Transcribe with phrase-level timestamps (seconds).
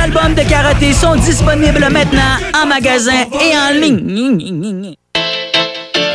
[0.00, 4.99] albums de karaté sont disponibles maintenant en magasin et en ligne.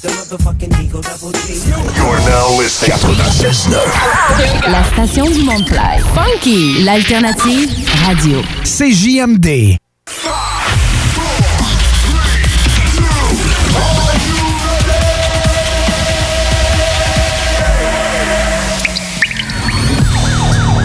[0.00, 0.12] You're
[2.20, 2.96] now listening.
[2.96, 4.70] 96.9.
[4.70, 5.98] La station du monde play.
[6.14, 7.68] Funky, l'alternative
[8.06, 8.40] radio.
[8.62, 9.76] CJMD.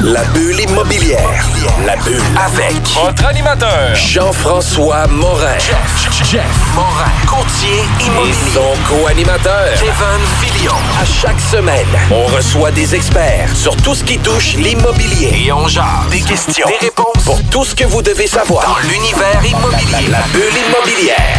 [0.02, 1.46] La bulle immobilière.
[1.86, 5.60] La bulle avec votre animateur Jean-François Morin.
[5.60, 7.12] Jeff, Jeff Morin.
[7.28, 8.32] Courtier immobilier.
[8.32, 10.74] Et son co-animateur Kevin Filion.
[11.00, 15.46] À chaque semaine, on reçoit des experts sur tout ce qui touche l'immobilier.
[15.46, 18.88] Et on jase des questions, des réponses pour tout ce que vous devez savoir dans
[18.88, 20.10] l'univers immobilier.
[20.10, 21.38] La, la bulle immobilière.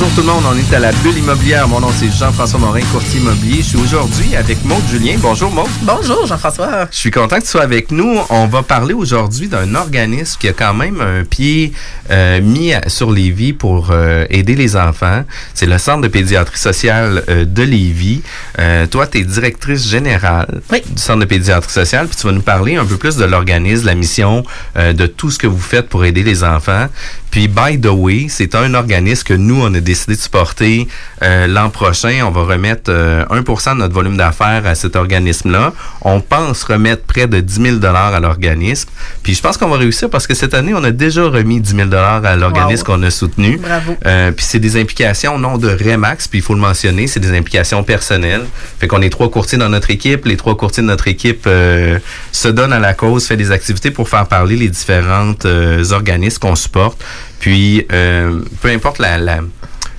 [0.00, 1.68] Bonjour tout le monde, on est à la bulle immobilière.
[1.68, 3.56] Mon nom c'est Jean-François Morin, courtier immobilier.
[3.56, 5.16] Je suis aujourd'hui avec Maude Julien.
[5.18, 5.68] Bonjour Maude.
[5.82, 6.88] Bonjour Jean-François.
[6.90, 8.18] Je suis content que tu sois avec nous.
[8.30, 11.74] On va parler aujourd'hui d'un organisme qui a quand même un pied
[12.10, 15.24] euh, mis à- sur Lévis pour euh, aider les enfants.
[15.54, 18.22] C'est le Centre de pédiatrie sociale euh, de Lévis.
[18.58, 22.40] Euh, toi, tu es directrice générale du Centre de pédiatrie sociale, puis tu vas nous
[22.42, 24.44] parler un peu plus de l'organisme, la mission,
[24.76, 26.86] euh, de tout ce que vous faites pour aider les enfants.
[27.30, 30.88] Puis, by the way, c'est un organisme que nous, on a décidé de supporter
[31.22, 32.22] euh, l'an prochain.
[32.26, 33.40] On va remettre euh, 1
[33.74, 35.72] de notre volume d'affaires à cet organisme-là.
[36.02, 38.88] On pense remettre près de 10 000 à l'organisme.
[39.22, 41.76] Puis, je pense qu'on va réussir parce que cette année, on a déjà remis 10
[41.76, 43.56] 000 à l'organisme qu'on a soutenu.
[43.58, 43.96] Bravo.
[44.36, 47.82] Puis c'est des implications non de Remax, puis il faut le mentionner, c'est des implications
[47.84, 48.44] personnelles.
[48.78, 52.48] Fait qu'on est trois courtiers dans notre équipe, les trois courtiers de notre équipe se
[52.48, 55.46] donnent à la cause, fait des activités pour faire parler les différentes
[55.90, 57.02] organismes qu'on supporte.
[57.40, 59.40] Puis peu importe la, la-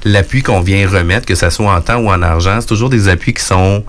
[0.03, 3.07] l'appui qu'on vient remettre, que ça soit en temps ou en argent, c'est toujours des
[3.07, 3.83] appuis qui sont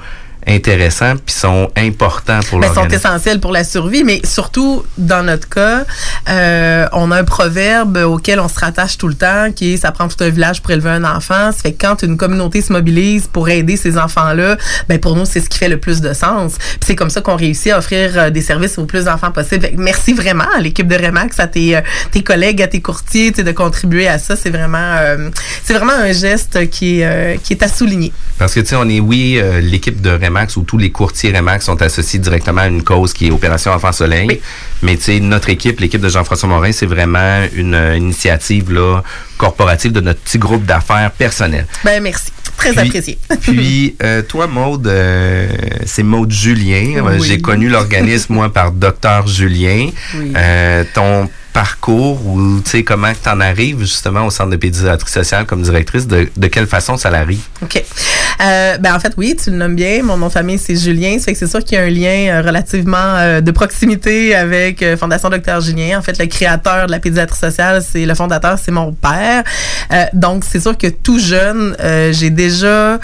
[0.46, 5.48] intéressants puis sont importants pour Ben, sont essentiels pour la survie, mais surtout dans notre
[5.48, 5.84] cas,
[6.28, 9.92] euh, on a un proverbe auquel on se rattache tout le temps, qui est ça
[9.92, 11.52] prend tout un village pour élever un enfant.
[11.52, 14.56] Ça fait que quand une communauté se mobilise pour aider ces enfants-là,
[14.88, 16.54] ben pour nous c'est ce qui fait le plus de sens.
[16.58, 19.68] Puis c'est comme ça qu'on réussit à offrir euh, des services au plus d'enfants possible.
[19.76, 21.80] Merci vraiment à l'équipe de Remax, à tes, euh,
[22.10, 24.36] tes collègues, à tes courtiers, de contribuer à ça.
[24.36, 25.30] C'est vraiment, euh,
[25.64, 28.12] c'est vraiment un geste qui est, euh, qui est à souligner.
[28.38, 31.64] Parce que, tu sais, on est, oui, l'équipe de Remax ou tous les courtiers Remax
[31.66, 34.40] sont associés directement à une cause qui est Opération Enfant Soleil.
[34.82, 39.02] Mais, tu sais, notre équipe, l'équipe de Jean-François Morin, c'est vraiment une euh, initiative, là,
[39.38, 41.66] corporative de notre petit groupe d'affaires personnel.
[41.84, 43.18] Ben merci, très Puis- apprécié.
[43.40, 45.48] Puis, euh, toi, Maude, euh,
[45.86, 47.02] c'est Maude Julien.
[47.04, 47.22] Oui.
[47.26, 49.88] J'ai connu l'organisme, moi, par Docteur Julien.
[50.16, 50.32] Oui.
[50.94, 55.44] Ton parcours ou, tu sais, comment tu en arrives justement au Centre de pédiatrie sociale
[55.46, 57.42] comme directrice, de, de quelle façon ça l'arrive?
[57.62, 57.82] OK.
[58.40, 60.02] Euh, ben en fait, oui, tu le nommes bien.
[60.02, 61.18] Mon nom de famille, c'est Julien.
[61.18, 64.34] Ça fait que c'est sûr qu'il y a un lien euh, relativement euh, de proximité
[64.34, 65.98] avec euh, Fondation Docteur Julien.
[65.98, 69.44] En fait, le créateur de la pédiatrie sociale, c'est le fondateur, c'est mon père.
[70.14, 71.76] Donc, c'est sûr que tout jeune,
[72.12, 72.98] j'ai déjà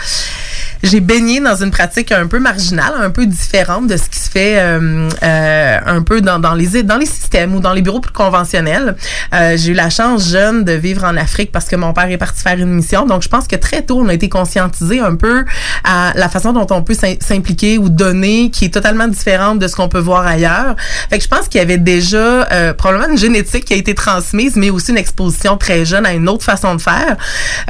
[0.82, 4.30] j'ai baigné dans une pratique un peu marginale, un peu différente de ce qui se
[4.30, 8.37] fait un peu dans, dans les dans les systèmes ou dans les bureaux plus conventionnels.
[9.34, 12.18] Euh, j'ai eu la chance jeune de vivre en Afrique parce que mon père est
[12.18, 13.06] parti faire une mission.
[13.06, 15.44] Donc je pense que très tôt on a été conscientisé un peu
[15.84, 19.68] à la façon dont on peut s'im- s'impliquer ou donner qui est totalement différente de
[19.68, 20.76] ce qu'on peut voir ailleurs.
[21.10, 23.94] Fait que je pense qu'il y avait déjà euh, probablement une génétique qui a été
[23.94, 27.16] transmise, mais aussi une exposition très jeune à une autre façon de faire.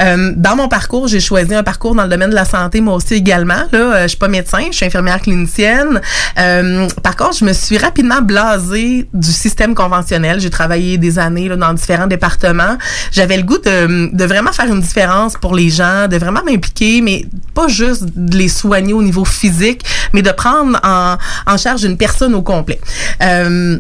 [0.01, 2.81] Euh, dans mon parcours, j'ai choisi un parcours dans le domaine de la santé.
[2.81, 3.63] Moi, aussi également.
[3.73, 6.01] Là, euh, je suis pas médecin, je suis infirmière clinicienne.
[6.39, 10.41] Euh, par contre, je me suis rapidement blasée du système conventionnel.
[10.59, 12.77] Travaillé des années dans différents départements.
[13.13, 17.27] J'avais le goût de, vraiment faire une différence pour les gens, de vraiment m'impliquer, mais
[17.55, 21.17] pas juste de les soigner au niveau physique, mais de prendre en,
[21.47, 22.81] en charge une personne au complet.
[23.23, 23.79] Euh,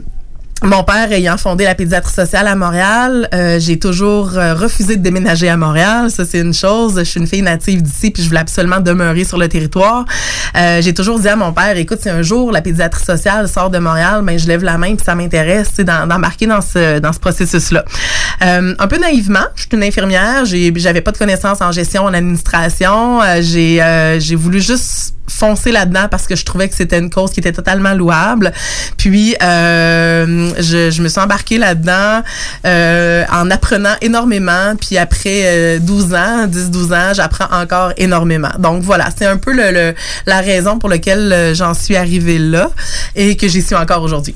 [0.62, 5.02] mon père ayant fondé la pédiatrie sociale à Montréal, euh, j'ai toujours euh, refusé de
[5.02, 6.10] déménager à Montréal.
[6.10, 6.94] Ça, c'est une chose.
[6.98, 10.04] Je suis une fille native d'ici, puis je voulais absolument demeurer sur le territoire.
[10.56, 13.70] Euh, j'ai toujours dit à mon père, écoute, si un jour la pédiatrie sociale sort
[13.70, 17.20] de Montréal, ben je lève la main, puis ça m'intéresse, d'embarquer dans ce dans ce
[17.20, 17.84] processus-là.
[18.40, 23.20] un peu naïvement, je suis une infirmière, j'avais pas de connaissances en gestion, en administration.
[23.40, 23.80] j'ai
[24.18, 27.52] j'ai voulu juste foncer là-dedans parce que je trouvais que c'était une cause qui était
[27.52, 28.52] totalement louable.
[28.96, 32.22] Puis euh, je, je, me suis embarquée là-dedans
[32.66, 34.74] euh, en apprenant énormément.
[34.80, 38.50] Puis après 12 euh, ans, 10-12 ans, j'apprends encore énormément.
[38.58, 39.94] Donc voilà, c'est un peu le, le,
[40.26, 42.70] la raison pour laquelle euh, j'en suis arrivée là
[43.14, 44.34] et que j'y suis encore aujourd'hui.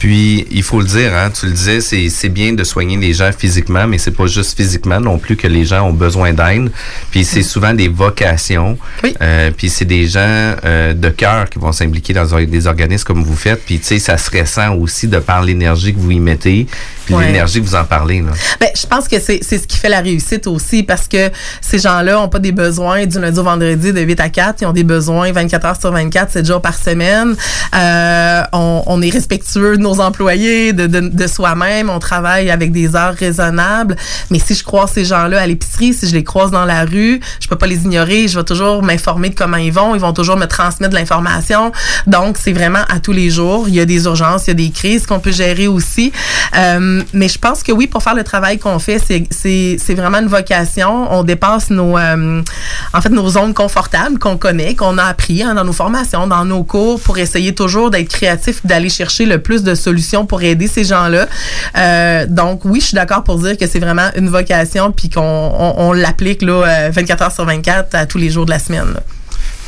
[0.00, 3.12] Puis, il faut le dire, hein, tu le disais, c'est, c'est bien de soigner les
[3.12, 6.72] gens physiquement, mais c'est pas juste physiquement non plus que les gens ont besoin d'aide.
[7.10, 8.78] Puis, c'est souvent des vocations.
[9.04, 9.14] Oui.
[9.20, 13.22] Euh, puis, c'est des gens euh, de cœur qui vont s'impliquer dans des organismes comme
[13.22, 13.62] vous faites.
[13.66, 16.66] Puis, tu sais, ça se ressent aussi de par l'énergie que vous y mettez,
[17.16, 18.20] puis l'énergie vous en parlez.
[18.20, 18.30] Là.
[18.60, 21.30] Ben, je pense que c'est, c'est ce qui fait la réussite aussi, parce que
[21.60, 24.62] ces gens-là ont pas des besoins du lundi au vendredi de 8 à 4.
[24.62, 27.34] Ils ont des besoins 24 heures sur 24, 7 jours par semaine.
[27.74, 31.90] Euh, on, on est respectueux de nos employés, de, de, de soi-même.
[31.90, 33.96] On travaille avec des heures raisonnables.
[34.30, 37.20] Mais si je croise ces gens-là à l'épicerie, si je les croise dans la rue,
[37.40, 38.28] je peux pas les ignorer.
[38.28, 39.94] Je vais toujours m'informer de comment ils vont.
[39.94, 41.72] Ils vont toujours me transmettre de l'information.
[42.06, 43.68] Donc, c'est vraiment à tous les jours.
[43.68, 46.12] Il y a des urgences, il y a des crises qu'on peut gérer aussi.
[46.56, 48.98] Euh, mais je pense que oui, pour faire le travail qu'on fait,
[49.30, 51.12] c'est vraiment une vocation.
[51.12, 52.42] On dépasse nos, euh,
[52.92, 56.44] en fait, nos zones confortables qu'on connaît, qu'on a appris hein, dans nos formations, dans
[56.44, 60.66] nos cours, pour essayer toujours d'être créatif, d'aller chercher le plus de solutions pour aider
[60.66, 61.26] ces gens-là.
[61.76, 65.20] Euh, donc oui, je suis d'accord pour dire que c'est vraiment une vocation puis qu'on
[65.22, 68.92] on, on l'applique là 24 heures sur 24 à tous les jours de la semaine.
[68.94, 69.00] Là.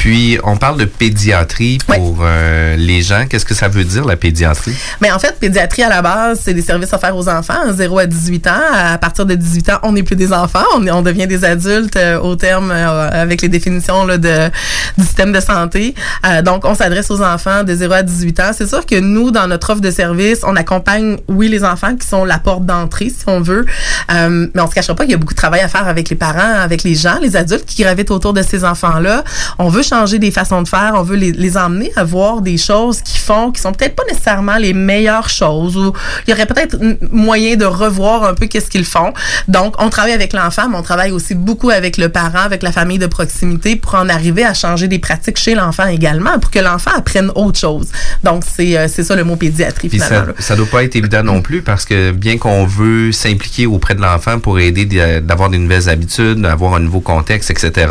[0.03, 3.27] Puis, on parle de pédiatrie pour euh, les gens.
[3.31, 4.75] Qu'est-ce que ça veut dire, la pédiatrie?
[5.01, 8.07] Mais en fait, pédiatrie, à la base, c'est des services offerts aux enfants, 0 à
[8.07, 8.51] 18 ans.
[8.75, 11.95] À partir de 18 ans, on n'est plus des enfants, on, on devient des adultes
[11.95, 14.51] euh, au terme, euh, avec les définitions là, de,
[14.99, 15.95] du système de santé.
[16.27, 18.51] Euh, donc, on s'adresse aux enfants de 0 à 18 ans.
[18.53, 22.09] C'est sûr que nous, dans notre offre de service, on accompagne, oui, les enfants qui
[22.09, 23.67] sont la porte d'entrée, si on veut,
[24.13, 26.11] euh, mais on se cachera pas qu'il y a beaucoup de travail à faire avec
[26.11, 29.23] les parents, avec les gens, les adultes qui gravitent autour de ces enfants-là.
[29.61, 32.57] On veut changer des façons de faire, on veut les, les emmener à voir des
[32.57, 35.93] choses qui font, qui sont peut-être pas nécessairement les meilleures choses, ou
[36.27, 36.77] il y aurait peut-être
[37.11, 39.13] moyen de revoir un peu qu'est-ce qu'ils font.
[39.49, 42.73] Donc, on travaille avec l'enfant, mais on travaille aussi beaucoup avec le parent, avec la
[42.73, 46.59] famille de proximité pour en arriver à changer des pratiques chez l'enfant également, pour que
[46.59, 47.89] l'enfant apprenne autre chose.
[48.25, 50.33] Donc, c'est euh, c'est ça le mot pédiatrie, Puis finalement.
[50.39, 53.95] ça, ça doit pas être évident non plus parce que bien qu'on veut s'impliquer auprès
[53.95, 54.87] de l'enfant pour aider
[55.21, 57.87] d'avoir des nouvelles habitudes, d'avoir un nouveau contexte, etc.,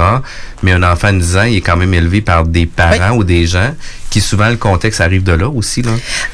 [0.64, 3.18] mais un enfant de 10 ans, il est quand même élevé par des parents oui.
[3.18, 3.74] ou des gens
[4.10, 5.82] qui souvent le contexte arrive de là aussi.
[5.82, 5.92] Là.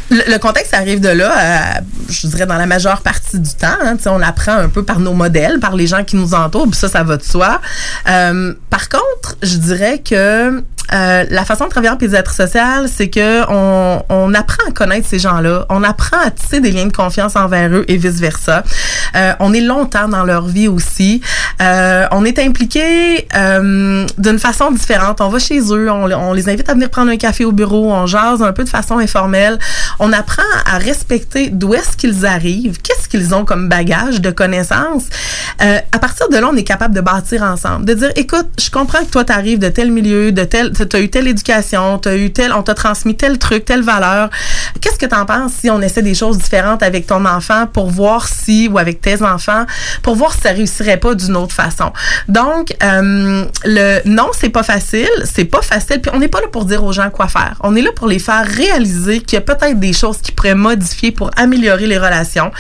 [0.10, 3.78] Le, le contexte arrive de là, euh, je dirais dans la majeure partie du temps.
[3.84, 6.80] Hein, on apprend un peu par nos modèles, par les gens qui nous entourent, puis
[6.80, 7.62] ça, ça va de soi.
[8.10, 10.64] Euh, par contre, je dirais que
[10.94, 15.08] euh, la façon de travailler en pédiatrie sociale, c'est que on, on, apprend à connaître
[15.08, 18.64] ces gens-là, on apprend à tisser des liens de confiance envers eux et vice versa.
[19.16, 21.22] Euh, on est longtemps dans leur vie aussi.
[21.62, 23.28] Euh, on est impliqué
[24.18, 25.22] d'une façon différente.
[25.22, 28.06] On va chez eux, on, les invite à venir prendre un café au bureau, on
[28.06, 29.60] jase un peu de façon informelle.
[30.00, 35.06] On apprend à respecter d'où est-ce qu'ils arrivent, qu'est-ce qu'ils ont comme bagage de connaissances.
[35.60, 39.00] à partir de là, on est capable de bâtir ensemble, de dire, écoute, je comprends
[39.00, 42.10] que toi, tu arrives de tel milieu, de tel tu as eu telle éducation, tu
[42.10, 44.30] as eu tel, on t'a transmis tel truc, telle valeur.
[44.82, 47.90] Qu'est-ce que tu en penses si on essaie des choses différentes avec ton enfant pour
[47.90, 49.66] voir si, ou avec tes enfants,
[50.04, 51.92] pour voir si ça réussirait pas d'une autre façon?
[52.28, 56.48] Donc, euh, le non, c'est pas facile, c'est pas facile, puis on n'est pas là
[56.52, 57.56] pour dire aux gens quoi faire.
[57.62, 60.56] On est là pour les faire réaliser qu'il y a peut-être des choses qui pourraient
[60.56, 62.52] modifier pour améliorer les relations.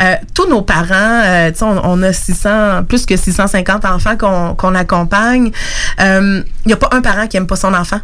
[0.00, 4.76] Euh, tous nos parents, euh, on, on, a 600, plus que 650 enfants qu'on qu
[4.76, 5.50] accompagne.
[5.98, 8.00] Il n'y a pas un parent qui aime pas son enfant.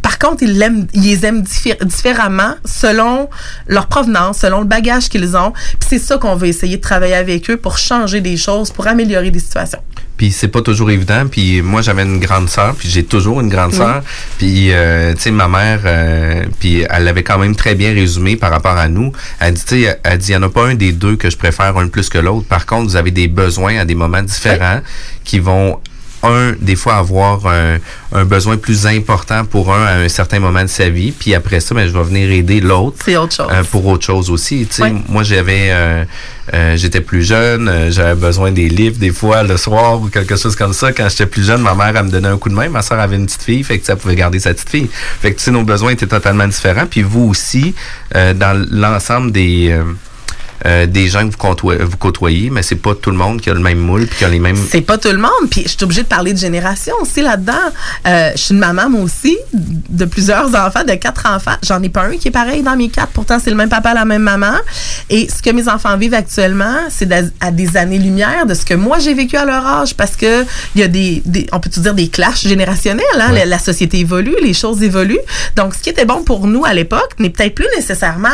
[0.00, 3.28] Par contre, ils, l'aiment, ils les aiment diffé- différemment selon
[3.66, 5.52] leur provenance, selon le bagage qu'ils ont.
[5.52, 8.86] Puis c'est ça qu'on va essayer de travailler avec eux pour changer des choses, pour
[8.86, 9.80] améliorer des situations.
[10.16, 11.26] Puis c'est pas toujours évident.
[11.30, 14.02] Puis moi, j'avais une grande sœur, puis j'ai toujours une grande sœur.
[14.02, 14.34] Oui.
[14.38, 18.36] Puis, euh, tu sais, ma mère, euh, puis elle l'avait quand même très bien résumé
[18.36, 19.12] par rapport à nous.
[19.40, 21.28] Elle dit, tu sais, elle dit, il n'y en a pas un des deux que
[21.28, 22.46] je préfère un plus que l'autre.
[22.46, 25.20] Par contre, vous avez des besoins à des moments différents oui.
[25.24, 25.78] qui vont
[26.22, 27.78] un, des fois, avoir un,
[28.12, 31.12] un besoin plus important pour un à un certain moment de sa vie.
[31.12, 32.96] Puis après ça, ben, je vais venir aider l'autre.
[33.04, 33.48] C'est autre chose.
[33.52, 34.66] euh, pour autre chose aussi.
[34.68, 34.94] Tu sais, Ouais.
[35.08, 36.04] Moi, j'avais, euh,
[36.54, 40.36] euh, j'étais plus jeune, euh, j'avais besoin des livres des fois le soir ou quelque
[40.36, 40.92] chose comme ça.
[40.92, 42.68] Quand j'étais plus jeune, ma mère elle me donnait un coup de main.
[42.68, 44.88] Ma soeur avait une petite fille, fait que ça pouvait garder sa petite fille.
[45.20, 46.86] Fait que tu sais, nos besoins étaient totalement différents.
[46.86, 47.74] Puis vous aussi,
[48.16, 49.78] euh, dans l'ensemble des
[50.66, 53.50] euh, des gens que vous, côtoyez, vous côtoyez, mais c'est pas tout le monde qui
[53.50, 54.56] a le même moule puis qui a les mêmes.
[54.70, 55.48] C'est pas tout le monde.
[55.50, 57.52] Puis je suis obligée de parler de génération aussi là-dedans.
[58.06, 61.56] Euh, je suis une maman, moi aussi, de plusieurs enfants, de quatre enfants.
[61.62, 63.12] J'en ai pas un qui est pareil dans mes quatre.
[63.12, 64.54] Pourtant, c'est le même papa, la même maman.
[65.10, 67.08] Et ce que mes enfants vivent actuellement, c'est
[67.40, 69.94] à des années-lumière de ce que moi j'ai vécu à leur âge.
[69.94, 73.04] Parce que il y a des, des on peut dire des clashs générationnels.
[73.18, 73.32] Hein?
[73.32, 75.18] La, la société évolue, les choses évoluent.
[75.56, 78.28] Donc, ce qui était bon pour nous à l'époque n'est peut-être plus nécessairement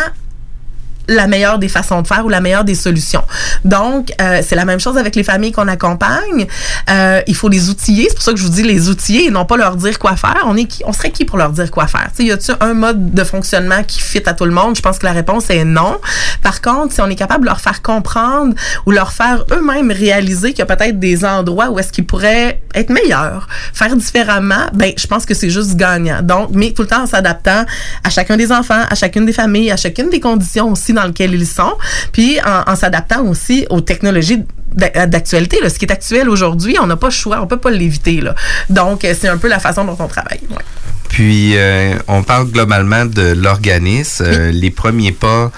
[1.08, 3.22] la meilleure des façons de faire ou la meilleure des solutions.
[3.64, 6.46] Donc, euh, c'est la même chose avec les familles qu'on accompagne.
[6.90, 8.06] Euh, il faut les outiller.
[8.08, 10.16] C'est pour ça que je vous dis les outiller et non pas leur dire quoi
[10.16, 10.44] faire.
[10.46, 12.08] On est qui, on serait qui pour leur dire quoi faire?
[12.16, 14.76] Tu sais, y a-t-il un mode de fonctionnement qui fit à tout le monde?
[14.76, 15.98] Je pense que la réponse est non.
[16.42, 18.54] Par contre, si on est capable de leur faire comprendre
[18.86, 22.60] ou leur faire eux-mêmes réaliser qu'il y a peut-être des endroits où est-ce qu'ils pourraient
[22.74, 26.22] être meilleurs, faire différemment, ben, je pense que c'est juste gagnant.
[26.22, 27.64] Donc, mais tout le temps en s'adaptant
[28.02, 31.34] à chacun des enfants, à chacune des familles, à chacune des conditions aussi dans lesquelles
[31.34, 31.74] ils sont,
[32.12, 34.42] puis en, en s'adaptant aussi aux technologies
[34.74, 35.58] d'a- d'actualité.
[35.68, 38.20] Ce qui est actuel aujourd'hui, on n'a pas le choix, on peut pas l'éviter.
[38.20, 38.34] là.
[38.70, 40.40] Donc, euh, c'est un peu la façon dont on travaille.
[40.50, 40.64] ouais.
[41.08, 44.24] Puis, euh, on parle globalement de l'organisme.
[44.26, 45.48] Euh, les premiers pas, euh,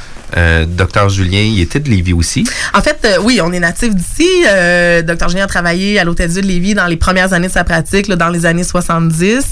[0.67, 2.45] Docteur Julien, il était de Lévis aussi.
[2.75, 4.29] En fait, euh, oui, on est natif d'ici.
[4.47, 5.29] Euh, Dr.
[5.29, 8.09] Julien a travaillé à l'Hôtel Dieu de Lévis dans les premières années de sa pratique,
[8.09, 9.45] là, dans les années 70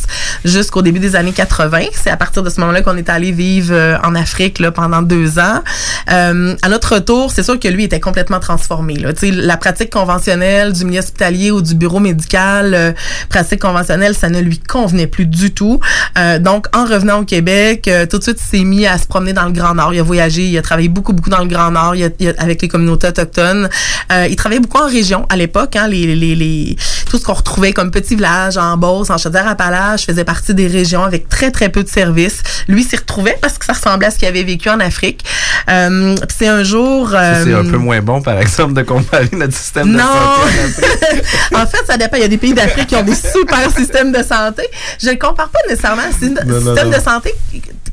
[0.44, 1.86] jusqu'au début des années 80.
[1.92, 5.02] C'est à partir de ce moment-là qu'on est allé vivre euh, en Afrique là, pendant
[5.02, 5.62] deux ans.
[6.10, 8.94] Euh, à notre retour, c'est sûr que lui était complètement transformé.
[8.94, 9.12] Là.
[9.22, 12.92] La pratique conventionnelle du milieu hospitalier ou du bureau médical, euh,
[13.28, 15.80] pratique conventionnelle, ça ne lui convenait plus du tout.
[16.18, 19.06] Euh, donc, en revenant au Québec, euh, tout de suite, il s'est mis à se
[19.06, 19.94] promener dans le Grand Nord.
[19.94, 22.28] Il a voyagé, il a travaillé beaucoup, beaucoup dans le Grand Nord il a- il
[22.28, 23.68] a- avec les communautés autochtones.
[24.12, 25.76] Euh, il travaillait beaucoup en région à l'époque.
[25.76, 26.76] Hein, les, les, les,
[27.08, 31.04] tout ce qu'on retrouvait comme petits villages en Beauce, en Chaudière-Appalaches, faisait partie des régions
[31.04, 32.42] avec très, très peu de services.
[32.68, 35.24] Lui s'y retrouvait parce que ça ressemblait à ce qu'il avait vécu en Afrique.
[35.70, 37.08] Euh, puis c'est un jour...
[37.10, 40.04] C'est euh, un peu moins bon, par exemple, de comparer notre système de non!
[40.04, 40.52] santé.
[40.52, 41.24] en Afrique.
[41.54, 42.16] en fait, ça dépend.
[42.16, 44.62] Il y a des pays d'Afrique qui ont des super systèmes de santé.
[45.02, 46.96] Je ne compare pas nécessairement Non, non, système non.
[46.98, 47.34] de santé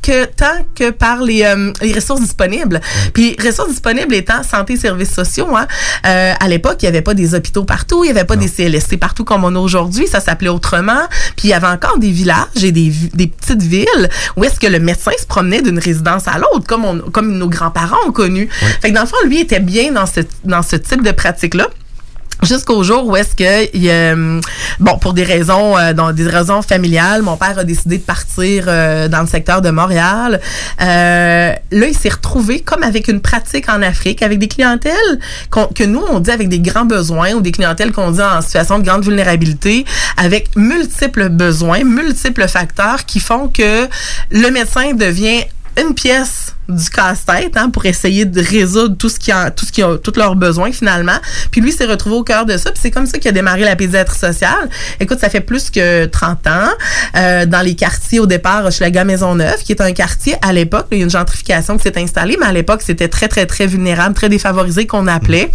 [0.01, 2.81] que tant que par les, euh, les ressources disponibles.
[3.13, 5.55] Puis ressources disponibles étant santé services sociaux.
[5.55, 5.67] Hein,
[6.05, 8.47] euh, à l'époque, il n'y avait pas des hôpitaux partout, il n'y avait pas des
[8.47, 10.07] CLSC partout comme on a aujourd'hui.
[10.07, 11.01] Ça s'appelait autrement.
[11.35, 14.67] Puis il y avait encore des villages et des, des petites villes où est-ce que
[14.67, 18.49] le médecin se promenait d'une résidence à l'autre, comme, on, comme nos grands-parents ont connu.
[18.81, 21.67] Fait que dans le fond, lui était bien dans ce, dans ce type de pratique-là.
[22.43, 24.41] Jusqu'au jour où est-ce que, il, euh,
[24.79, 28.65] bon, pour des raisons, euh, dans des raisons familiales, mon père a décidé de partir
[28.67, 30.41] euh, dans le secteur de Montréal.
[30.81, 35.19] Euh, là, il s'est retrouvé comme avec une pratique en Afrique, avec des clientèles
[35.51, 38.41] qu'on- que nous on dit avec des grands besoins ou des clientèles qu'on dit en
[38.41, 39.85] situation de grande vulnérabilité,
[40.17, 43.87] avec multiples besoins, multiples facteurs qui font que
[44.31, 45.43] le médecin devient
[45.79, 49.71] une pièce du casse-tête hein, pour essayer de résoudre tout ce qui a tout ce
[49.71, 51.17] qui a tous leurs besoins finalement.
[51.51, 53.61] Puis lui s'est retrouvé au cœur de ça, puis c'est comme ça qu'il a démarré
[53.61, 54.69] la pédiatrie sociale.
[54.99, 56.51] Écoute, ça fait plus que 30 ans
[57.15, 60.97] euh, dans les quartiers au départ Hochelaga Maisonneuve qui est un quartier à l'époque, il
[60.97, 64.15] y a une gentrification qui s'est installée, mais à l'époque, c'était très très très vulnérable,
[64.15, 65.51] très défavorisé qu'on appelait.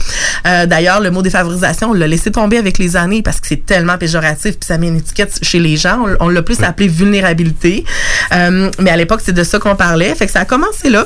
[0.46, 3.64] Euh, d'ailleurs, le mot défavorisation, on l'a laissé tomber avec les années parce que c'est
[3.64, 6.88] tellement péjoratif puis ça met une étiquette chez les gens, on, on l'a plus appelé
[6.88, 7.84] vulnérabilité.
[8.32, 10.14] Euh, mais à l'époque, c'est de ça qu'on parlait.
[10.14, 11.05] Fait que ça a commencé là.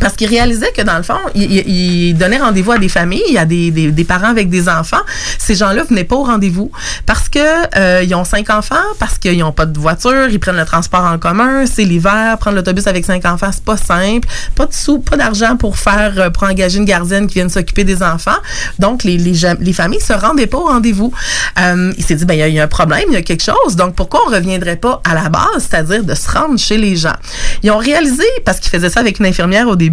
[0.00, 3.44] Parce qu'il réalisait que dans le fond, il, il- donnait rendez-vous à des familles, à
[3.44, 5.00] des, des, des parents avec des enfants.
[5.38, 6.70] Ces gens-là venaient pas au rendez-vous
[7.06, 7.38] parce que
[7.76, 11.04] euh, ils ont cinq enfants, parce qu'ils ont pas de voiture, ils prennent le transport
[11.04, 14.98] en commun, c'est l'hiver, prendre l'autobus avec cinq enfants, c'est pas simple, pas de sous,
[15.00, 18.38] pas d'argent pour faire euh, pour engager une gardienne qui vienne s'occuper des enfants.
[18.78, 21.12] Donc les, les, les familles se rendaient pas au rendez-vous.
[21.60, 23.42] Euh, il s'est dit ben il y y, a un problème, il y a quelque
[23.42, 23.76] chose.
[23.76, 27.16] Donc pourquoi on reviendrait pas à la base, c'est-à-dire de se rendre chez les gens?
[27.62, 29.83] Ils ont réalisé parce qu'ils faisaient ça avec une infirmière au début,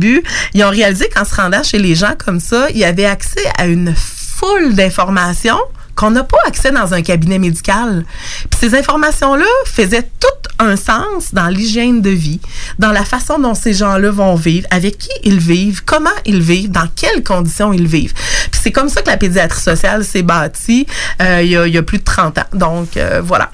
[0.53, 3.43] ils ont réalisé qu'en se rendant chez les gens comme ça, il y avait accès
[3.57, 5.59] à une foule d'informations
[5.95, 8.05] qu'on n'a pas accès dans un cabinet médical.
[8.49, 12.39] Puis ces informations-là faisaient tout un sens dans l'hygiène de vie,
[12.79, 16.71] dans la façon dont ces gens-là vont vivre, avec qui ils vivent, comment ils vivent,
[16.71, 18.13] dans quelles conditions ils vivent.
[18.51, 20.87] Puis c'est comme ça que la pédiatrie sociale s'est bâtie
[21.21, 22.45] euh, il, y a, il y a plus de 30 ans.
[22.53, 23.51] Donc, euh, voilà.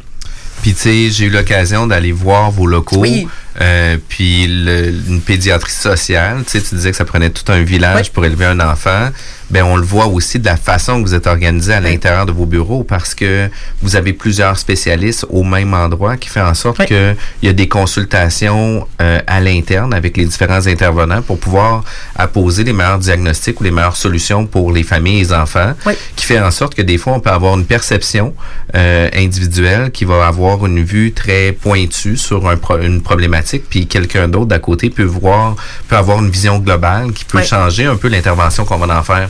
[0.62, 2.98] Puis, tu sais, j'ai eu l'occasion d'aller voir vos locaux.
[2.98, 3.28] Oui.
[3.60, 7.62] Euh, puis le- une pédiatrie sociale, tu sais, tu disais que ça prenait tout un
[7.64, 8.12] village Oui.
[8.14, 9.10] pour élever un enfant.
[9.50, 12.32] Ben on le voit aussi de la façon que vous êtes organisé à l'intérieur de
[12.34, 13.50] vos bureaux parce que
[13.82, 16.86] vous avez plusieurs spécialistes au même endroit qui fait en sorte Oui.
[16.88, 21.84] que il y a des consultations euh, à l'interne avec les différents intervenants pour pouvoir
[22.16, 25.94] apposer les meilleurs diagnostics ou les meilleures solutions pour les familles et les enfants Oui.
[26.16, 28.34] qui fait en sorte que des fois, on peut avoir une perception
[28.76, 33.88] euh, individuelle qui va avoir une vue très pointue sur un pro- une problématique, puis
[33.88, 35.56] quelqu'un d'autre d'à côté peut voir,
[35.88, 39.30] peut avoir une vision globale qui peut changer un peu l'intervention qu'on va en faire.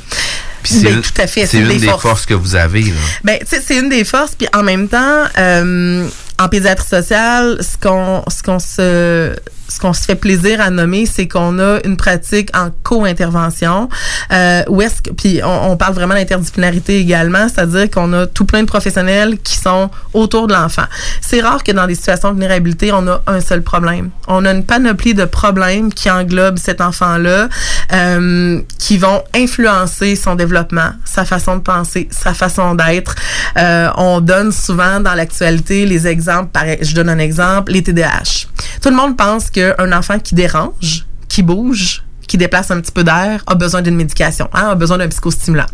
[0.83, 2.01] Ben, une- tout à fait, C'est une des des forces.
[2.01, 2.81] forces que vous avez.
[2.81, 2.91] Là.
[3.23, 4.35] Ben, c'est une des forces.
[4.35, 6.07] Puis en même temps, euh,
[6.39, 9.33] en pédiatrie sociale, ce qu'on, ce qu'on se,
[9.67, 13.89] ce qu'on se fait plaisir à nommer, c'est qu'on a une pratique en co-intervention.
[14.31, 18.45] Euh, où est-ce que, puis on, on parle vraiment d'interdisciplinarité également, c'est-à-dire qu'on a tout
[18.45, 20.85] plein de professionnels qui sont autour de l'enfant.
[21.21, 24.09] C'est rare que dans des situations de vulnérabilité, on a un seul problème.
[24.27, 27.49] On a une panoplie de problèmes qui englobent cet enfant-là,
[27.93, 33.15] euh, qui vont influencer son développement, sa façon de penser, sa façon d'être.
[33.57, 38.47] Euh, on donne souvent dans l'actualité les exemples, par, je donne un exemple, les TDAH.
[38.81, 43.03] Tout le monde pense qu'un enfant qui dérange, qui bouge, qui déplace un petit peu
[43.03, 45.65] d'air, a besoin d'une médication, hein, a besoin d'un psychostimulant.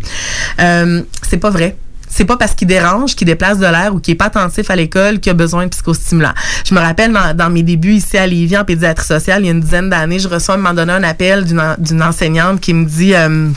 [0.60, 1.76] Euh, c'est pas vrai.
[2.08, 4.76] C'est pas parce qu'il dérange, qu'il déplace de l'air ou qu'il est pas attentif à
[4.76, 6.34] l'école qu'il a besoin de psychostimulant.
[6.64, 9.52] Je me rappelle dans, mes débuts ici à Lévis en pédiatrie sociale, il y a
[9.52, 12.86] une dizaine d'années, je reçois à un moment donné un appel d'une enseignante qui me
[12.86, 13.50] dit euh,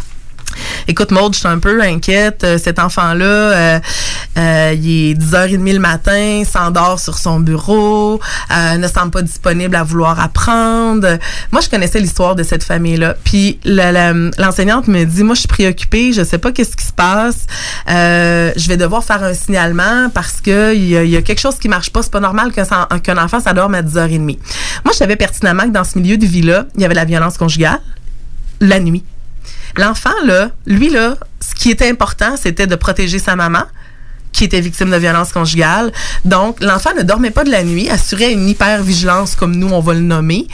[0.89, 2.45] Écoute, Maud, je suis un peu inquiète.
[2.45, 3.81] Euh, Cet enfant-là, euh,
[4.39, 8.21] euh, il est 10h30 le matin, s'endort sur son bureau,
[8.57, 11.19] euh, ne semble pas disponible à vouloir apprendre.
[11.53, 13.15] Moi, je connaissais l'histoire de cette famille-là.
[13.25, 17.47] Puis l'enseignante me dit, moi, je suis préoccupée, je sais pas qu'est-ce qui se passe.
[17.91, 21.59] Euh, je vais devoir faire un signalement parce que il y, y a quelque chose
[21.59, 22.03] qui marche pas.
[22.03, 24.21] C'est pas normal qu'un enfant s'endorme à 10h30.
[24.21, 27.37] Moi, je savais pertinemment que dans ce milieu de vie-là, il y avait la violence
[27.39, 27.81] conjugale
[28.61, 29.05] la nuit.
[29.77, 33.63] L'enfant, là, lui, là, ce qui était important, c'était de protéger sa maman
[34.33, 35.93] qui était victime de violence conjugale.
[36.25, 39.95] Donc, l'enfant ne dormait pas de la nuit, assurait une hyper-vigilance, comme nous, on va
[39.95, 40.47] le nommer,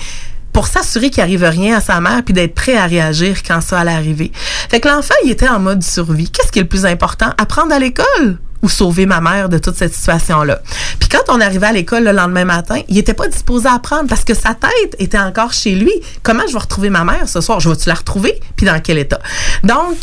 [0.52, 3.80] pour s'assurer qu'il arrive rien à sa mère, puis d'être prêt à réagir quand ça
[3.80, 4.30] allait arriver.
[4.70, 6.30] Fait que l'enfant, il était en mode survie.
[6.30, 7.30] Qu'est-ce qui est le plus important?
[7.38, 10.60] Apprendre à l'école ou sauver ma mère de toute cette situation-là.
[10.98, 14.08] Puis quand on arrivait à l'école le lendemain matin, il était pas disposé à apprendre
[14.08, 15.92] parce que sa tête était encore chez lui.
[16.22, 17.60] Comment je vais retrouver ma mère ce soir?
[17.60, 18.40] Je vais-tu la retrouver?
[18.56, 19.20] Puis dans quel état?
[19.64, 19.96] Donc,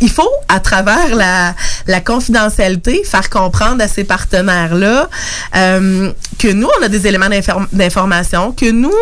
[0.00, 5.08] il faut, à travers la, confidentialité, faire comprendre à ces partenaires-là
[5.56, 8.92] euh, que nous, on a des éléments d'inform- d'information, que nous,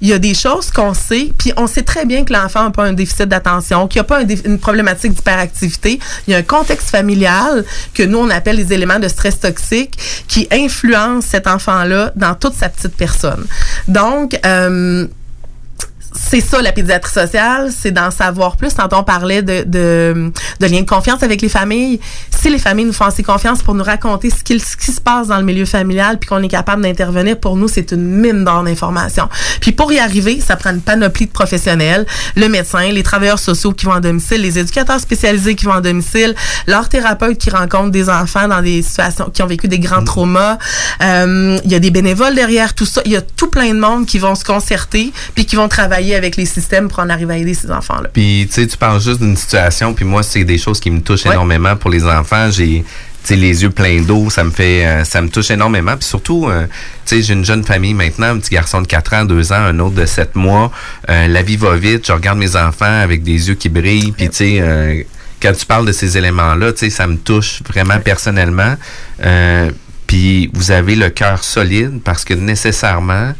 [0.00, 2.70] il y a des choses qu'on sait, puis on sait très bien que l'enfant n'a
[2.70, 5.98] pas un déficit d'attention, qu'il n'y a pas une problématique d'hyperactivité.
[6.26, 9.98] Il y a un contexte familial que nous, on appelle les éléments de stress toxique
[10.28, 13.44] qui influencent cet enfant-là dans toute sa petite personne.
[13.88, 15.06] Donc, euh,
[16.16, 18.74] c'est ça la pédiatrie sociale, c'est d'en savoir plus.
[18.74, 22.00] Quand on parlait de, de, de lien de confiance avec les familles,
[22.30, 25.00] si les familles nous font assez confiance pour nous raconter ce qui, ce qui se
[25.00, 28.44] passe dans le milieu familial, puis qu'on est capable d'intervenir, pour nous, c'est une mine
[28.44, 29.28] d'or d'informations.
[29.60, 33.72] Puis pour y arriver, ça prend une panoplie de professionnels, le médecin, les travailleurs sociaux
[33.72, 36.34] qui vont en domicile, les éducateurs spécialisés qui vont en domicile,
[36.66, 40.58] leurs thérapeutes qui rencontrent des enfants dans des situations, qui ont vécu des grands traumas.
[41.02, 43.02] Euh, il y a des bénévoles derrière tout ça.
[43.04, 46.05] Il y a tout plein de monde qui vont se concerter, puis qui vont travailler
[46.14, 48.08] avec les systèmes pour en arriver à aider ces enfants-là.
[48.12, 51.00] Puis, tu sais, tu parles juste d'une situation, puis moi, c'est des choses qui me
[51.00, 51.32] touchent Ouais.
[51.32, 52.50] énormément pour les enfants.
[52.50, 55.96] J'ai, tu sais, les yeux pleins d'eau, ça me fait, euh, ça me touche énormément.
[55.96, 56.66] Puis surtout, euh,
[57.04, 59.56] tu sais, j'ai une jeune famille maintenant, un petit garçon de 4 ans, 2 ans,
[59.56, 60.70] un autre de 7 mois.
[61.10, 64.28] Euh, la vie va vite, je regarde mes enfants avec des yeux qui brillent, puis
[64.28, 64.56] tu sais...
[64.60, 65.02] euh,
[65.42, 68.74] quand tu parles de ces éléments-là, tu sais, ça me touche vraiment personnellement.
[70.06, 73.32] Puis vous avez le cœur solide parce que nécessairement,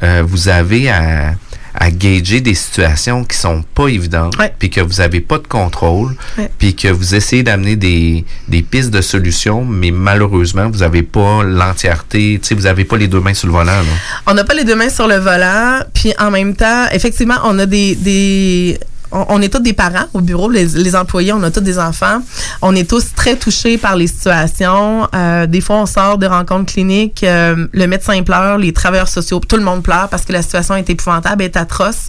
[0.00, 1.34] vous avez à,
[1.80, 6.14] à gager des situations qui sont pas évidentes, puis que vous avez pas de contrôle,
[6.58, 11.42] puis que vous essayez d'amener des, des pistes de solutions, mais malheureusement, vous avez pas
[11.42, 13.72] l'entièreté, tu sais, vous avez pas les deux mains sur le volant.
[13.72, 13.82] là.
[14.26, 17.58] On n'a pas les deux mains sur le volant, puis en même temps, effectivement, on
[17.58, 18.78] a des, des
[19.12, 22.20] on, est tous des parents au bureau, les, les employés, on a tous des enfants.
[22.62, 25.08] On est tous très touchés par les situations.
[25.14, 29.40] Euh, des fois, on sort de rencontres cliniques, euh, le médecin pleure, les travailleurs sociaux,
[29.40, 32.08] tout le monde pleure parce que la situation est épouvantable, est atroce.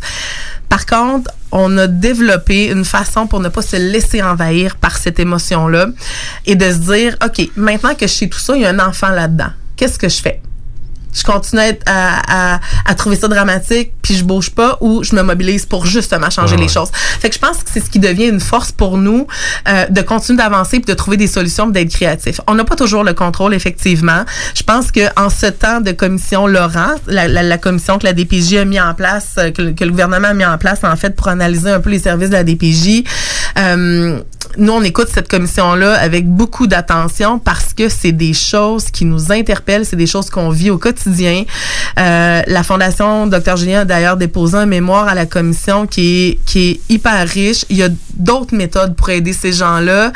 [0.70, 5.20] Par contre, on a développé une façon pour ne pas se laisser envahir par cette
[5.20, 5.88] émotion-là
[6.46, 8.80] et de se dire, OK, maintenant que je sais tout ça, il y a un
[8.80, 9.50] enfant là-dedans.
[9.76, 10.42] Qu'est-ce que je fais?
[11.14, 15.04] Je continue à, être- à, à, à trouver ça dramatique, puis je bouge pas, ou
[15.04, 16.90] je me mobilise pour justement changer Ouais, les choses.
[17.20, 19.28] Fait que je pense que c'est ce qui devient une force pour nous
[19.68, 22.40] euh, de continuer d'avancer puis de trouver des solutions puis d'être créatifs.
[22.48, 24.24] On n'a pas toujours le contrôle, effectivement.
[24.56, 28.14] Je pense que en ce temps de commission Laurent, la, la, la commission que la
[28.14, 30.80] DPJ a mis en place, euh, que, le- que le gouvernement a mis en place
[30.84, 33.04] en fait pour analyser un peu les services de la DPJ,
[33.58, 34.20] euh,
[34.58, 39.32] nous, on écoute cette commission-là avec beaucoup d'attention parce que c'est des choses qui nous
[39.32, 41.01] interpellent, c'est des choses qu'on vit au quotidien.
[41.08, 46.80] Euh, la Fondation Dr Julien a d'ailleurs déposé un mémoire à la commission qui est,
[46.90, 47.66] hyper riche.
[47.70, 50.12] Il y a d'autres méthodes pour aider ces gens-là.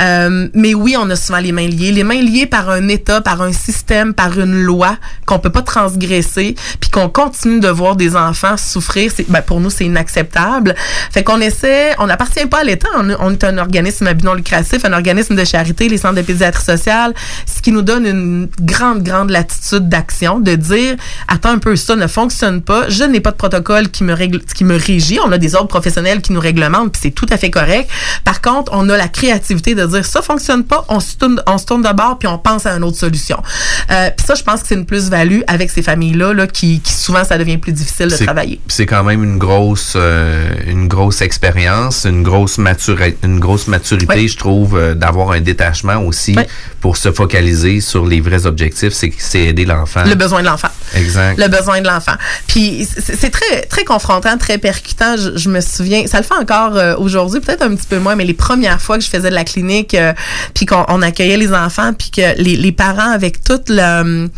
[0.00, 1.92] Euh, mais oui, on a souvent les mains liées.
[1.92, 5.62] Les mains liées par un État, par un système, par une loi qu'on peut pas
[5.62, 9.12] transgresser, puis qu'on continue de voir des enfants souffrir.
[9.28, 10.74] Ben, pour nous, c'est inacceptable.
[11.10, 12.88] Fait qu'on essaie, on n'appartient pas à l'État.
[12.96, 16.16] On, on est un organisme à but non lucratif, un organisme de charité, les centres
[16.16, 17.14] de pédiatrie sociale,
[17.46, 20.96] ce qui nous donne une grande, grande latitude d'action, de dire,
[21.28, 22.88] attends un peu, ça ne fonctionne pas.
[22.88, 25.18] Je n'ai pas de protocole qui me règle, qui me régit.
[25.24, 27.88] On a des ordres professionnels qui nous réglementent, puis c'est tout à fait correct.
[28.24, 31.58] Par contre, on a la créativité de dire, ça fonctionne pas, on se tourne, on
[31.58, 33.42] se tourne de bord, puis on pense à une autre solution.
[33.90, 36.92] Euh, puis ça, je pense que c'est une plus-value avec ces familles-là, là, qui, qui
[36.92, 38.60] souvent, ça devient plus difficile de travailler.
[38.68, 44.14] C'est quand même une grosse, euh, une grosse expérience, une grosse maturité, une grosse maturité,
[44.14, 44.28] Oui.
[44.28, 46.44] je trouve, euh, d'avoir un détachement aussi Oui.
[46.80, 50.04] pour se focaliser sur les vrais objectifs, c'est aider l'enfant.
[50.14, 50.68] Le besoin de l'enfant.
[50.94, 51.38] Exact.
[51.38, 52.14] le besoin de l'enfant.
[52.46, 55.16] Puis c'est très très confrontant, très percutant.
[55.16, 58.14] Je, je me souviens, ça le fait encore euh, aujourd'hui, peut-être un petit peu moins,
[58.14, 60.12] mais les premières fois que je faisais de la clinique, euh,
[60.54, 64.30] puis qu'on on accueillait les enfants, puis que les, les parents avec toute le,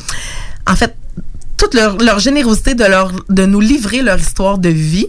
[0.66, 0.94] en fait
[1.56, 5.06] toute leur, leur générosité de leur de nous livrer leur histoire de vie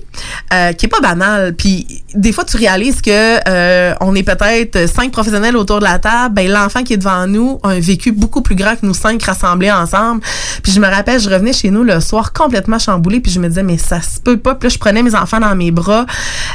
[0.53, 1.53] euh, qui est pas banale.
[1.55, 3.09] Puis des fois tu réalises que
[3.47, 7.27] euh, on est peut-être cinq professionnels autour de la table ben l'enfant qui est devant
[7.27, 10.21] nous a un vécu beaucoup plus grand que nous cinq rassemblés ensemble.
[10.63, 13.47] Puis je me rappelle je revenais chez nous le soir complètement chamboulée puis je me
[13.49, 14.55] disais mais ça se peut pas.
[14.55, 16.05] Puis là je prenais mes enfants dans mes bras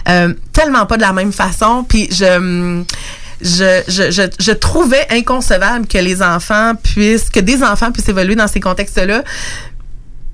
[0.08, 1.84] euh, tellement pas de la même façon.
[1.86, 2.82] Puis je
[3.42, 8.36] je, je, je, je trouvais inconcevable que les enfants puissent, que des enfants puissent évoluer
[8.36, 9.24] dans ces contextes-là.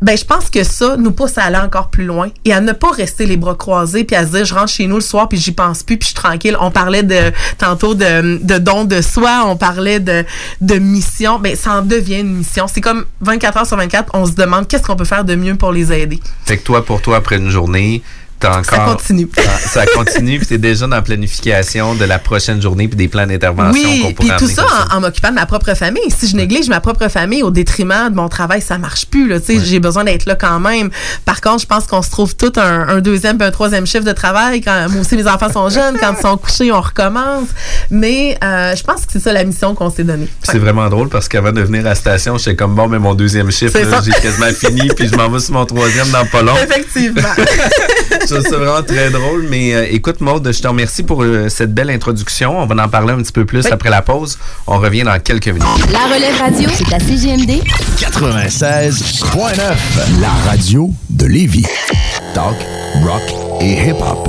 [0.01, 2.73] Ben, je pense que ça nous pousse à aller encore plus loin et à ne
[2.73, 5.29] pas rester les bras croisés puis à se dire je rentre chez nous le soir
[5.29, 6.57] puis j'y pense plus puis je suis tranquille.
[6.61, 10.25] On parlait de tantôt de, de don de soi, on parlait de,
[10.61, 11.41] de mission.
[11.41, 12.67] Ben, ça en devient une mission.
[12.73, 15.57] C'est comme 24 heures sur 24, on se demande qu'est-ce qu'on peut faire de mieux
[15.57, 16.21] pour les aider.
[16.45, 18.03] Fait que toi, pour toi, après une journée,
[18.39, 18.97] t'as Ça encore.
[18.97, 19.29] continue.
[19.37, 23.09] Ça, ça continue, puis t'es déjà dans la planification de la prochaine journée, puis des
[23.09, 26.11] plans d'intervention Oui, qu'on puis tout ça en, en m'occupant de ma propre famille.
[26.17, 29.29] Si je néglige ma propre famille au détriment de mon travail, ça marche plus.
[29.29, 30.91] Là, tu sais, J'ai besoin d'être là quand même.
[31.25, 34.05] Par contre, je pense qu'on se trouve tout un, un deuxième puis un troisième chiffre
[34.05, 34.61] de travail.
[34.61, 35.97] Quand moi aussi, mes enfants sont jeunes.
[35.99, 37.49] Quand ils sont couchés, on recommence.
[37.91, 40.29] Mais euh, je pense que c'est ça la mission qu'on s'est donnée.
[40.43, 43.15] C'est vraiment drôle parce qu'avant de venir à la station, j'étais comme bon, mais mon
[43.15, 46.55] deuxième chiffre, j'ai quasiment fini, puis je m'en vais sur mon troisième dans pas long.
[46.63, 47.23] Effectivement.
[48.29, 49.47] Je trouve ça vraiment très drôle.
[49.49, 52.59] Mais euh, écoute, Maude, je te remercie pour euh, cette belle introduction.
[52.61, 53.71] On va en parler un petit peu plus Oui.
[53.73, 54.39] après la pause.
[54.67, 55.63] On revient dans quelques minutes.
[55.93, 57.63] La relève radio, c'est à CGMD
[57.99, 61.67] 96.9, la radio de Lévis.
[62.35, 62.57] Talk,
[63.05, 63.23] rock
[63.61, 64.29] et hip-hop.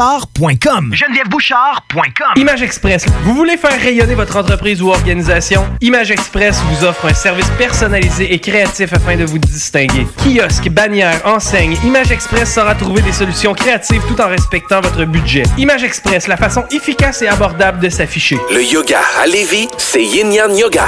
[0.00, 0.94] genevièvebouchard.com.
[0.94, 2.32] genevièvebouchard.com.
[2.36, 3.04] Image Express.
[3.24, 5.66] Vous voulez faire rayonner votre entreprise ou organisation?
[5.82, 10.06] Image Express vous offre un service personnalisé et créatif afin de vous distinguer.
[10.24, 15.42] Kiosque, bannière, enseigne, Image Express saura trouver des solutions créatives tout en respectant votre budget.
[15.58, 18.38] Image Express, la façon efficace et abordable de s'afficher.
[18.54, 20.86] Le yoga à Lévis, c'est Yin Yang Yoga.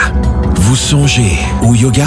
[0.54, 2.06] Vous songez au yoga?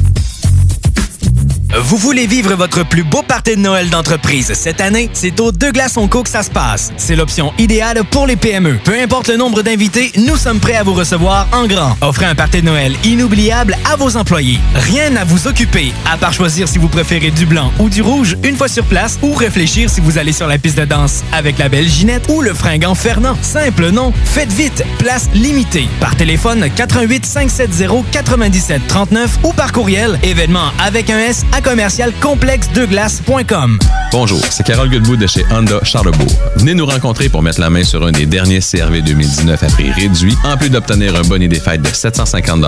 [1.79, 5.09] Vous voulez vivre votre plus beau party de Noël d'entreprise cette année?
[5.13, 6.91] C'est au Deux Glaces Co que ça se passe.
[6.97, 8.77] C'est l'option idéale pour les PME.
[8.83, 11.95] Peu importe le nombre d'invités, nous sommes prêts à vous recevoir en grand.
[12.01, 14.59] Offrez un party de Noël inoubliable à vos employés.
[14.75, 18.35] Rien à vous occuper, à part choisir si vous préférez du blanc ou du rouge
[18.43, 21.57] une fois sur place ou réfléchir si vous allez sur la piste de danse avec
[21.57, 23.37] la belle Ginette ou le fringant Fernand.
[23.41, 24.11] Simple, non?
[24.25, 25.87] Faites vite, place limitée.
[26.01, 32.11] Par téléphone 88 570 97 39 ou par courriel événement avec un S à commercial
[32.19, 33.77] complexe de glace.com.
[34.11, 36.27] Bonjour, c'est Carole Goodwood de chez Honda Charlebourg.
[36.57, 39.91] Venez nous rencontrer pour mettre la main sur un des derniers CRV 2019 à prix
[39.91, 42.65] réduit, en plus d'obtenir un bonnet des fêtes de 750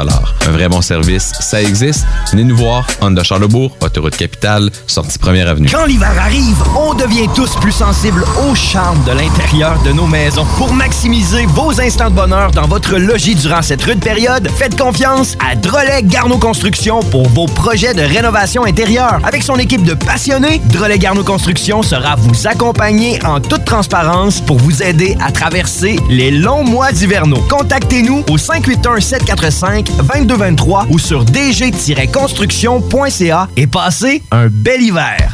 [0.47, 2.06] Un vrai bon service, ça existe.
[2.32, 5.67] Venez nous voir, Honda Charlebourg, autoroute capitale, sortie première avenue.
[5.69, 10.45] Quand l'hiver arrive, on devient tous plus sensibles au charme de l'intérieur de nos maisons.
[10.58, 15.36] Pour maximiser vos instants de bonheur dans votre logis durant cette rude période, faites confiance
[15.45, 18.83] à Drolet Garneau Construction pour vos projets de rénovation intérieure.
[19.24, 24.58] Avec son équipe de passionnés, Drolet Garneau Construction sera vous accompagner en toute transparence pour
[24.58, 27.41] vous aider à traverser les longs mois d'hivernaux.
[27.50, 35.32] Contactez-nous au 581-745-2223 ou sur dg-construction.ca et passez un bel hiver.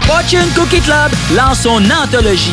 [0.00, 2.52] Fortune Cookie Club lance son anthologie.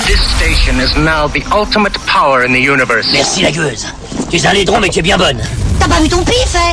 [0.00, 3.12] This station is now the ultimate power in the universe.
[3.12, 3.86] Merci la gueuse.
[4.30, 5.42] Tu es un laidron mais tu es bien bonne.
[5.78, 6.72] T'as pas vu ton pif, hein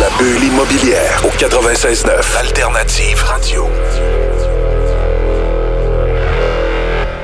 [0.00, 3.68] La bulle immobilière au 96.9 Alternative Radio.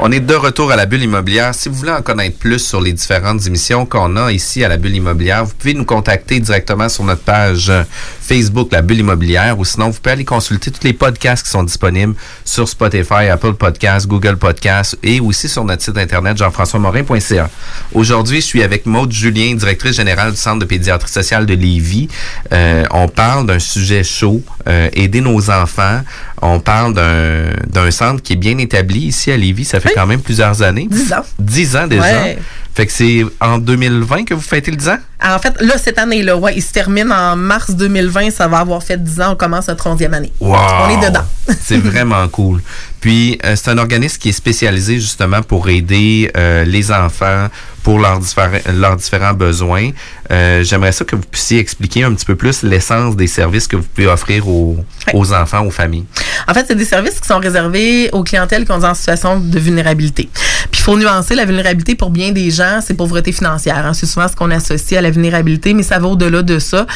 [0.08, 1.52] On est de retour à la bulle immobilière.
[1.52, 4.76] Si vous voulez en connaître plus sur les différentes émissions qu'on a ici à la
[4.76, 7.72] bulle immobilière, vous pouvez nous contacter directement sur notre page
[8.20, 11.64] Facebook La Bulle Immobilière ou sinon vous pouvez aller consulter tous les podcasts qui sont
[11.64, 12.14] disponibles
[12.44, 17.50] sur Spotify, Apple Podcasts, Google Podcasts et aussi sur notre site internet jean-françois-morin.ca.
[17.92, 22.06] Aujourd'hui, je suis avec Maude Julien, directrice générale du Centre de pédiatrie sociale de Lévis.
[22.52, 26.02] Euh, on parle d'un sujet chaud, euh, aider nos enfants.
[26.42, 29.64] On parle d'un d'un centre qui est bien établi ici à Lévis.
[29.64, 30.88] Ça fait quand même plusieurs années.
[30.90, 31.24] 10 ans.
[31.38, 32.02] 10 ans déjà.
[32.22, 32.38] Ouais.
[32.74, 34.98] Fait que c'est en 2020 que vous fêtez le 10 ans?
[35.24, 38.30] En fait, là, cette année-là, ouais, il se termine en mars 2020.
[38.30, 39.32] Ça va avoir fait 10 ans.
[39.32, 40.32] On commence notre 11e année.
[40.40, 40.56] Wow!
[40.82, 41.24] On est dedans.
[41.62, 42.60] c'est vraiment cool.
[43.00, 47.48] Puis, euh, c'est un organisme qui est spécialisé justement pour aider euh, les enfants
[47.82, 49.90] pour leurs, diffé- leurs différents besoins.
[50.32, 53.76] Euh, J'aimerais ça que vous puissiez expliquer un petit peu plus l'essence des services que
[53.76, 54.76] vous pouvez offrir aux,
[55.14, 56.04] aux enfants, aux familles.
[56.48, 59.58] En fait, c'est des services qui sont réservés aux clientèles qui sont en situation de
[59.60, 60.28] vulnérabilité.
[60.72, 63.86] Puis il faut nuancer la vulnérabilité pour bien des gens, c'est pauvreté financière.
[63.86, 63.94] hein.
[63.94, 66.86] C'est souvent ce qu'on associe à la vulnérabilité, mais ça va au-delà de ça.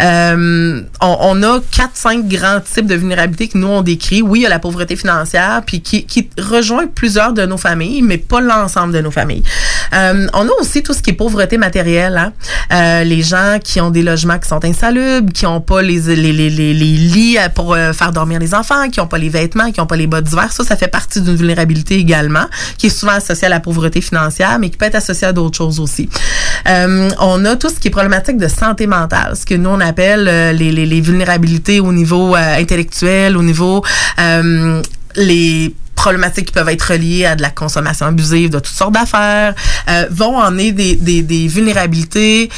[0.00, 4.22] Euh, on, a quatre, cinq grands types de vulnérabilité que nous on décrit.
[4.22, 8.02] Oui, il y a la pauvreté financière, puis qui, qui rejoint plusieurs de nos familles,
[8.02, 9.42] mais pas l'ensemble de nos familles.
[9.92, 12.16] Euh, on a aussi tout ce qui est pauvreté matérielle.
[12.16, 12.32] Hein?
[12.72, 16.32] Euh, les gens qui ont des logements qui sont insalubres, qui n'ont pas les, les,
[16.32, 19.86] les, les, lits pour faire dormir les enfants, qui n'ont pas les vêtements, qui n'ont
[19.86, 20.52] pas les bottes d'hiver.
[20.52, 22.46] Ça, ça fait partie d'une vulnérabilité également,
[22.78, 25.56] qui est souvent associée à la pauvreté financière, mais qui peut être associée à d'autres
[25.56, 26.08] choses aussi.
[26.66, 30.26] On a tout ce qui est problématique de santé mentale, ce que nous, on appelle
[30.26, 33.84] euh, les, vulnérabilités au niveau euh, intellectuel, au niveau...
[34.18, 34.82] euh,
[35.16, 39.54] les problématiques qui peuvent être reliées à de la consommation abusive de toutes sortes d'affaires,
[39.88, 42.48] euh, vont des, des vulnérabilités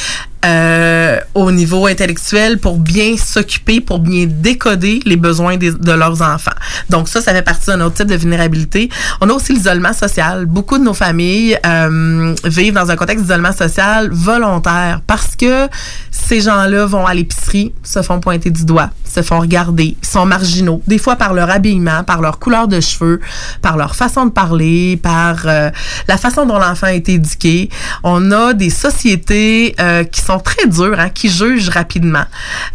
[0.45, 6.51] euh, au niveau intellectuel pour bien s'occuper, pour bien décoder les besoins de leurs enfants.
[6.91, 8.89] Donc ça, ça fait partie d'un autre type de vulnérabilité.
[9.21, 10.47] On a aussi l'isolement social.
[10.47, 15.69] Beaucoup de nos familles euh, vivent dans un contexte d'isolement social volontaire parce que
[16.11, 20.83] ces gens-là vont à l'épicerie, se font pointer du doigt, se font regarder, sont marginaux,
[20.87, 23.21] des fois par leur habillement, par leur couleur de cheveux,
[23.61, 25.71] par leur façon de parler, par euh,
[26.09, 27.69] la façon dont l'enfant a été éduqué.
[28.03, 32.25] On a des sociétés euh, qui sont très dures, hein, qui jugent rapidement,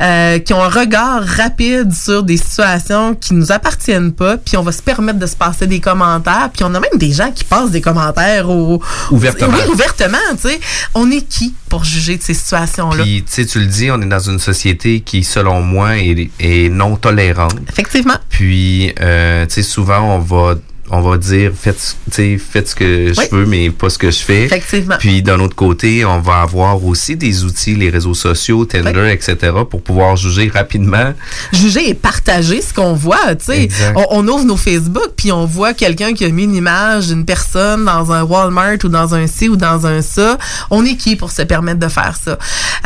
[0.01, 4.63] euh, qui ont un regard rapide sur des situations qui nous appartiennent pas, puis on
[4.63, 7.43] va se permettre de se passer des commentaires, puis on a même des gens qui
[7.43, 9.53] passent des commentaires au, Ouvertement.
[9.53, 10.59] Oui, ouvertement, tu sais.
[10.93, 13.03] On est qui pour juger de ces situations-là?
[13.03, 16.29] Puis, tu sais, tu le dis, on est dans une société qui, selon moi, est,
[16.39, 17.57] est non tolérante.
[17.69, 18.17] Effectivement.
[18.29, 20.55] Puis, euh, tu sais, souvent, on va
[20.89, 21.79] on va dire faites
[22.11, 24.95] ce que je veux mais pas ce que je fais Effectivement.
[24.99, 29.51] puis d'un autre côté on va avoir aussi des outils les réseaux sociaux Tinder etc
[29.69, 31.13] pour pouvoir juger rapidement
[31.51, 33.35] juger et partager ce qu'on voit.
[33.35, 36.55] Tu sais, on, on ouvre nos Facebook puis on voit quelqu'un qui a mis une
[36.55, 40.37] image d'une personne dans un Walmart ou dans un ci ou dans un ça.
[40.69, 42.37] On est qui pour se permettre de faire ça?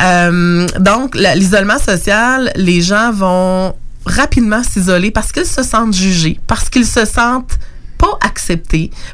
[0.02, 3.74] Euh, Donc, l'isolement social, les gens vont
[4.06, 7.58] rapidement s'isoler parce qu'ils se sentent jugés, parce qu'ils se sentent
[8.02, 8.18] pas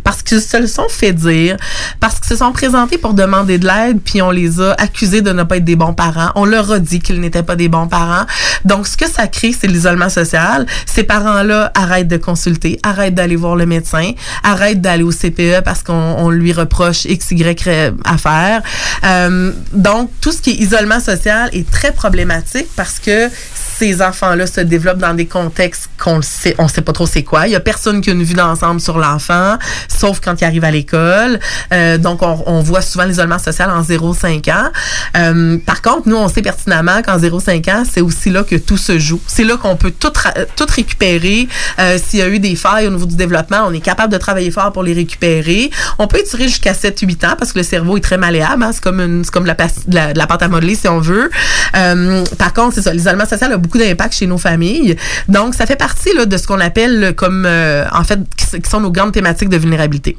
[0.04, 1.56] parce qu'ils se le sont fait dire,
[2.00, 5.30] parce qu'ils se sont présentés pour demander de l'aide, puis on les a accusés de
[5.32, 6.30] ne pas être des bons parents.
[6.34, 8.26] On leur a dit qu'ils n'étaient pas des bons parents.
[8.64, 10.66] Donc, ce que ça crée, c'est l'isolement social.
[10.86, 15.82] Ces parents-là arrêtent de consulter, arrêtent d'aller voir le médecin, arrêtent d'aller au CPE parce
[15.82, 18.62] qu'on on lui reproche X, Y à faire.
[19.04, 23.28] Euh, donc, tout ce qui est isolement social est très problématique parce que
[23.78, 27.46] ces enfants-là se développent dans des contextes qu'on sait, on sait pas trop c'est quoi.
[27.46, 29.56] Il y a personne qui a une vue d'ensemble sur l'enfant,
[29.88, 31.38] sauf quand il arrive à l'école.
[31.72, 34.70] Euh, donc, on, on voit souvent l'isolement social en 0-5 ans.
[35.16, 38.76] Euh, par contre, nous, on sait pertinemment qu'en 0-5 ans, c'est aussi là que tout
[38.76, 39.20] se joue.
[39.26, 40.12] C'est là qu'on peut tout,
[40.56, 41.48] tout récupérer.
[41.78, 44.18] Euh, S'il y a eu des failles au niveau du développement, on est capable de
[44.18, 45.70] travailler fort pour les récupérer.
[45.98, 48.62] On peut étirer jusqu'à 7-8 ans parce que le cerveau est très malléable.
[48.62, 48.70] hein.
[48.72, 51.30] C'est comme, une, comme de la, de la pâte à modeler, si on veut.
[51.76, 52.92] Euh, par contre, c'est ça.
[52.92, 54.96] L'isolement social a d'impact chez nos familles.
[55.28, 58.80] Donc, ça fait partie là, de ce qu'on appelle comme, euh, en fait, qui, sont
[58.80, 60.16] nos grandes thématiques de vulnérabilité.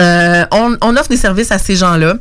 [0.00, 2.16] Euh, on, on offre des services à ces gens-là.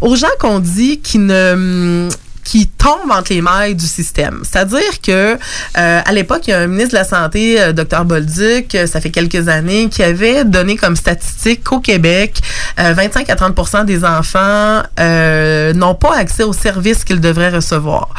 [0.00, 2.08] Aux gens qu'on dit qui ne
[2.46, 4.42] qui tombent entre les mailles du système.
[4.44, 5.36] C'est-à-dire que
[5.78, 8.86] euh, à l'époque, il y a un ministre de la Santé, euh, Dr Bolduc, euh,
[8.86, 12.40] ça fait quelques années, qui avait donné comme statistique qu'au Québec,
[12.78, 18.10] euh, 25 à 30% des enfants euh, n'ont pas accès aux services qu'ils devraient recevoir.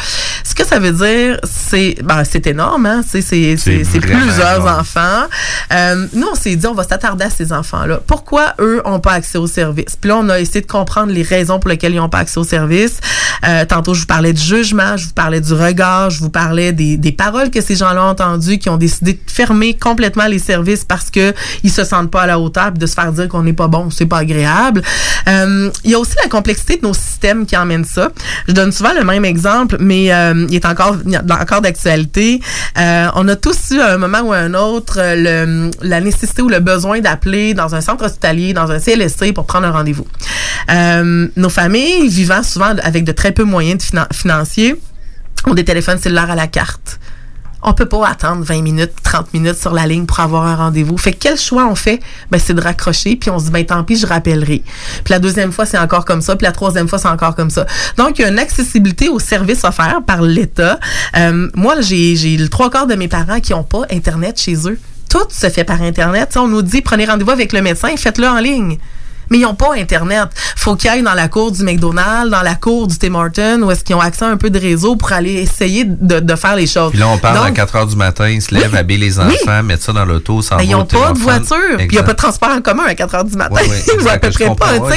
[0.44, 3.02] Ce que ça veut dire, c'est ben, c'est énorme, hein?
[3.08, 4.80] C'est c'est- c'est- c'est vraiment plusieurs énorme.
[4.82, 5.24] enfants.
[5.72, 8.02] Euh, nous, on s'est dit, on va s'attarder à ces enfants-là.
[8.06, 9.96] Pourquoi eux n'ont pas accès aux services?
[10.00, 12.40] Puis là, on a essayé de comprendre les raisons pour lesquelles ils n'ont pas accès
[12.40, 13.00] aux services.
[13.48, 16.72] Euh, tantôt, je vous parlais du jugement, je vous parlais du regard, je vous parlais
[16.74, 20.40] des, des paroles que ces gens-là ont entendues, qui ont décidé de fermer complètement les
[20.40, 23.44] services parce que ils se sentent pas à la hauteur, de se faire dire qu'on
[23.44, 24.82] n'est pas bon, c'est pas agréable.
[25.28, 28.10] Euh, il y a aussi la complexité de nos systèmes qui emmène ça.
[28.48, 30.96] Je donne souvent le même exemple, mais euh, il est encore,
[31.30, 32.42] encore d'actualité.
[32.80, 36.42] Euh, on a tous eu à un moment ou à un autre le, la nécessité
[36.42, 40.08] ou le besoin d'appeler dans un centre hospitalier, dans un CLSC pour prendre un rendez-vous.
[41.36, 44.76] Nos familles vivant souvent avec de très peu moyens de finan- financiers
[45.46, 47.00] ont des téléphones cellulaires à la carte.
[47.64, 50.98] On peut pas attendre 20 minutes, 30 minutes sur la ligne pour avoir un rendez-vous.
[50.98, 52.00] Fait que quel choix on fait?
[52.30, 54.64] Ben, c'est de raccrocher, puis on se dit, ben, tant pis, je rappellerai.
[55.04, 57.50] Puis la deuxième fois, c'est encore comme ça, puis la troisième fois, c'est encore comme
[57.50, 57.66] ça.
[57.98, 60.80] Donc, il y a une accessibilité aux services offerts par l'État.
[61.18, 64.80] Euh, moi, j'ai, le trois quarts de mes parents qui ont pas Internet chez eux.
[65.10, 66.38] Tout se fait par Internet.
[66.38, 68.78] On nous dit, prenez rendez-vous avec le médecin, faites-le en ligne.
[69.30, 70.30] Mais ils n'ont pas Internet.
[70.56, 73.72] Faut qu'ils aillent dans la cour du McDonald's, dans la cour du Tim Hortons, où
[73.72, 76.56] est-ce qu'ils ont accès à un peu de réseau pour aller essayer de, de faire
[76.56, 76.92] les choses.
[76.92, 79.20] puis là on parle à Donc, 4 heures du matin ils se lèvent habillent les
[79.20, 81.58] enfants mettent ça dans l'auto s'en mais Ben, ils vont n'ont pas de voiture.
[81.78, 82.06] Puis il n'y a Exact.
[82.06, 83.56] pas de transport en commun à 4 heures du matin.
[83.56, 84.96] Ouais, ouais, Ou à exact, peu près pas.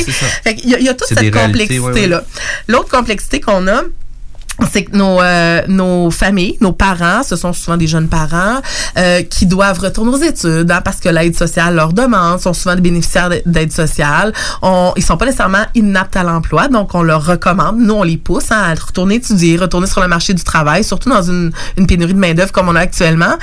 [0.52, 2.22] Qu'il y, il y a toute cette complexité-là.
[2.68, 3.82] L'autre complexité qu'on a,
[4.70, 8.60] c'est que nos, euh, nos familles, nos parents, ce sont souvent des jeunes parents
[8.98, 12.74] euh, qui doivent retourner aux études hein, parce que l'aide sociale leur demande, sont souvent
[12.74, 14.32] des bénéficiaires de- d'aide sociale.
[14.62, 18.16] On, ils sont pas nécessairement inaptes à l'emploi, donc on leur recommande, nous on les
[18.16, 21.86] pousse hein, à retourner étudier, retourner sur le marché du travail, surtout dans une, une
[21.86, 23.34] pénurie de main d'œuvre comme on a actuellement.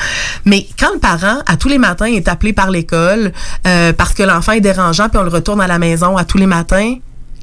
[0.45, 3.31] Mais quand le parent, à tous les matins, est appelé par l'école
[3.67, 6.37] euh, parce que l'enfant est dérangeant, puis on le retourne à la maison à tous
[6.37, 6.95] les matins,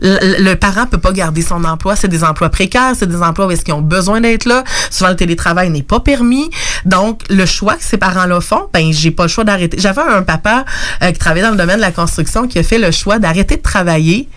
[0.05, 1.97] le, le parent peut pas garder son emploi.
[1.97, 4.62] C'est des emplois précaires, c'est des emplois où est-ce qu'ils ont besoin d'être là.
[4.90, 6.51] Souvent, le télétravail n'est pas permis.
[6.85, 9.79] Donc, le choix que ces parents-là font, ben, j'ai pas le choix d'arrêter.
[9.81, 10.64] J'avais un papa
[11.03, 13.57] euh, qui travaillait dans le domaine de la construction qui a fait le choix d'arrêter
[13.57, 14.29] de travailler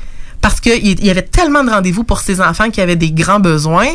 [0.42, 3.40] parce qu'il il y avait tellement de rendez-vous pour ses enfants qui avaient des grands
[3.40, 3.90] besoins,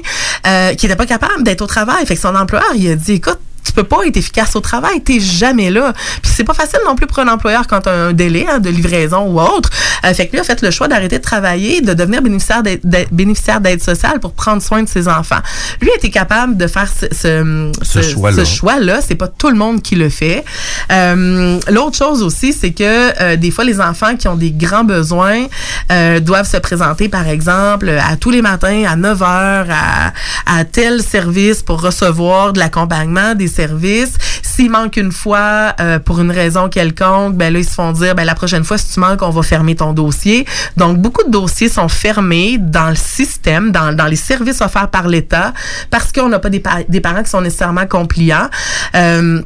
[0.46, 2.04] euh, qui n'était pas capable d'être au travail.
[2.04, 5.00] Fait que son employeur, il a dit, écoute, tu peux pas être efficace au travail,
[5.02, 5.92] t'es jamais là.
[6.22, 8.68] Puis c'est pas facile non plus pour un employeur quand t'as un délai hein, de
[8.70, 9.70] livraison ou autre.
[10.04, 12.80] Euh, fait que lui a fait le choix d'arrêter de travailler, de devenir bénéficiaire d'aide,
[12.84, 15.38] d'aide- bénéficiaire d'aide sociale pour prendre soin de ses enfants.
[15.80, 18.02] Lui a été capable de faire ce, ce, Ce
[18.44, 19.00] choix-là.
[19.00, 19.06] ce.
[19.08, 20.44] C'est pas tout le monde qui le fait.
[20.90, 22.82] Euh, L'autre chose aussi, c'est que
[23.22, 25.46] euh, des fois, les enfants qui ont des grands besoins
[26.20, 30.12] doivent se présenter, par exemple, à tous les matins à 9 heures à,
[30.46, 34.14] à tel service pour recevoir de l'accompagnement, des services.
[34.42, 38.14] S'il manque une fois euh, pour une raison quelconque, ben là, ils se font dire,
[38.14, 40.46] ben la prochaine fois, si tu manques, on va fermer ton dossier.
[40.76, 45.08] Donc, beaucoup de dossiers sont fermés dans le système, dans, dans les services offerts par
[45.08, 45.52] l'État,
[45.90, 48.48] parce qu'on n'a pas des, des parents qui sont nécessairement compliants.
[48.94, 49.42] Euh,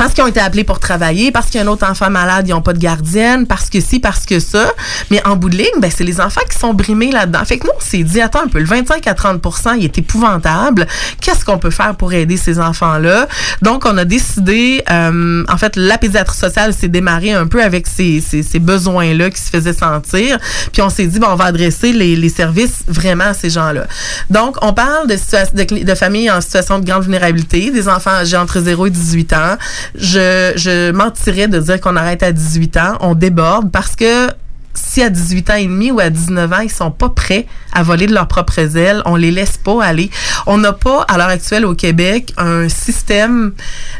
[0.00, 2.48] parce qu'ils ont été appelés pour travailler, parce qu'il y a un autre enfant malade,
[2.48, 4.72] ils n'ont pas de gardienne, parce que si, parce que ça.
[5.10, 7.44] Mais en bout de ligne, ben, c'est les enfants qui sont brimés là-dedans.
[7.44, 9.98] Fait que nous, on s'est dit, attends un peu, le 25 à 30% il est
[9.98, 10.86] épouvantable.
[11.20, 13.28] Qu'est-ce qu'on peut faire pour aider ces enfants-là?
[13.62, 17.86] Donc, on a décidé, euh, en fait, la pédiatrie sociale s'est démarrée un peu avec
[17.86, 20.38] ces, ces, ces besoins-là qui se faisaient sentir.
[20.72, 23.86] Puis on s'est dit, bon, on va adresser les, les services vraiment à ces gens-là.
[24.30, 25.16] Donc, on parle de,
[25.54, 29.32] de, de familles en situation de grande vulnérabilité, des enfants âgés entre 0 et 18
[29.34, 29.56] ans.
[29.94, 32.98] Je, je mentirais de dire qu'on arrête à 18 ans.
[33.00, 34.28] On déborde parce que
[34.74, 37.82] si à 18 ans et demi ou à 19 ans, ils sont pas prêts à
[37.82, 40.10] voler de leurs propres ailes, on les laisse pas aller.
[40.46, 43.52] On n'a pas, à l'heure actuelle au Québec, un système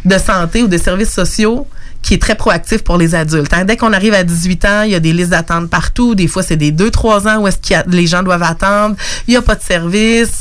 [0.04, 1.66] de santé ou de services sociaux
[2.02, 3.52] qui est très proactif pour les adultes.
[3.52, 3.64] hein.
[3.64, 6.14] Dès qu'on arrive à 18 ans, il y a des listes d'attente partout.
[6.14, 8.96] Des fois, c'est des 2-3 ans où est-ce a- les gens doivent attendre.
[9.28, 10.40] Il n'y a pas de service.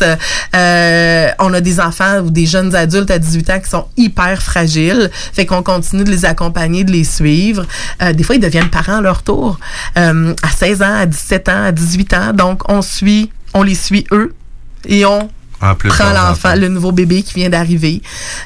[0.56, 4.42] Euh, on a des enfants ou des jeunes adultes à 18 ans qui sont hyper
[4.42, 5.12] fragiles.
[5.34, 7.66] Fait qu'on continue de les accompagner, de les suivre.
[8.02, 9.60] Euh, des fois, ils deviennent parents à leur tour.
[9.98, 12.34] Euh, à 16 ans, à 17 ans, à 18 ans.
[12.34, 14.34] Donc, on suit, on les suit eux
[14.88, 15.30] et on
[15.62, 18.02] En plus, prend l'enfant, le nouveau bébé qui vient d'arriver.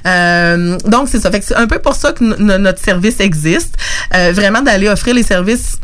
[0.05, 1.29] Euh, donc, c'est ça.
[1.31, 3.75] Fait que c'est un peu pour ça que no- no- notre service existe.
[4.15, 5.77] Euh, vraiment d'aller offrir les services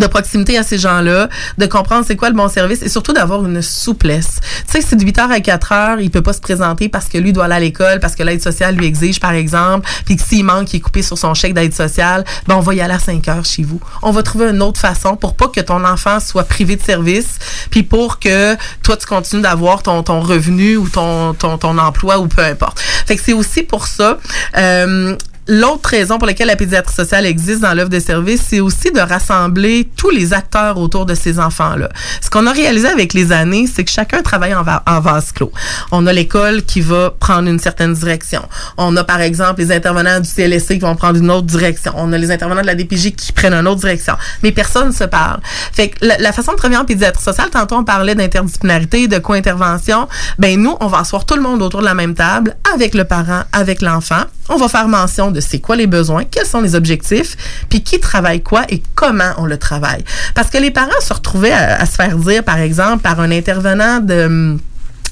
[0.00, 1.28] de proximité à ces gens-là,
[1.58, 4.40] de comprendre c'est quoi le bon service et surtout d'avoir une souplesse.
[4.66, 7.06] Tu sais, c'est de 8 heures à 4 heures, il peut pas se présenter parce
[7.06, 10.16] que lui doit aller à l'école, parce que l'aide sociale lui exige, par exemple, puis
[10.16, 12.80] que s'il manque, il est coupé sur son chèque d'aide sociale, ben on va y
[12.80, 13.80] aller à 5 heures chez vous.
[14.02, 17.38] On va trouver une autre façon pour pas que ton enfant soit privé de service,
[17.70, 22.18] puis pour que toi, tu continues d'avoir ton, ton revenu ou ton, ton, ton emploi
[22.18, 22.80] ou peu importe.
[22.80, 24.18] Fait que c'est aussi pour ça.
[24.56, 25.16] Euh,
[25.46, 29.00] L'autre raison pour laquelle la pédiatrie sociale existe dans l'œuvre de service, c'est aussi de
[29.00, 31.90] rassembler tous les acteurs autour de ces enfants-là.
[32.22, 35.32] Ce qu'on a réalisé avec les années, c'est que chacun travaille en, va- en vase
[35.32, 35.52] clos.
[35.92, 38.42] On a l'école qui va prendre une certaine direction.
[38.78, 41.92] On a, par exemple, les intervenants du CLSC qui vont prendre une autre direction.
[41.96, 44.14] On a les intervenants de la DPJ qui prennent une autre direction.
[44.42, 45.40] Mais personne ne se parle.
[45.72, 49.18] Fait que la, la façon de travailler en pédiatrie sociale, tantôt on parlait d'interdisciplinarité, de
[49.18, 50.08] co-intervention.
[50.38, 53.04] Ben, nous, on va asseoir tout le monde autour de la même table, avec le
[53.04, 54.22] parent, avec l'enfant.
[54.48, 57.36] On va faire mention de c'est quoi les besoins, quels sont les objectifs,
[57.70, 60.04] puis qui travaille quoi et comment on le travaille.
[60.34, 63.30] Parce que les parents se retrouvaient à, à se faire dire, par exemple, par un
[63.30, 64.58] intervenant de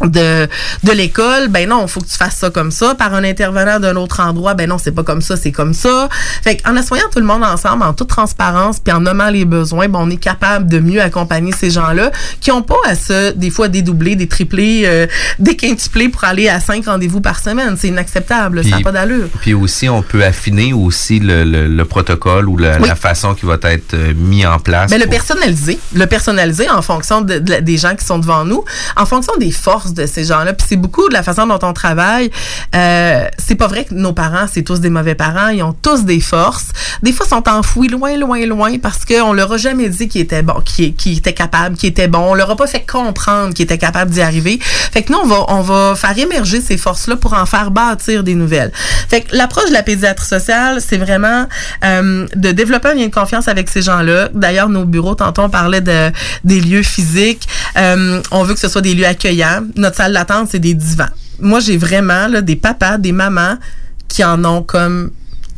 [0.03, 0.49] de,
[0.85, 2.95] de l'école, ben non, faut que tu fasses ça comme ça.
[2.95, 6.09] Par un intervenant d'un autre endroit, ben non, c'est pas comme ça, c'est comme ça.
[6.43, 9.89] Fait qu'en assoyant tout le monde ensemble, en toute transparence, puis en nommant les besoins,
[9.89, 13.51] ben on est capable de mieux accompagner ces gens-là qui ont pas à se, des
[13.51, 15.07] fois, dédoubler, des triplés, euh,
[15.39, 17.77] des quintuplés pour aller à cinq rendez-vous par semaine.
[17.79, 19.29] C'est inacceptable, ça n'a pas d'allure.
[19.41, 22.89] Puis aussi, on peut affiner aussi le, le- le protocole ou la, Oui.
[22.89, 24.91] la façon qui va être euh, mis en place.
[24.91, 28.65] Ben, le personnaliser, le personnaliser en fonction de, des gens qui sont devant nous,
[28.97, 30.53] en fonction des forces de ces gens-là.
[30.53, 32.31] Puis c'est beaucoup de la façon dont on travaille.
[32.75, 35.49] Euh, c'est pas vrai que nos parents, c'est tous des mauvais parents.
[35.49, 36.69] Ils ont tous des forces.
[37.03, 40.43] Des fois, sont enfouis loin, loin, loin parce qu'on leur a jamais dit qu'ils étaient
[40.43, 42.33] bon, qu'ils étaient capables, qu'ils étaient bons.
[42.33, 44.59] On leur a pas fait comprendre qu'ils étaient capables d'y arriver.
[44.61, 48.23] Fait que nous, on va, on va faire émerger ces forces-là pour en faire bâtir
[48.23, 48.73] des nouvelles.
[49.09, 51.47] Fait que l'approche de la pédiatrie sociale, c'est vraiment
[51.85, 54.29] euh, de développer un lien de confiance avec ces gens-là.
[54.35, 56.11] D'ailleurs, nos bureaux, tantôt, on parlait de,
[56.45, 57.49] des lieux physiques.
[57.77, 59.63] Euh, on veut que ce soit des lieux accueillants.
[59.77, 61.09] Notre salle d'attente, c'est des divans.
[61.41, 63.57] Moi, j'ai vraiment là, des papas, des mamans
[64.09, 65.11] qui en ont comme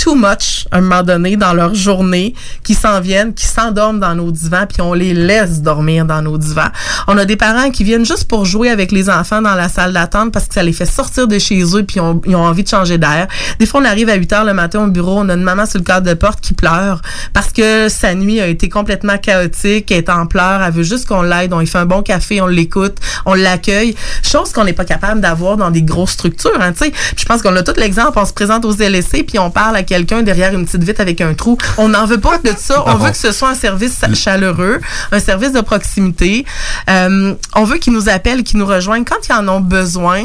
[0.05, 4.14] too much à un moment donné dans leur journée, qui s'en viennent, qui s'endorment dans
[4.14, 6.68] nos divans, puis on les laisse dormir dans nos divans.
[7.07, 9.94] On a des parents qui viennent juste pour jouer avec les enfants dans la salle
[9.94, 12.68] d'attente parce que ça les fait sortir de chez eux, puis ils ont envie de
[12.68, 13.28] changer d'air.
[13.59, 15.64] Des fois, on arrive à 8 heures le matin au bureau, on a une maman
[15.64, 17.00] sur le cadre de porte qui pleure
[17.32, 21.09] parce que sa nuit a été complètement chaotique, elle est en pleurs, elle veut juste
[21.09, 23.94] qu'on l'aide, on lui fait un bon café, on l'écoute, on l'accueille.
[24.22, 26.92] Chose qu'on n'est pas capable d'avoir dans des grosses structures, hein, tu sais.
[27.16, 29.82] Je pense qu'on a tout l'exemple, on se présente aux LSC puis on parle à
[29.95, 31.57] quelqu'un derrière une petite vitre avec un trou.
[31.78, 32.82] On n'en veut pas de ça.
[32.86, 34.80] On veut que ce soit un service chaleureux,
[35.12, 36.45] un service de proximité.
[36.90, 40.24] Euh, on veut qu'ils nous appellent, qu'ils nous rejoignent quand ils en ont besoin.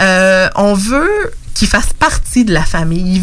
[0.00, 3.20] Euh, on veut qu'ils fassent partie de la famille.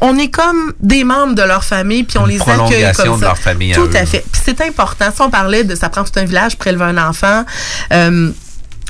[0.00, 3.26] On, est comme des membres de leur famille, puis on les accueille comme de ça.
[3.26, 3.96] leur famille à Tout eux.
[3.96, 4.24] à fait.
[4.30, 5.06] Puis c'est important.
[5.12, 7.44] Si on parlait de ça prend tout un village pour élever un enfant.
[7.92, 8.30] euh,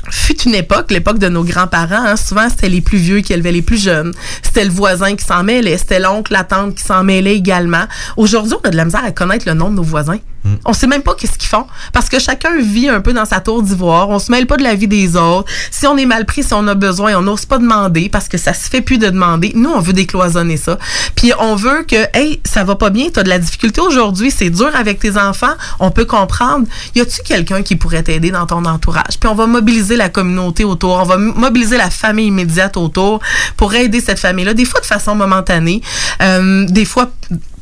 [0.09, 3.51] fut une époque, l'époque de nos grands-parents, hein, souvent c'était les plus vieux qui élevaient
[3.51, 4.13] les plus jeunes.
[4.41, 7.85] C'était le voisin qui s'en mêlait, c'était l'oncle, la tante qui s'en mêlait également.
[8.17, 10.19] Aujourd'hui, on a de la misère à connaître le nom de nos voisins.
[10.65, 13.39] On sait même pas qu'est-ce qu'ils font parce que chacun vit un peu dans sa
[13.39, 14.09] tour d'ivoire.
[14.09, 15.51] On se mêle pas de la vie des autres.
[15.71, 18.37] Si on est mal pris, si on a besoin, on n'ose pas demander parce que
[18.37, 19.53] ça se fait plus de demander.
[19.55, 20.77] Nous, on veut décloisonner ça.
[21.15, 24.49] Puis on veut que, hey, ça va pas bien, tu de la difficulté aujourd'hui, c'est
[24.49, 25.53] dur avec tes enfants.
[25.79, 26.67] On peut comprendre.
[26.95, 29.17] Y a-tu quelqu'un qui pourrait t'aider dans ton entourage?
[29.19, 30.99] Puis on va mobiliser la communauté autour.
[31.01, 33.21] On va mobiliser la famille immédiate autour
[33.57, 34.53] pour aider cette famille-là.
[34.53, 35.81] Des fois de façon momentanée,
[36.21, 37.09] euh, des fois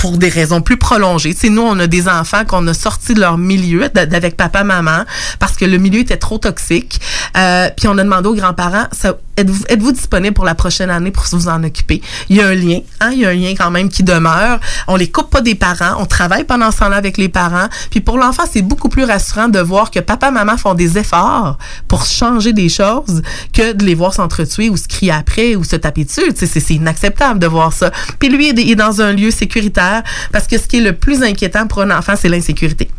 [0.01, 1.35] pour des raisons plus prolongées.
[1.35, 5.05] Tu nous, on a des enfants qu'on a sortis de leur milieu d'avec papa, maman,
[5.37, 6.99] parce que le milieu était trop toxique.
[7.37, 8.87] Euh, puis on a demandé aux grands-parents,
[9.37, 12.01] êtes-vous êtes-vous disponible pour la prochaine année pour vous en occuper?
[12.29, 13.11] Il y a un lien, hein?
[13.13, 14.59] il y a un lien quand même qui demeure.
[14.87, 17.67] On les coupe pas des parents, on travaille pendant ce temps-là avec les parents.
[17.91, 21.59] Puis pour l'enfant, c'est beaucoup plus rassurant de voir que papa, maman font des efforts
[21.87, 23.21] pour changer des choses
[23.53, 26.33] que de les voir s'entretuer ou se crier après ou se taper dessus.
[26.33, 27.91] Tu C'est inacceptable de voir ça.
[28.17, 29.90] Puis lui, il est dans un lieu sécuritaire
[30.31, 32.89] parce que ce qui est le plus inquiétant pour un enfant, c'est l'insécurité.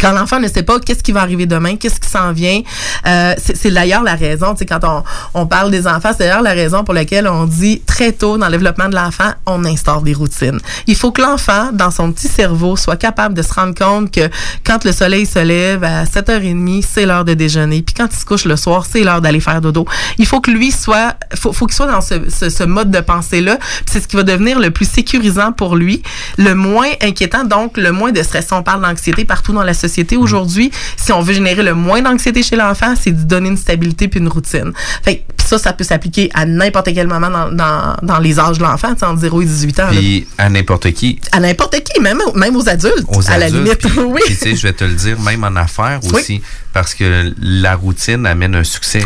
[0.00, 2.60] Quand l'enfant ne sait pas qu'est-ce qui va arriver demain, qu'est-ce qui s'en vient,
[3.06, 5.02] euh, c'est d'ailleurs la raison, tu sais, quand on,
[5.34, 8.46] on parle des enfants, c'est d'ailleurs la raison pour laquelle on dit très tôt dans
[8.46, 10.60] le développement de l'enfant, on instaure des routines.
[10.86, 14.28] Il faut que l'enfant, dans son petit cerveau, soit capable de se rendre compte que
[14.64, 18.24] quand le soleil se lève à 7h30, c'est l'heure de déjeuner, puis quand il se
[18.24, 19.86] couche le soir, c'est l'heure d'aller faire dodo.
[20.18, 23.00] Il faut que lui soit, faut, faut qu'il soit dans ce, ce, ce mode de
[23.00, 26.02] pensée-là, c'est ce qui va devenir le plus sécurisant pour lui,
[26.36, 28.48] le moins inquiétant, donc le moins de stress.
[28.52, 30.70] On parle d'anxiété partout dans la société aujourd'hui.
[30.96, 34.20] Si on veut générer le moins d'anxiété chez l'enfant, c'est de donner une stabilité puis
[34.20, 34.72] une routine.
[35.02, 38.38] Fait que, puis ça, ça peut s'appliquer à n'importe quel moment dans, dans, dans les
[38.38, 39.86] âges de l'enfant, entre 0 et 18 ans.
[39.90, 41.20] Puis à n'importe qui.
[41.32, 43.78] À n'importe qui, même, même aux adultes, Aux à la adultes, limite.
[43.78, 44.20] puis- oui.
[44.26, 46.10] puis, tu sais, je vais te le dire, même en affaires Oui.
[46.20, 49.00] aussi, parce que la routine amène un succès.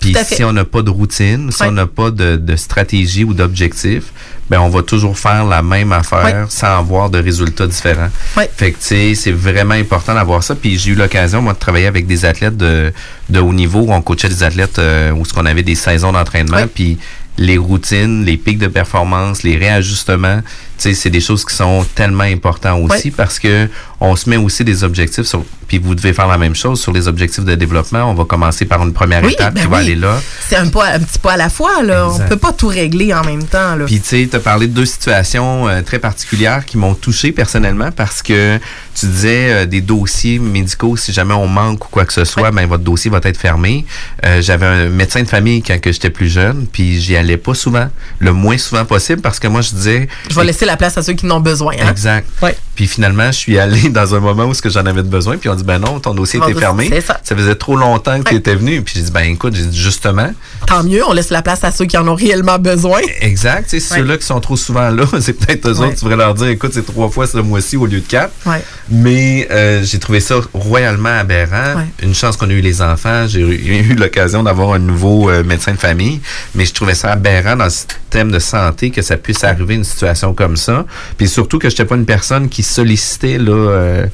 [0.00, 0.34] Puis à fait.
[0.36, 1.68] si on n'a pas de routine, si Oui.
[1.68, 4.12] on n'a pas de, de stratégie ou d'objectif,
[4.48, 6.46] ben on va toujours faire la même affaire Oui.
[6.48, 8.10] sans avoir de résultats différents.
[8.56, 10.54] Fait que tu sais, c'est vraiment important d'avoir ça.
[10.54, 12.92] Puis j'ai eu l'occasion moi de travailler avec des athlètes de,
[13.28, 16.12] de haut niveau où on coachait des athlètes euh, où ce qu'on avait des saisons
[16.12, 16.66] d'entraînement.
[16.72, 16.98] Puis
[17.38, 20.40] les routines, les pics de performance, les réajustements,
[20.78, 23.68] c'est des choses qui sont tellement importantes aussi parce que
[24.00, 26.92] on se met aussi des objectifs sur, puis vous devez faire la même chose sur
[26.92, 28.10] les objectifs de développement.
[28.10, 30.20] On va commencer par une première Oui, étape ben qui va aller là.
[30.46, 32.08] C'est un, pas, un petit pas à la fois, là.
[32.10, 32.24] Exact.
[32.24, 33.86] On peut pas tout régler en même temps, là.
[33.86, 37.32] Puis tu sais, tu as parlé de deux situations euh, très particulières qui m'ont touché
[37.32, 38.58] personnellement parce que
[38.94, 42.50] tu disais euh, des dossiers médicaux, si jamais on manque ou quoi que ce soit,
[42.50, 43.86] ben votre dossier va être fermé.
[44.26, 47.54] Euh, J'avais un médecin de famille quand que j'étais plus jeune, puis j'y allais pas
[47.54, 50.98] souvent, le moins souvent possible parce que moi je disais Je vais laisser la place
[50.98, 51.74] à ceux qui en ont besoin.
[51.80, 51.90] Hein?
[51.90, 52.28] Exact.
[52.74, 55.38] Puis finalement, je suis allé dans un moment où ce que j'en avais de besoin,
[55.38, 56.88] puis on dit ben non, ton dossier était fermé.
[56.90, 57.18] c'est ça.
[57.24, 60.30] faisait trop longtemps que tu étais venu, puis j'ai dit ben écoute, j'ai dit justement,
[60.66, 63.00] Tant mieux, on laisse la place à ceux qui en ont réellement besoin.
[63.20, 63.72] Exact.
[63.72, 63.80] Ouais.
[63.80, 65.86] Ceux-là qui sont trop souvent là, c'est peut-être eux Ouais.
[65.88, 68.32] autres, tu devrais leur dire, écoute, c'est trois fois ce mois-ci au lieu de quatre.
[68.46, 68.62] Ouais.
[68.90, 71.76] Mais euh, j'ai trouvé ça royalement aberrant.
[71.76, 71.86] Ouais.
[72.02, 73.26] Une chance qu'on a eu les enfants.
[73.26, 76.20] J'ai eu, eu l'occasion d'avoir un nouveau euh, médecin de famille.
[76.54, 79.84] Mais je trouvais ça aberrant dans le système de santé que ça puisse arriver une
[79.84, 80.84] situation comme ça.
[81.16, 84.06] Puis surtout que je n'étais pas une personne qui sollicitait là, euh,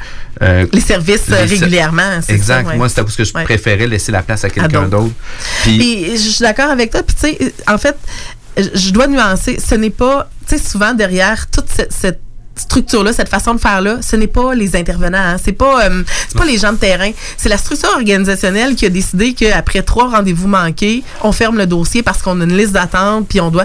[0.42, 2.20] euh, Les services euh, les régulièrement.
[2.28, 2.62] Exact.
[2.64, 2.76] ça, ouais.
[2.76, 3.44] Moi, c'était parce que je Ouais.
[3.44, 5.12] préférais laisser la place à quelqu'un d'autre.
[5.62, 7.02] Puis, je suis d'accord avec toi.
[7.02, 7.96] Puis tu sais, en fait,
[8.56, 9.58] je je dois nuancer.
[9.64, 12.20] Ce n'est pas, tu sais, souvent derrière toute cette, cette
[12.54, 15.36] structure-là, cette façon de faire-là, ce n'est pas les intervenants, hein.
[15.42, 18.90] c'est pas, euh, c'est pas les gens de terrain, c'est la structure organisationnelle qui a
[18.90, 23.26] décidé qu'après trois rendez-vous manqués, on ferme le dossier parce qu'on a une liste d'attente,
[23.26, 23.64] puis on doit.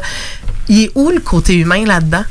[0.70, 2.24] Il est où le côté humain là-dedans?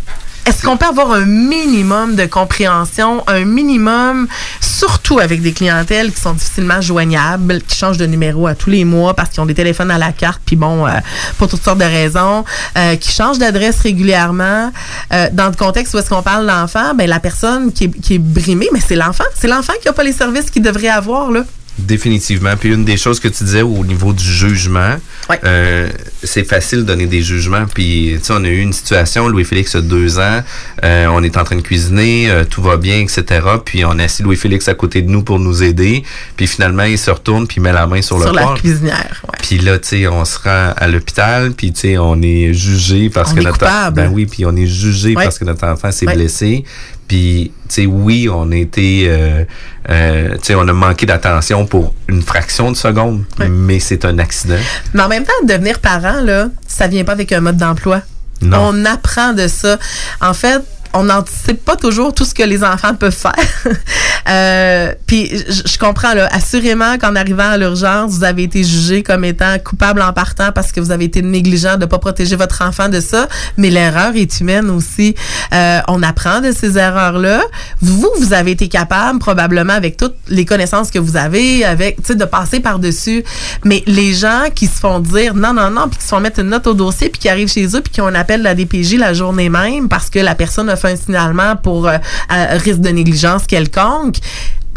[0.46, 4.28] Est-ce qu'on peut avoir un minimum de compréhension, un minimum,
[4.60, 8.84] surtout avec des clientèles qui sont difficilement joignables, qui changent de numéro à tous les
[8.84, 10.92] mois parce qu'ils ont des téléphones à la carte, puis bon, euh,
[11.38, 12.44] pour toutes sortes de raisons,
[12.78, 14.70] euh, qui changent d'adresse régulièrement.
[15.12, 18.68] Euh, dans le contexte où est-ce qu'on parle d'enfant, ben la personne qui est, brimée,
[18.72, 19.24] mais c'est l'enfant.
[19.34, 21.42] C'est l'enfant qui n'a pas les services qu'il devrait avoir, là.
[21.78, 22.56] Définitivement.
[22.58, 24.96] Puis une des choses que tu disais au niveau du jugement,
[25.44, 25.90] euh,
[26.22, 27.66] c'est facile de donner des jugements.
[27.66, 30.42] Puis tu sais, on a eu une situation, Louis-Félix a deux ans,
[30.84, 33.24] euh, on est en train de cuisiner, euh, tout va bien, etc.
[33.64, 36.02] Puis on a assis Louis-Félix à côté de nous pour nous aider.
[36.36, 38.54] Puis finalement, il se retourne puis il met la main sur, Sur le la porc.
[38.60, 39.22] cuisinière.
[39.24, 39.38] ouais.
[39.42, 43.10] Puis là, tu sais, on se rend à l'hôpital, puis tu sais, on est jugé
[43.10, 43.96] parce On que est notre coupable.
[43.96, 46.64] ben oui, puis on est jugé parce que notre enfant s'est blessé.
[47.08, 49.44] Puis, tu sais, oui, on a été, euh,
[49.90, 54.18] euh, tu sais, on a manqué d'attention pour une fraction de seconde, mais c'est un
[54.18, 54.56] accident.
[54.92, 58.02] Mais en même temps, devenir parent, là, ça vient pas avec un mode d'emploi.
[58.42, 58.70] Non.
[58.72, 59.78] On apprend de ça.
[60.20, 60.60] En fait,
[60.96, 63.32] on n'anticipe pas toujours tout ce que les enfants peuvent faire.
[64.28, 69.24] euh, puis je comprends là, assurément qu'en arrivant à l'urgence, vous avez été jugé comme
[69.24, 72.88] étant coupable en partant parce que vous avez été négligent de pas protéger votre enfant
[72.88, 73.28] de ça.
[73.56, 75.14] Mais l'erreur est humaine aussi.
[75.52, 77.42] Euh, on apprend de ces erreurs-là.
[77.80, 82.04] Vous, vous avez été capable probablement avec toutes les connaissances que vous avez, avec tu
[82.06, 83.22] sais de passer par dessus.
[83.64, 86.40] Mais les gens qui se font dire non non non puis qui se font mettre
[86.40, 88.44] une note au dossier puis qui arrivent chez eux puis qui ont un appel de
[88.44, 91.98] la DPJ la journée même parce que la personne a fait un signalement pour euh,
[92.28, 94.16] risque de négligence quelconque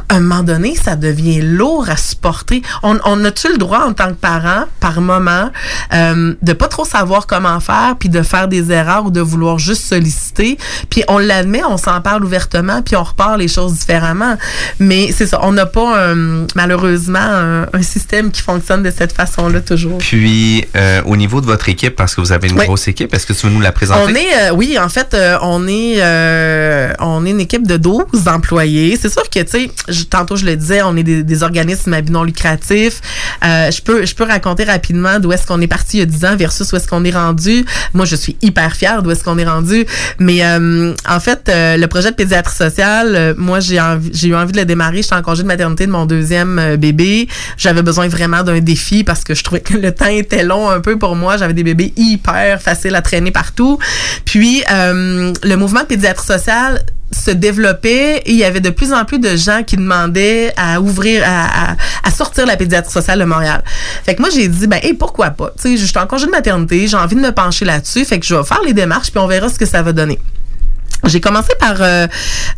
[0.10, 2.62] à un moment donné, ça devient lourd à supporter.
[2.84, 5.52] On, on a-tu le droit en tant que parent, par moment,
[5.94, 9.60] euh, de pas trop savoir comment faire, puis de faire des erreurs ou de vouloir
[9.60, 10.58] juste solliciter,
[10.90, 14.36] puis on l'admet, on s'en parle ouvertement, puis on repart les choses différemment.
[14.80, 19.12] Mais c'est ça, on n'a pas un- malheureusement un, un système qui fonctionne de cette
[19.14, 20.00] façon-là toujours.
[20.00, 22.66] Puis, euh, au niveau de votre équipe, parce que vous avez une Oui.
[22.66, 24.02] grosse équipe, est-ce que tu veux nous la présenter?
[24.12, 27.78] On est, euh, oui, en fait, euh, on est, euh, on est une équipe de
[27.78, 28.98] 12 employés.
[29.00, 29.72] C'est sûr que, tu sais,
[30.06, 33.02] tantôt je le disais, on est des, des organismes à but non lucratif.
[33.44, 36.06] Euh, je peux, je peux raconter rapidement d'où est-ce qu'on est parti il y a
[36.06, 37.66] 10 ans versus où est-ce qu'on est rendu.
[37.94, 39.86] Moi, je suis hyper fière d'où est-ce qu'on est rendu.
[40.20, 43.80] Mais euh, en fait, euh, le projet de pédiatrie sociale, euh, moi, j'ai
[44.14, 45.02] j'ai eu envie de le démarrer.
[45.02, 47.28] J'étais en congé de maternité de mon deuxième euh, bébé.
[47.58, 50.82] J'avais besoin vraiment d'un défi parce que je trouvais que le temps était long un
[50.82, 51.38] peu pour moi.
[51.38, 53.80] J'avais des bébés hyper faciles à traîner partout.
[54.26, 58.94] Puis, euh, le mouvement de pédiatrie sociale se développait et il y avait de plus
[58.94, 61.76] en plus de gens qui demandaient à ouvrir, à,
[62.12, 63.64] sortir la pédiatrie sociale de Montréal.
[64.04, 65.52] Fait que moi, j'ai dit, ben, hey, pourquoi pas?
[65.56, 68.20] Tu sais, je suis en congé de maternité, j'ai envie de me pencher là-dessus, fait
[68.20, 70.20] que je vais faire les démarches puis on verra ce que ça va donner.
[71.06, 72.08] J'ai commencé par, euh,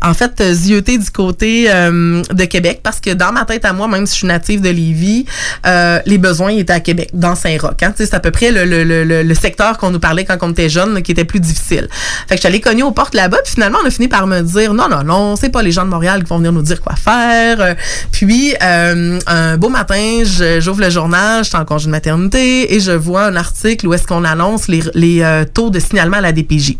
[0.02, 3.86] en fait, zioter du côté euh, de Québec parce que dans ma tête à moi,
[3.88, 5.26] même si je suis native de Lévis,
[5.66, 7.82] euh, les besoins étaient à Québec, dans Saint-Roch.
[7.82, 10.50] Hein, c'est à peu près le, le, le, le- secteur qu'on nous parlait quand on
[10.50, 11.88] était jeune, qui était plus difficile.
[12.28, 14.74] Fait que allée cogner aux portes là-bas, puis finalement, on a fini par me dire,
[14.74, 16.94] non, non, non, c'est pas les gens de Montréal qui vont venir nous dire quoi
[16.96, 17.60] faire.
[17.60, 17.74] Euh,
[18.12, 20.22] Puis, euh, un beau matin,
[20.58, 23.94] j'ouvre le journal, je suis en congé de maternité, et je vois un article où
[23.94, 26.76] est-ce qu'on annonce les, les euh, taux de signalement à la DPJ.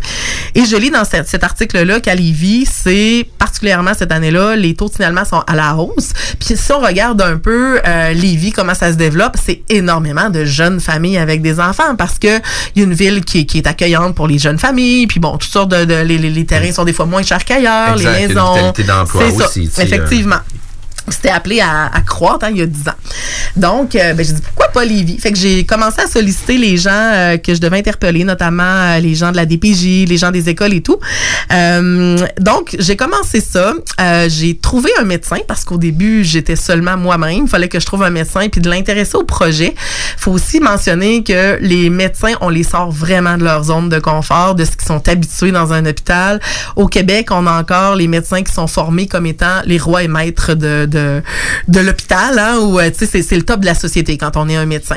[0.55, 4.89] Et je lis dans cet, cet article-là qu'à Lévis, c'est particulièrement cette année-là, les taux
[4.89, 6.13] de signalement sont à la hausse.
[6.41, 10.45] Puis si on regarde un peu euh, Lévis, comment ça se développe, c'est énormément de
[10.47, 12.39] jeunes familles avec des enfants parce que
[12.77, 15.07] y a une ville qui, est- qui est accueillante pour les jeunes familles.
[15.07, 17.45] Puis bon, toutes sortes de, de- les, les- les terrains sont des fois moins chers
[17.45, 18.55] qu'ailleurs, les maisons.
[19.31, 19.49] C'est ça,
[19.85, 20.07] aussi, euh.
[21.09, 22.95] C'était appelé à, à croître hein, il y a 10 ans.
[23.57, 25.19] Donc, euh, ben, j'ai dit pourquoi pas Lévis?
[25.19, 28.99] Fait que j'ai commencé à solliciter les gens euh, que je devais interpeller, notamment euh,
[28.99, 30.99] les gens de la DPJ, les gens des écoles et tout.
[31.53, 33.75] Euh, donc, j'ai commencé ça.
[34.29, 37.45] J'ai trouvé un médecin parce qu'au début, j'étais seulement moi-même.
[37.45, 39.75] Il fallait que je trouve un médecin puis de l'intéresser au projet.
[40.17, 44.55] faut aussi mentionner que les médecins, on les sort vraiment de leur zone de confort,
[44.55, 46.41] de ce qu'ils sont habitués dans un hôpital.
[46.77, 50.09] Au Québec, on a encore les médecins qui sont formés comme étant les rois et
[50.09, 54.17] maîtres de, de, de l'hôpital, hein, où euh, c'est, c'est le top de la société
[54.17, 54.97] quand on est un médecin.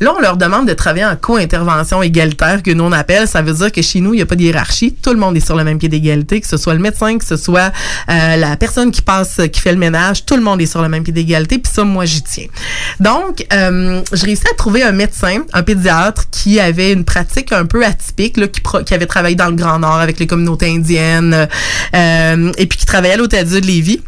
[0.00, 3.26] Là, on leur demande de travailler en co-intervention égalitaire, que nous on appelle.
[3.28, 4.94] Ça veut dire que chez nous, il n'y a pas de hiérarchie.
[5.02, 7.24] Tout le monde est sur le même pied d'égalité, que ce soit le médecin, que
[7.24, 7.72] ce soit
[8.08, 10.24] euh, la personne qui passe, qui fait le ménage.
[10.24, 11.58] Tout le monde est sur le même pied d'égalité.
[11.58, 12.46] Puis ça, moi, j'y tiens.
[13.00, 17.66] Donc, euh, je réussis à trouver un médecin, un pédiatre qui avait une pratique un
[17.66, 20.70] peu atypique, là, qui, pro- qui avait travaillé dans le Grand Nord avec les communautés
[20.70, 21.48] indiennes,
[21.94, 24.02] euh, et puis qui travaillait à l'Hôtel de Lévis.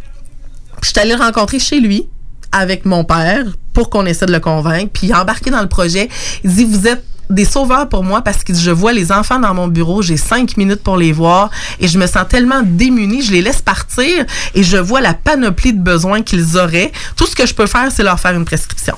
[0.82, 2.08] Je suis allée le rencontrer chez lui
[2.52, 4.90] avec mon père pour qu'on essaie de le convaincre.
[4.92, 6.08] Puis il a embarqué dans le projet.
[6.44, 9.52] Il dit, vous êtes des sauveurs pour moi parce que je vois les enfants dans
[9.52, 13.32] mon bureau, j'ai cinq minutes pour les voir et je me sens tellement démunie, je
[13.32, 14.24] les laisse partir
[14.54, 16.90] et je vois la panoplie de besoins qu'ils auraient.
[17.16, 18.96] Tout ce que je peux faire, c'est leur faire une prescription.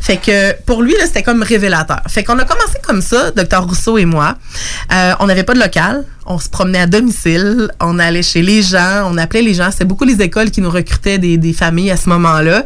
[0.00, 2.00] Fait que pour lui, c'était comme révélateur.
[2.08, 4.36] Fait qu'on a commencé comme ça, docteur Rousseau et moi.
[4.92, 6.06] Euh, on n'avait pas de local.
[6.30, 7.70] On se promenait à domicile.
[7.80, 9.10] On allait chez les gens.
[9.10, 9.70] On appelait les gens.
[9.70, 12.64] C'était beaucoup les écoles qui nous recrutaient des, des familles à ce moment-là.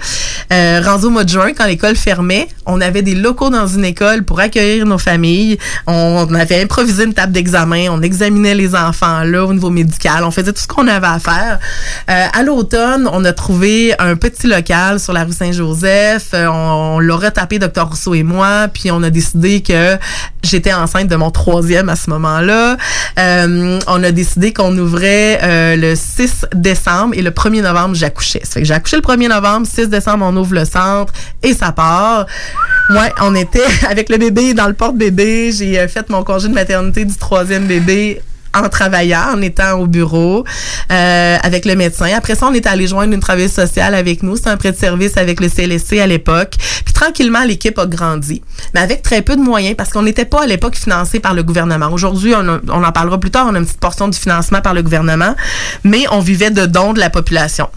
[0.52, 3.84] Euh, rendu au mois de juin, quand l'école fermait, on avait des locaux dans une
[3.84, 5.58] école pour accueillir nos familles.
[5.86, 7.86] On, avait improvisé une table d'examen.
[7.90, 10.24] On examinait les enfants là au niveau médical.
[10.24, 11.60] On faisait tout ce qu'on avait à faire.
[12.10, 16.30] Euh, à l'automne, on a trouvé un petit local sur la rue Saint-Joseph.
[16.34, 19.96] Euh, on, on l'a retapé, Dr Rousseau et moi, puis on a décidé que
[20.42, 22.76] j'étais enceinte de mon troisième à ce moment-là.
[23.18, 23.51] Euh,
[23.86, 28.40] on a décidé qu'on ouvrait euh, le 6 décembre et le 1er novembre, j'accouchais.
[28.44, 31.54] Ça fait que j'ai accouché le 1er novembre, 6 décembre, on ouvre le centre et
[31.54, 32.26] ça part.
[32.90, 35.52] Ouais, on était avec le bébé dans le porte-bébé.
[35.52, 38.22] J'ai euh, fait mon congé de maternité du troisième bébé
[38.54, 40.44] en travaillant, en étant au bureau
[40.90, 42.08] euh, avec le médecin.
[42.16, 44.36] Après ça, on est allé joindre une travailleuse sociale avec nous.
[44.36, 46.54] C'est un prêt de service avec le CLSC à l'époque.
[46.84, 48.42] Puis tranquillement, l'équipe a grandi,
[48.74, 51.42] mais avec très peu de moyens parce qu'on n'était pas à l'époque financé par le
[51.42, 51.90] gouvernement.
[51.92, 53.46] Aujourd'hui, on, on en parlera plus tard.
[53.48, 55.34] On a une petite portion du financement par le gouvernement,
[55.84, 57.68] mais on vivait de dons de la population.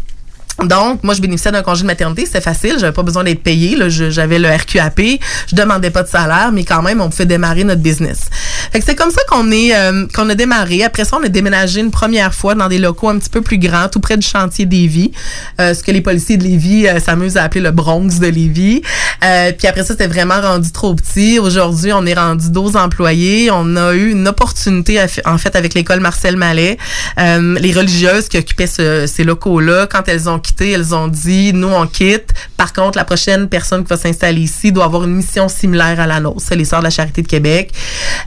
[0.63, 3.75] Donc, moi, je bénéficiais d'un congé de maternité, c'était facile, j'avais pas besoin d'être payé,
[3.89, 7.65] Je- j'avais le RQAP, je demandais pas de salaire, mais quand même, on pouvait démarrer
[7.65, 8.29] notre business.
[8.71, 10.83] Fait que c'est comme ça qu'on est, euh, qu'on a démarré.
[10.83, 13.57] Après ça, on a déménagé une première fois dans des locaux un petit peu plus
[13.57, 15.11] grands, tout près du chantier Lévis,
[15.59, 18.81] euh, ce que les policiers de Lévis euh, s'amusent à appeler le Bronx de Lévis.
[19.25, 21.37] Euh, puis après ça, c'était vraiment rendu trop petit.
[21.39, 23.49] Aujourd'hui, on est rendu 12 employés.
[23.51, 26.77] On a eu une opportunité, en fait, avec l'école Marcel Mallet.
[27.19, 31.53] Euh, les religieuses qui occupaient ce- ces locaux-là, quand elles ont quitté, elles ont dit,
[31.53, 32.33] nous, on quitte.
[32.57, 36.07] Par contre, la prochaine personne qui va s'installer ici doit avoir une mission similaire à
[36.07, 36.41] la nôtre.
[36.41, 37.71] C'est Sœurs de la Charité de Québec.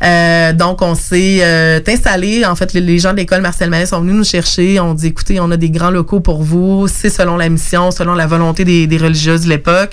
[0.02, 2.44] Euh, donc, on s'est euh, installé.
[2.44, 4.78] En fait, les, gens de l'école Marcel Mallet sont venus nous chercher.
[4.80, 6.88] On dit, écoutez, on a des grands locaux pour vous.
[6.88, 9.92] C'est selon la mission, selon la volonté des, des religieuses de l'époque.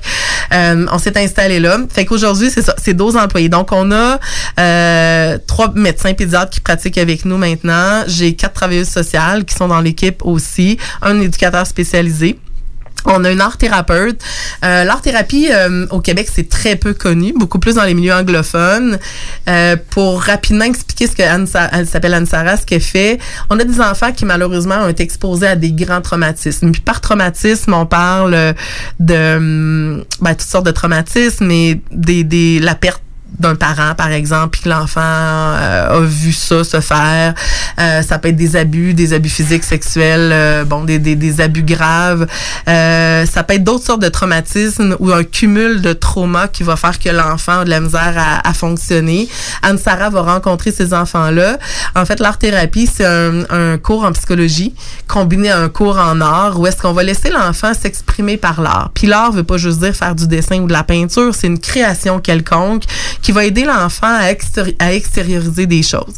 [0.54, 1.78] Euh, on s'est installé là.
[1.90, 3.50] Fait qu'aujourd'hui, c'est ça, c'est 12 employés.
[3.50, 4.20] Donc, on a
[4.60, 8.04] euh, trois médecins pédiatres qui pratiquent avec nous maintenant.
[8.08, 10.78] J'ai quatre travailleuses sociales qui sont dans l'équipe aussi.
[11.02, 12.15] Un éducateur spécialisé.
[13.06, 14.20] On a une art thérapeute.
[14.64, 18.14] Euh, l'art thérapie euh, au Québec, c'est très peu connu, beaucoup plus dans les milieux
[18.14, 18.98] anglophones.
[19.48, 23.60] Euh, pour rapidement expliquer ce que Anne, elle s'appelle Anne Sarah, ce qu'elle fait, on
[23.60, 26.72] a des enfants qui malheureusement ont été exposés à des grands traumatismes.
[26.72, 28.56] Puis par traumatisme, on parle
[29.00, 33.05] de hum, ben, toutes sortes de traumatismes, mais des la perte
[33.40, 37.34] d'un parent, par exemple, puis que l'enfant euh, a vu ça se faire.
[37.80, 41.42] Euh, ça peut être des abus, des abus physiques, sexuels, euh, bon, des, des, des
[41.42, 42.28] abus graves.
[42.68, 46.76] Euh, ça peut être d'autres sortes de traumatismes ou un cumul de traumas qui va
[46.76, 49.28] faire que l'enfant a de la misère à, à fonctionner.
[49.62, 51.58] Anne-Sara va rencontrer ces enfants-là.
[51.96, 54.74] En fait, l'art-thérapie, c'est un, un cours en psychologie
[55.08, 58.92] combiné à un cours en art où est-ce qu'on va laisser l'enfant s'exprimer par l'art.
[58.94, 61.60] Puis l'art veut pas juste dire faire du dessin ou de la peinture, c'est une
[61.60, 62.84] création quelconque
[63.26, 66.18] qui va aider l'enfant à, extéri- à extérioriser des choses.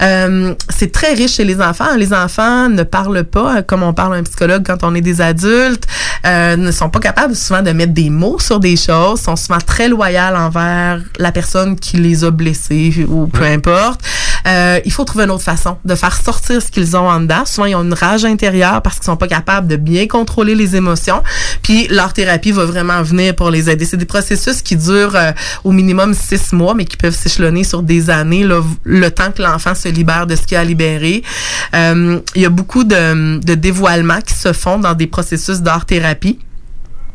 [0.00, 1.96] Euh, c'est très riche chez les enfants.
[1.96, 5.20] Les enfants ne parlent pas comme on parle à un psychologue quand on est des
[5.20, 5.84] adultes,
[6.24, 9.58] euh, ne sont pas capables souvent de mettre des mots sur des choses, sont souvent
[9.58, 14.00] très loyaux envers la personne qui les a blessés ou peu importe.
[14.46, 17.44] Euh, il faut trouver une autre façon de faire sortir ce qu'ils ont en dedans.
[17.46, 20.76] Souvent, ils ont une rage intérieure parce qu'ils sont pas capables de bien contrôler les
[20.76, 21.22] émotions.
[21.62, 23.84] Puis, leur thérapie va vraiment venir pour les aider.
[23.84, 25.32] C'est des processus qui durent euh,
[25.64, 28.46] au minimum six mois, mais qui peuvent s'échelonner sur des années,
[28.84, 31.22] le temps que l'enfant se libère de ce qu'il a à libérer.
[31.74, 36.38] Euh, il y a beaucoup de, de dévoilements qui se font dans des processus d'art-thérapie.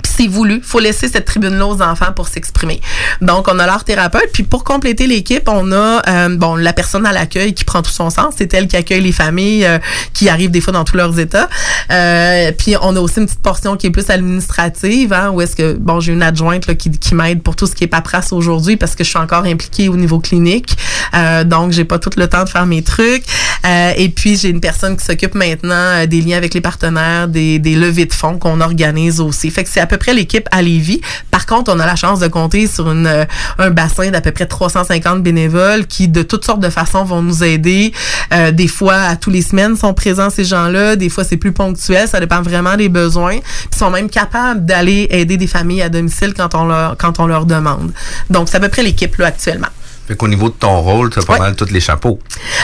[0.04, 0.62] C'est voulu.
[0.64, 2.82] faut laisser cette tribune-là aux enfants pour s'exprimer.
[3.22, 4.30] Donc, on a l'art thérapeute.
[4.34, 7.91] Puis pour compléter l'équipe, on a euh, bon la personne à l'accueil qui prend tout
[7.91, 8.34] son sens.
[8.38, 9.80] C'est elle qui accueille les familles euh,
[10.14, 11.50] qui arrivent des fois dans tous leurs états.
[11.91, 15.56] Euh, puis on a aussi une petite portion qui est plus administrative, hein, où est-ce
[15.56, 18.34] que bon j'ai une adjointe là, qui, qui m'aide pour tout ce qui est paperasse
[18.34, 20.78] aujourd'hui parce que je suis encore impliquée au niveau clinique.
[21.16, 23.24] Euh, donc j'ai pas tout le temps de faire mes trucs.
[23.66, 27.28] Euh, et puis j'ai une personne qui s'occupe maintenant euh, des liens avec les partenaires,
[27.28, 29.50] des, des levées de fonds qu'on organise aussi.
[29.52, 31.01] Fait que peu près l'équipe à Lévis.
[31.31, 33.25] Par contre, on a la chance de compter sur une, euh,
[33.57, 37.43] un bassin d'à peu près 350 bénévoles qui, de toutes sortes de façons, vont nous
[37.43, 37.91] aider.
[38.33, 40.95] Euh, des fois, à tous les semaines, sont présents ces gens-là.
[40.95, 42.07] Des fois, c'est plus ponctuel.
[42.07, 43.35] Ça dépend vraiment des besoins.
[43.71, 47.27] Ils sont même capables d'aller aider des familles à domicile quand on leur, quand on
[47.27, 47.91] leur demande.
[48.29, 49.67] Donc, c'est à peu près l'équipe là actuellement.
[50.10, 52.18] Fait qu'au niveau de ton rôle, tu as pas mal tous les chapeaux.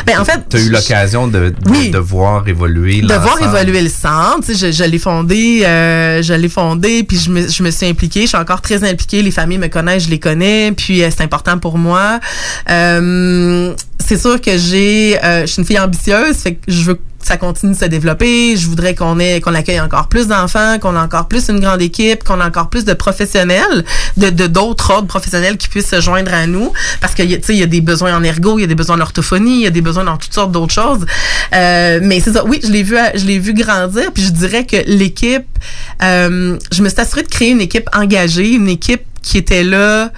[0.08, 3.84] Ben, en fait, Tu as eu l'occasion de, de, de voir évoluer de voir évoluer
[3.84, 4.48] le centre.
[4.48, 8.22] Je, je l'ai fondé, euh, je l'ai fondé, puis je me, je me suis impliquée.
[8.22, 9.22] Je suis encore très impliquée.
[9.22, 12.20] Les familles me connaissent, je les connais, puis euh, c'est important pour moi.
[12.72, 17.38] Euh, c'est sûr que j'ai, je suis une fille ambitieuse, fait que je veux ça
[17.38, 18.56] continue de se développer.
[18.56, 21.82] Je voudrais qu'on ait, qu'on accueille encore plus d'enfants, qu'on ait encore plus une grande
[21.82, 23.84] équipe, qu'on ait encore plus de professionnels,
[24.18, 26.72] de de- d'autres ordres professionnels qui puissent se joindre à nous,
[27.02, 28.76] parce que tu sais, il y a des besoins en ergo, il y a des
[28.76, 31.06] besoins en orthophonie, il y a des besoins dans toutes sortes d'autres choses.
[31.54, 32.46] Euh, mais c'est ça.
[32.46, 34.12] Oui, je l'ai vu, je l'ai vu grandir.
[34.14, 35.46] Puis je dirais que l'équipe,
[36.04, 40.12] euh, je me suis assurée de créer une équipe engagée, une équipe qui était là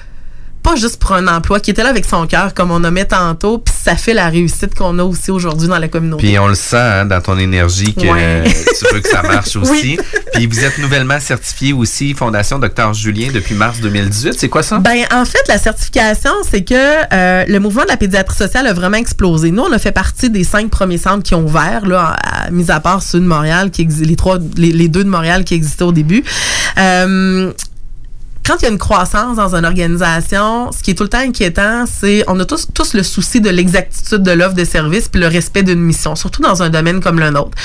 [0.68, 3.58] pas juste pour un emploi, qui était là avec son cœur, comme on nommait tantôt,
[3.60, 6.28] puis ça fait la réussite qu'on a aussi aujourd'hui dans la communauté.
[6.28, 8.44] Puis on le sent hein, dans ton énergie que Ouais.
[8.80, 9.98] tu veux que ça marche aussi.
[10.34, 14.36] Puis vous êtes nouvellement certifié aussi Fondation Dr Julien depuis mars 2018.
[14.38, 14.80] C'est quoi ça?
[14.80, 16.74] Ben, en fait, la certification, c'est que
[17.14, 19.52] euh, le mouvement de la pédiatrie sociale a vraiment explosé.
[19.52, 22.70] Nous, on a fait partie des cinq premiers centres qui ont ouvert, là, à- mis
[22.72, 25.84] à part ceux de Montréal, qui les trois, les, les deux de Montréal qui existaient
[25.84, 26.24] au début.
[26.78, 27.52] Euh,
[28.48, 31.20] quand il y a une croissance dans une organisation, ce qui est tout le temps
[31.20, 35.28] inquiétant, c'est on a tous, le souci de l'exactitude de l'offre de service puis le
[35.28, 37.58] respect d'une mission, surtout dans un domaine comme le nôtre.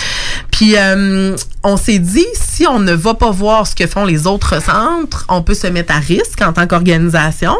[0.51, 4.27] Puis euh, on s'est dit, si on ne va pas voir ce que font les
[4.27, 7.55] autres centres, on peut se mettre à risque en tant qu'organisation.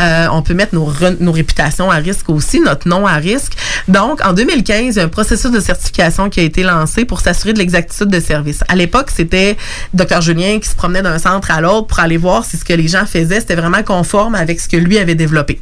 [0.00, 3.54] Euh, on peut mettre nos, nos réputations à risque aussi, notre nom à risque.
[3.88, 7.20] Donc, en 2015, il y a un processus de certification qui a été lancé pour
[7.20, 8.60] s'assurer de l'exactitude de service.
[8.68, 9.56] À l'époque, c'était
[9.94, 12.72] Dr Julien qui se promenait d'un centre à l'autre pour aller voir si ce que
[12.72, 15.60] les gens faisaient, c'était vraiment conforme avec ce que lui avait développé.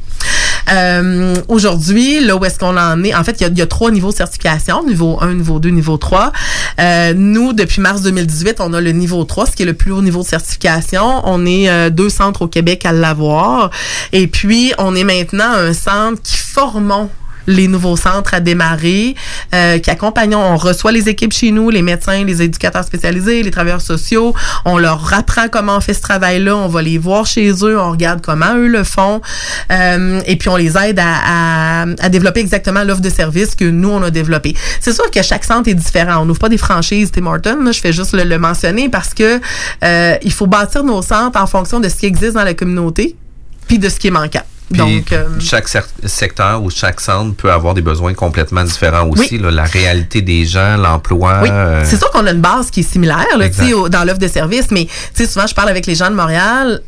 [0.71, 4.11] Euh, Aujourd'hui, là où est-ce qu'on en est, en fait, il y a, trois niveaux
[4.11, 6.31] de certification, niveau 1, niveau 2, niveau 3.
[6.79, 9.91] Euh, nous, depuis mars 2018, on a le niveau 3, ce qui est le plus
[9.91, 11.21] haut niveau de certification.
[11.25, 13.69] On est euh, deux centres au Québec à l'avoir.
[14.11, 17.09] Et puis, on est maintenant un centre qui formons
[17.47, 19.15] les nouveaux centres à démarrer,
[19.53, 23.51] euh, qui accompagnons, on reçoit les équipes chez nous, les médecins, les éducateurs spécialisés, les
[23.51, 24.33] travailleurs sociaux,
[24.65, 27.91] on leur apprend comment on fait ce travail-là, on va les voir chez eux, on
[27.91, 29.21] regarde comment eux le font,
[29.71, 34.01] euh, et puis on les aide à, développer exactement l'offre de service que nous, on
[34.03, 34.55] a développée.
[34.79, 37.79] C'est sûr que chaque centre est différent, on n'ouvre pas des franchises Tim Hortons, je
[37.79, 39.39] fais juste le, le mentionner parce que
[39.83, 43.15] euh, il faut bâtir nos centres en fonction de ce qui existe dans la communauté,
[43.67, 44.43] puis de ce qui est manquant.
[44.71, 45.67] Puis Donc, euh, chaque
[46.05, 49.37] secteur ou chaque centre peut avoir des besoins complètement différents aussi.
[49.37, 51.39] là, la réalité des gens, l'emploi.
[51.43, 53.73] Oui, euh, c'est sûr qu'on a une base qui est similaire là, tu sais, Exact.
[53.73, 56.15] au- dans l'offre de service, mais tu sais, souvent, je parle avec les gens de
[56.15, 56.81] Montréal.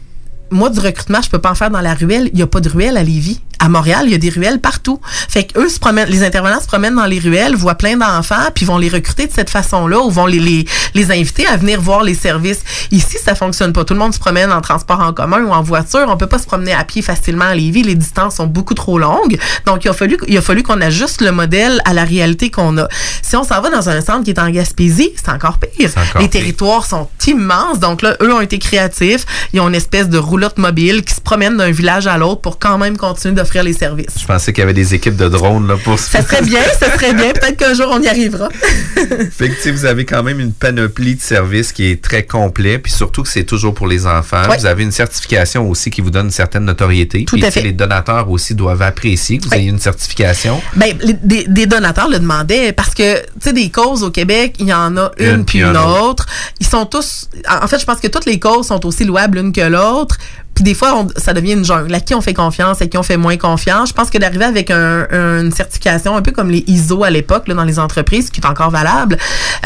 [0.49, 2.30] Moi, du recrutement, je peux pas en faire dans la ruelle.
[2.34, 3.41] Il y a pas de ruelle à Lévis.
[3.60, 4.99] À Montréal, il y a des ruelles partout.
[5.30, 8.36] Fait que eux se promènent, les intervenants se promènent dans les ruelles, voient plein d'enfants,
[8.53, 11.82] puis vont les recruter de cette façon-là, ou vont les, les, les inviter à venir
[11.82, 12.62] voir les services.
[12.91, 13.84] Ici, ça fonctionne pas.
[13.84, 16.05] Tout le monde se promène en transport en commun ou en voiture.
[16.08, 17.84] On peut pas se promener à pied facilement à Lévis.
[17.84, 19.38] Les distances sont beaucoup trop longues.
[19.66, 22.78] Donc, il a fallu, il a fallu qu'on ajuste le modèle à la réalité qu'on
[22.78, 22.88] a.
[23.22, 25.89] Si on s'en va dans un centre qui est en Gaspésie, c'est encore pire.
[25.89, 26.41] encore les pire.
[26.41, 27.80] territoires sont immenses.
[27.80, 29.26] Donc là, eux ont été créatifs.
[29.53, 32.60] Ils ont une espèce de roulotte mobile qui se promène d'un village à l'autre pour
[32.60, 34.20] quand même continuer d'offrir les services.
[34.20, 36.91] Je pensais qu'il y avait des équipes de drones là, pour Ça serait bien, ça
[36.93, 37.32] serait bien.
[37.32, 38.50] Peut-être qu'un jour, on y arrivera.
[39.32, 42.91] Fait que, vous avez quand même une panoplie de services qui est très complet, puis
[42.91, 44.41] surtout que c'est toujours pour les enfants.
[44.58, 47.26] Vous avez une certification aussi qui vous donne une certaine notoriété.
[47.26, 47.62] Tout Puis, à fait.
[47.62, 50.62] Les donateurs aussi doivent apprécier que vous ayez une certification.
[50.76, 50.93] Les-
[51.24, 54.74] des, des donateurs le demandaient parce que, tu sais, des causes au Québec, il y
[54.74, 56.04] en a une, Une, puis une un autre.
[56.10, 56.26] autre.
[56.60, 57.30] Ils sont tous.
[57.50, 60.18] En fait, je pense que toutes les causes sont aussi louables l'une que l'autre.
[60.58, 61.93] Puis des fois, on- ça devient une jungle.
[61.93, 63.89] À qui on fait confiance, à qui on fait moins confiance.
[63.89, 67.47] Je pense que d'arriver avec un- une certification, un peu comme les ISO à l'époque,
[67.47, 69.18] là, dans les entreprises, qui est encore valable,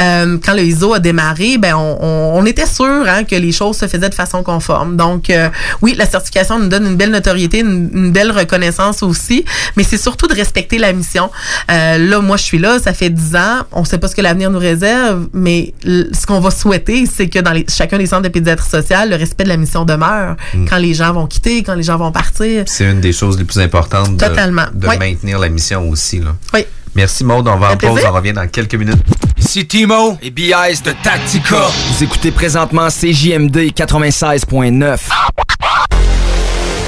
[0.01, 3.53] euh, quand le ISO a démarré, ben on, on- on était sûr hein, que les
[3.53, 4.97] choses se faisaient de façon conforme.
[4.97, 5.47] Donc, euh,
[5.81, 9.45] oui, la certification nous donne une belle notoriété, une, une belle reconnaissance aussi,
[9.77, 11.29] mais c'est surtout de respecter la mission.
[11.71, 13.59] Euh, là, moi, je suis là, ça fait 10 ans.
[13.71, 17.39] On sait pas ce que l'avenir nous réserve, mais ce qu'on va souhaiter, c'est que
[17.39, 20.35] dans les, chacun des centres de pédiatrie sociale, le respect de la mission demeure.
[20.53, 20.65] Mm.
[20.65, 22.63] Quand les gens vont quitter, quand les gens vont partir.
[22.67, 24.65] C'est une des choses les plus importantes de, Totalement.
[24.73, 24.97] de Oui.
[24.97, 26.19] maintenir la mission aussi.
[26.19, 26.35] Là.
[26.53, 26.65] Oui.
[26.93, 29.01] Merci Maud, on va en pause, on revient dans quelques minutes.
[29.37, 31.67] Ici Timo et BIS de Tactica.
[31.89, 34.97] Vous écoutez présentement CJMD 96.9.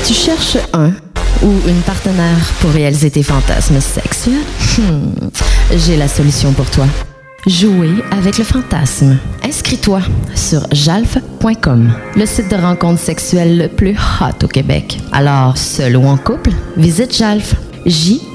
[0.05, 0.91] Tu cherches un
[1.41, 4.33] ou une partenaire pour réaliser tes fantasmes sexuels?
[4.77, 5.29] Hmm,
[5.77, 6.85] J'ai la solution pour toi.
[7.47, 9.17] Jouer avec le fantasme.
[9.43, 9.99] Inscris-toi
[10.33, 14.97] sur jalf.com, le site de rencontre sexuelle le plus hot au Québec.
[15.11, 17.55] Alors, seul ou en couple, visite jalf.
[17.85, 18.25] J-A-L-F.com.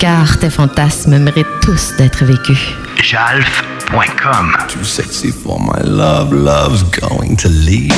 [0.00, 2.74] Car tes fantasmes méritent tous d'être vécus.
[3.00, 4.56] Jalf.com.
[4.66, 7.94] Too sexy for my love, love's going to leave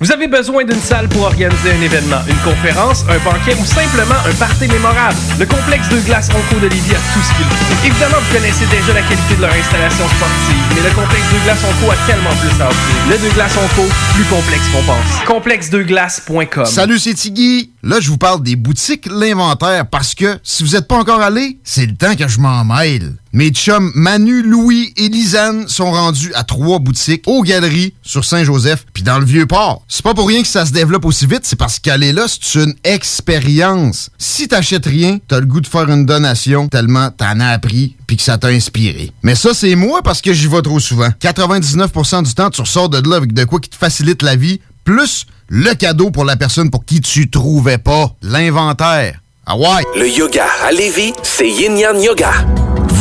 [0.00, 4.14] Vous avez besoin d'une salle pour organiser un événement, une conférence, un banquet ou simplement
[4.24, 5.16] un party mémorable.
[5.40, 7.84] Le complexe de glace Onco de Lévis a tout ce qu'il faut.
[7.84, 11.58] Évidemment, vous connaissez déjà la qualité de leur installation sportive, mais le complexe de glace
[11.64, 12.96] Onco a tellement plus à offrir.
[13.10, 15.24] Le de glace Onco, plus complexe qu'on pense.
[15.26, 16.66] Complexedeglace.com.
[16.66, 17.72] Salut, c'est Tiggy.
[17.82, 21.58] Là, je vous parle des boutiques L'Inventaire parce que si vous n'êtes pas encore allé,
[21.64, 23.14] c'est le temps que je m'en mêle.
[23.38, 28.84] Mes chums Manu, Louis et Lisanne sont rendus à trois boutiques aux Galeries sur Saint-Joseph
[28.92, 29.84] puis dans le Vieux-Port.
[29.86, 32.64] C'est pas pour rien que ça se développe aussi vite, c'est parce qu'aller là, c'est
[32.64, 34.10] une expérience.
[34.18, 38.16] Si t'achètes rien, t'as le goût de faire une donation tellement t'en as appris puis
[38.16, 39.12] que ça t'a inspiré.
[39.22, 41.10] Mais ça, c'est moi parce que j'y vais trop souvent.
[41.22, 44.60] 99% du temps, tu ressors de là avec de quoi qui te facilite la vie,
[44.82, 49.20] plus le cadeau pour la personne pour qui tu trouvais pas l'inventaire.
[49.46, 49.54] Ah!
[49.96, 52.32] Le yoga à Lévis, c'est Yin Yang Yoga.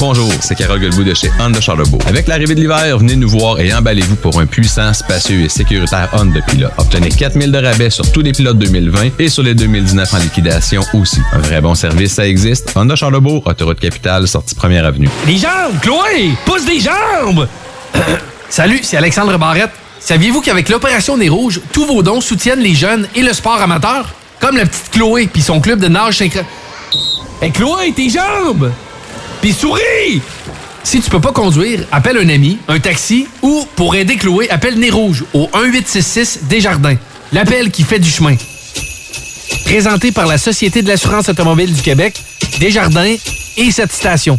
[0.00, 2.00] Bonjour, c'est Carole Guilbeault de chez Honda Charlebourg.
[2.06, 6.08] Avec l'arrivée de l'hiver, venez nous voir et emballez-vous pour un puissant, spacieux et sécuritaire
[6.12, 6.68] Honda Pilot.
[6.78, 10.82] Obtenez 4000 de rabais sur tous les pilotes 2020 et sur les 2019 en liquidation
[10.94, 11.20] aussi.
[11.32, 12.72] Un vrai bon service, ça existe.
[12.76, 15.08] Honda Charlebourg, autoroute capitale, sortie première avenue.
[15.26, 16.30] Les jambes, Chloé!
[16.46, 17.48] Pousse des jambes!
[18.48, 19.72] Salut, c'est Alexandre Barrette.
[19.98, 24.14] Saviez-vous qu'avec l'opération des Rouges, tous vos dons soutiennent les jeunes et le sport amateur?
[24.38, 26.42] Comme la petite Chloé puis son club de nage synchro...
[27.42, 28.70] Hé Chloé, tes jambes!
[29.40, 30.20] Puis souris!
[30.82, 34.78] Si tu peux pas conduire, appelle un ami, un taxi ou, pour aider Chloé, appelle
[34.78, 36.96] Nez Rouge au 1866 Desjardins.
[37.32, 38.36] L'appel qui fait du chemin.
[39.64, 42.14] Présenté par la Société de l'assurance automobile du Québec,
[42.58, 43.16] Desjardins
[43.56, 44.38] et cette station.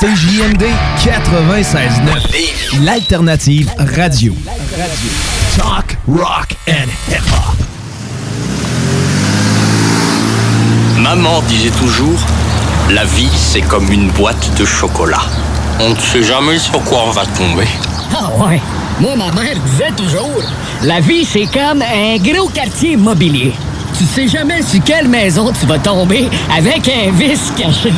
[0.00, 0.64] CJMD
[0.98, 4.34] 96.9, l'alternative radio.
[5.56, 7.56] Talk, rock and hip-hop.
[10.98, 12.20] Maman disait toujours,
[12.90, 15.22] la vie c'est comme une boîte de chocolat.
[15.80, 17.66] On ne sait jamais sur quoi on va tomber.
[18.14, 18.60] Ah ouais.
[19.00, 20.42] Moi, ma mère disait toujours,
[20.82, 23.54] la vie, c'est comme un gros quartier immobilier.
[24.02, 26.28] Tu sais jamais sur quelle maison tu vas tomber
[26.58, 27.92] avec un vice caché.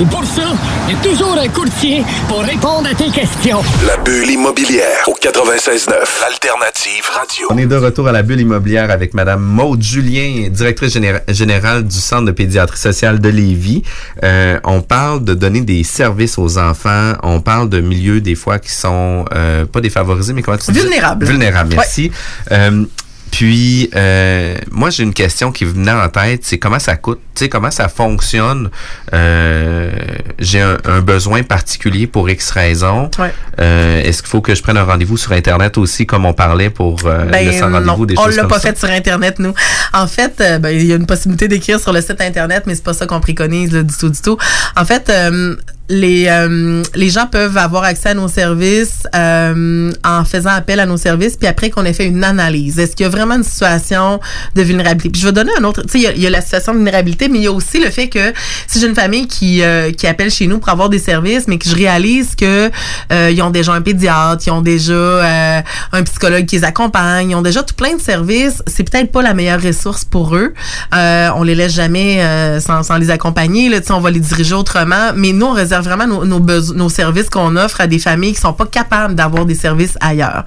[0.00, 0.42] Et pour ça,
[0.88, 3.60] il y a toujours un courtier pour répondre à tes questions.
[3.84, 5.90] La bulle immobilière au 96.9,
[6.28, 7.48] Alternative Radio.
[7.50, 11.88] On est de retour à la bulle immobilière avec Madame Maude Julien, directrice généra- générale
[11.88, 13.82] du Centre de pédiatrie sociale de Lévis.
[14.22, 17.14] Euh, on parle de donner des services aux enfants.
[17.24, 20.78] On parle de milieux des fois qui sont euh, pas défavorisés, mais comment tu dis?
[20.78, 21.26] Vulnérables.
[21.26, 22.12] Vulnérables, merci.
[22.52, 22.84] Euh,
[23.32, 27.44] puis, euh, moi, j'ai une question qui venait en tête, c'est comment ça coûte, tu
[27.44, 28.70] sais, comment ça fonctionne?
[29.14, 29.90] Euh,
[30.38, 33.10] j'ai un, un besoin particulier pour X raisons.
[33.18, 33.32] Ouais.
[33.58, 36.68] Euh, Est-ce qu'il faut que je prenne un rendez-vous sur Internet aussi, comme on parlait
[36.70, 38.68] pour euh, le Ben sans non, rendez-vous, des on choses l'a comme pas ça?
[38.72, 39.54] fait sur Internet, nous.
[39.94, 42.74] En fait, euh, ben, il y a une possibilité d'écrire sur le site Internet, mais
[42.74, 44.36] c'est pas ça qu'on préconise là, du tout, du tout.
[44.76, 45.56] En fait, euh,
[45.92, 50.86] les, euh, les gens peuvent avoir accès à nos services euh, en faisant appel à
[50.86, 52.78] nos services, puis après qu'on ait fait une analyse.
[52.78, 54.18] Est-ce qu'il y a vraiment une situation
[54.54, 55.10] de vulnérabilité?
[55.10, 55.82] Puis je vais donner un autre.
[55.82, 57.90] Tu sais, il y a- la situation de vulnérabilité, mais il y a aussi le
[57.90, 58.32] fait que
[58.66, 61.58] si j'ai une famille qui, euh, qui appelle chez nous pour avoir des services, mais
[61.58, 62.70] que je réalise que
[63.12, 65.60] euh, ils ont déjà un pédiatre, ils ont déjà euh,
[65.92, 69.20] un psychologue qui les accompagne, ils ont déjà tout plein de services, c'est peut-être pas
[69.20, 70.54] la meilleure ressource pour eux.
[70.94, 72.24] Euh, on les laisse jamais
[72.60, 73.68] sans, sans les accompagner.
[73.68, 75.12] Là, Tu sais, on va les diriger autrement.
[75.14, 78.40] Mais nous, on réserve vraiment nos, nos, nos services qu'on offre à des familles qui
[78.40, 80.44] sont pas capables d'avoir des services ailleurs.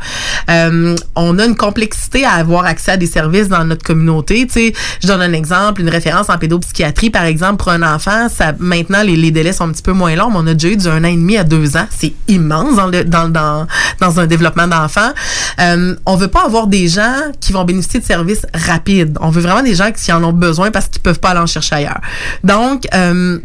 [0.49, 4.47] Euh, on a une complexité à avoir accès à des services dans notre communauté.
[4.47, 8.27] Tu sais, je donne un exemple, une référence en pédopsychiatrie, par exemple, pour un enfant,
[8.29, 10.77] ça maintenant les, délais sont un petit peu moins longs, mais on a déjà eu
[10.77, 11.87] du un an et demi à deux ans.
[11.89, 13.67] C'est immense dans le dans, dans,
[13.99, 15.11] dans un développement d'enfant.
[15.59, 19.17] Euh, on veut pas avoir des gens qui vont bénéficier de services rapides.
[19.21, 21.45] On veut vraiment des gens qui en ont besoin parce qu'ils peuvent pas aller en
[21.45, 22.01] chercher ailleurs.
[22.43, 23.39] Donc, euh,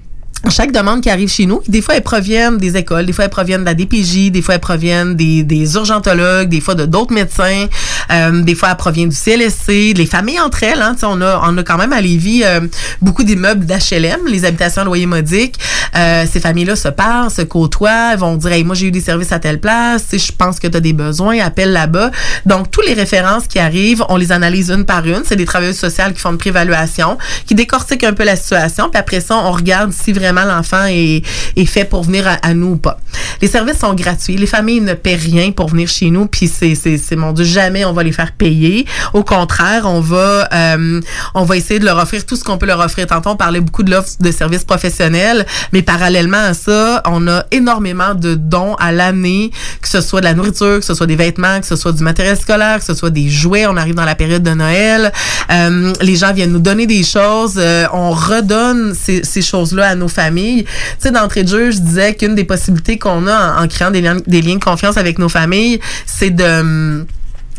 [0.48, 3.30] chaque demande qui arrive chez nous, des fois elles proviennent des écoles, des fois elles
[3.30, 7.12] proviennent de la DPJ, des fois elles proviennent des, des urgentologues, des fois de d'autres
[7.12, 7.66] médecins,
[8.10, 10.80] euh, des fois elles proviennent du CLSC, les familles entre elles.
[10.80, 12.60] Hein, on a on a quand même à Lévis euh,
[13.02, 15.58] beaucoup d'immeubles d'HLM, les habitations à loyer modique.
[15.94, 19.32] Euh, ces familles-là se parlent, se côtoient, vont dire hey, moi j'ai eu des services
[19.32, 22.10] à telle place, je pense que tu as des besoins, appelle là-bas.
[22.46, 25.22] Donc tous les références qui arrivent, on les analyse une par une.
[25.24, 28.98] C'est des travailleuses sociales qui font une préévaluation, qui décortiquent un peu la situation, puis
[28.98, 31.22] après ça on regarde si vraiment l'enfant est,
[31.66, 32.98] fait pour venir à, à nous ou pas.
[33.42, 34.36] Les services sont gratuits.
[34.36, 37.44] Les familles ne paient rien pour venir chez nous, puis c'est, c'est, c'est mon Dieu,
[37.44, 38.86] jamais on va les faire payer.
[39.12, 41.00] Au contraire, on va, euh,
[41.34, 43.06] on va essayer de leur offrir tout ce qu'on peut leur offrir.
[43.06, 47.44] Tantôt, on parlait beaucoup de l'offre de services professionnels, mais parallèlement à ça, on a
[47.50, 49.50] énormément de dons à l'année,
[49.80, 52.02] que ce soit de la nourriture, que ce soit des vêtements, que ce soit du
[52.02, 53.66] matériel scolaire, que ce soit des jouets.
[53.66, 55.12] On arrive dans la période de Noël.
[55.50, 57.54] Euh, les gens viennent nous donner des choses.
[57.56, 60.19] Euh, on redonne ces, ces choses-là à nos familles.
[60.28, 60.66] Tu
[60.98, 64.00] sais, d'entrée de jeu, je disais qu'une des possibilités qu'on a en, en créant des
[64.00, 67.06] liens, des liens de confiance avec nos familles, c'est de hum,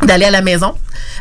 [0.06, 0.74] d'aller à la maison.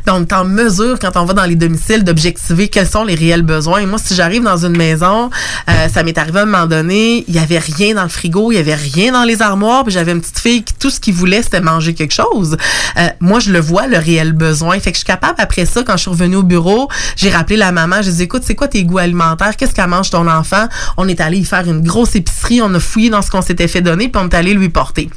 [0.05, 3.15] Ben, on est en mesure, quand on va dans les domiciles, d'objectiver quels sont les
[3.15, 3.85] réels besoins.
[3.85, 5.29] Moi, si j'arrive dans une maison,
[5.69, 8.51] euh, ça m'est arrivé à un moment donné, il y avait rien dans le frigo,
[8.51, 10.99] il y avait rien dans les armoires, puis j'avais une petite fille qui tout ce
[10.99, 12.57] qu'il voulait, c'était manger quelque chose.
[12.97, 14.79] Euh, moi, je le vois, le réel besoin.
[14.79, 17.57] Fait que je suis capable, après ça, quand je suis revenue au bureau, j'ai rappelé
[17.57, 19.55] la maman, j'ai dit, écoute, c'est quoi tes goûts alimentaires?
[19.55, 20.67] Qu'est-ce qu'elle mange ton enfant?
[20.97, 23.67] On est allé y faire une grosse épicerie, on a fouillé dans ce qu'on s'était
[23.67, 25.09] fait donner, puis on est allé lui porter.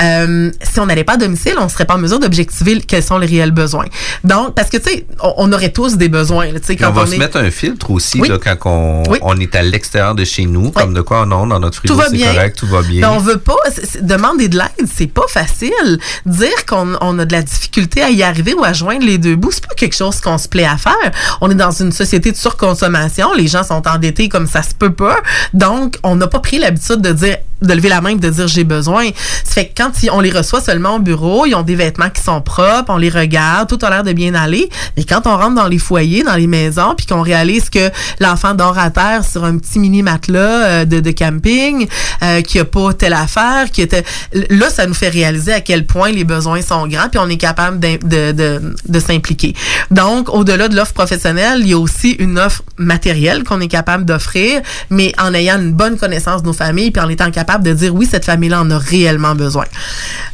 [0.00, 3.18] Euh, si on n'allait pas à domicile, on serait pas en mesure d'objectiver quels sont
[3.18, 3.86] les réels besoins.
[4.24, 6.46] Donc, parce que, tu sais, on, on aurait tous des besoins.
[6.46, 7.18] là, quand on va on se est...
[7.18, 8.28] mettre un filtre aussi Oui.
[8.28, 9.18] là, quand on, Oui.
[9.22, 12.00] on est à l'extérieur de chez nous, comme de quoi non, dans notre frigo Tout
[12.00, 12.32] va c'est bien.
[12.32, 13.00] correct, tout va bien.
[13.08, 13.54] Mais on veut pas
[14.02, 15.98] demander de l'aide, c'est pas facile.
[16.26, 19.36] Dire qu'on on a de la difficulté à y arriver ou à joindre les deux
[19.36, 20.92] bouts, c'est pas quelque chose qu'on se plaît à faire.
[21.40, 24.92] On est dans une société de surconsommation, les gens sont endettés comme ça se peut
[24.92, 25.16] pas.
[25.52, 28.46] Donc, on n'a pas pris l'habitude de dire de lever la main et de dire
[28.48, 29.06] j'ai besoin.
[29.44, 32.22] Ça fait que quand on les reçoit seulement au bureau, ils ont des vêtements qui
[32.22, 34.68] sont propres, on les regarde, tout a l'air de bien aller.
[34.96, 37.90] Mais quand on rentre dans les foyers, dans les maisons, puis qu'on réalise que
[38.20, 41.86] l'enfant dort à terre sur un petit mini matelas euh, de, de camping,
[42.22, 44.04] euh, qu'il n'y a pas telle affaire, qui était
[44.50, 47.36] là, ça nous fait réaliser à quel point les besoins sont grands, puis on est
[47.36, 49.54] capable d'im- de, de, de s'impliquer.
[49.90, 54.04] Donc, au-delà de l'offre professionnelle, il y a aussi une offre matérielle qu'on est capable
[54.04, 57.72] d'offrir, mais en ayant une bonne connaissance de nos familles, puis en étant capable de
[57.72, 59.64] dire oui, cette famille-là en a réellement besoin.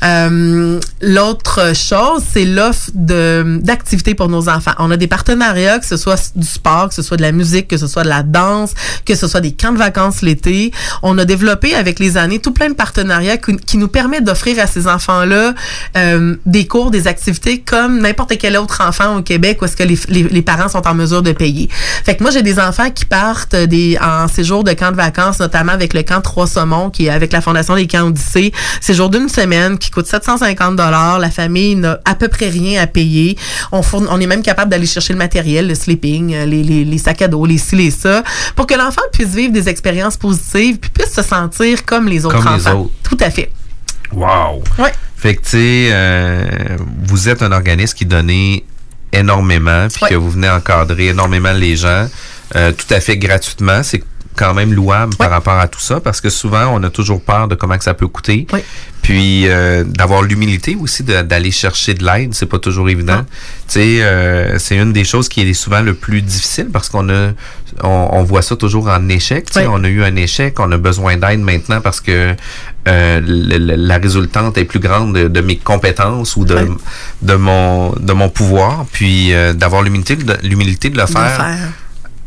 [0.03, 4.73] Euh, L'autre chose, c'est l'offre d'activités pour nos enfants.
[4.79, 7.69] On a des partenariats, que ce soit du sport, que ce soit de la musique,
[7.69, 8.75] que ce soit de la danse,
[9.07, 10.73] que ce soit des camps de vacances l'été.
[11.03, 14.67] On a développé avec les années tout plein de partenariats qui, nous permettent d'offrir à
[14.67, 15.55] ces enfants-là
[15.97, 19.85] euh, des cours, des activités comme n'importe quel autre enfant au Québec où est-ce que
[19.85, 21.71] les, les, parents sont en mesure de payer.
[22.05, 25.41] Fait que moi, j'ai des enfants qui partent des, en séjour de camp de vacances,
[25.41, 28.53] notamment avec le camp Trois Saumons, qui est avec la Fondation des camps Odyssée.
[28.81, 33.37] Séjour d'une semaine qui coûte 750 La famille n'a à peu près rien à payer.
[33.73, 36.85] On, fourn- on est même capable d'aller chercher le matériel, le sleeping, euh, les, les,
[36.85, 38.23] les sacs à dos, les ci, les ça,
[38.57, 42.43] pour que l'enfant puisse vivre des expériences positives puis puisse se sentir comme les autres
[42.43, 42.81] Comme les enfants.
[42.83, 42.93] autres.
[43.03, 43.51] Tout à fait.
[44.13, 44.63] Wow!
[44.79, 44.93] Ouais.
[45.17, 46.45] Fait que, tu sais, euh,
[47.07, 48.65] vous êtes un organisme qui donnait
[49.13, 52.09] énormément, puis que vous venez encadrer énormément les gens,
[52.57, 53.83] euh, tout à fait gratuitement.
[53.83, 54.03] C'est
[54.41, 57.47] quand même louable par rapport à tout ça, parce que souvent, on a toujours peur
[57.47, 58.47] de comment que ça peut coûter.
[59.03, 63.23] Puis, euh, d'avoir l'humilité aussi d'aller chercher de l'aide, c'est pas toujours évident.
[63.69, 67.09] Tu sais, euh, c'est une des choses qui est souvent le plus difficile, parce qu'on
[67.09, 67.31] a,
[67.83, 69.47] on, on voit ça toujours en échec.
[69.47, 72.35] Tu sais, On a eu un échec, on a besoin d'aide maintenant parce que
[72.89, 76.55] euh, le- le- la résultante est plus grande de, de mes compétences ou de,
[77.23, 81.13] de mon de mon pouvoir, puis euh, d'avoir l'humilité de, l'humilité de le De le
[81.15, 81.69] faire, faire.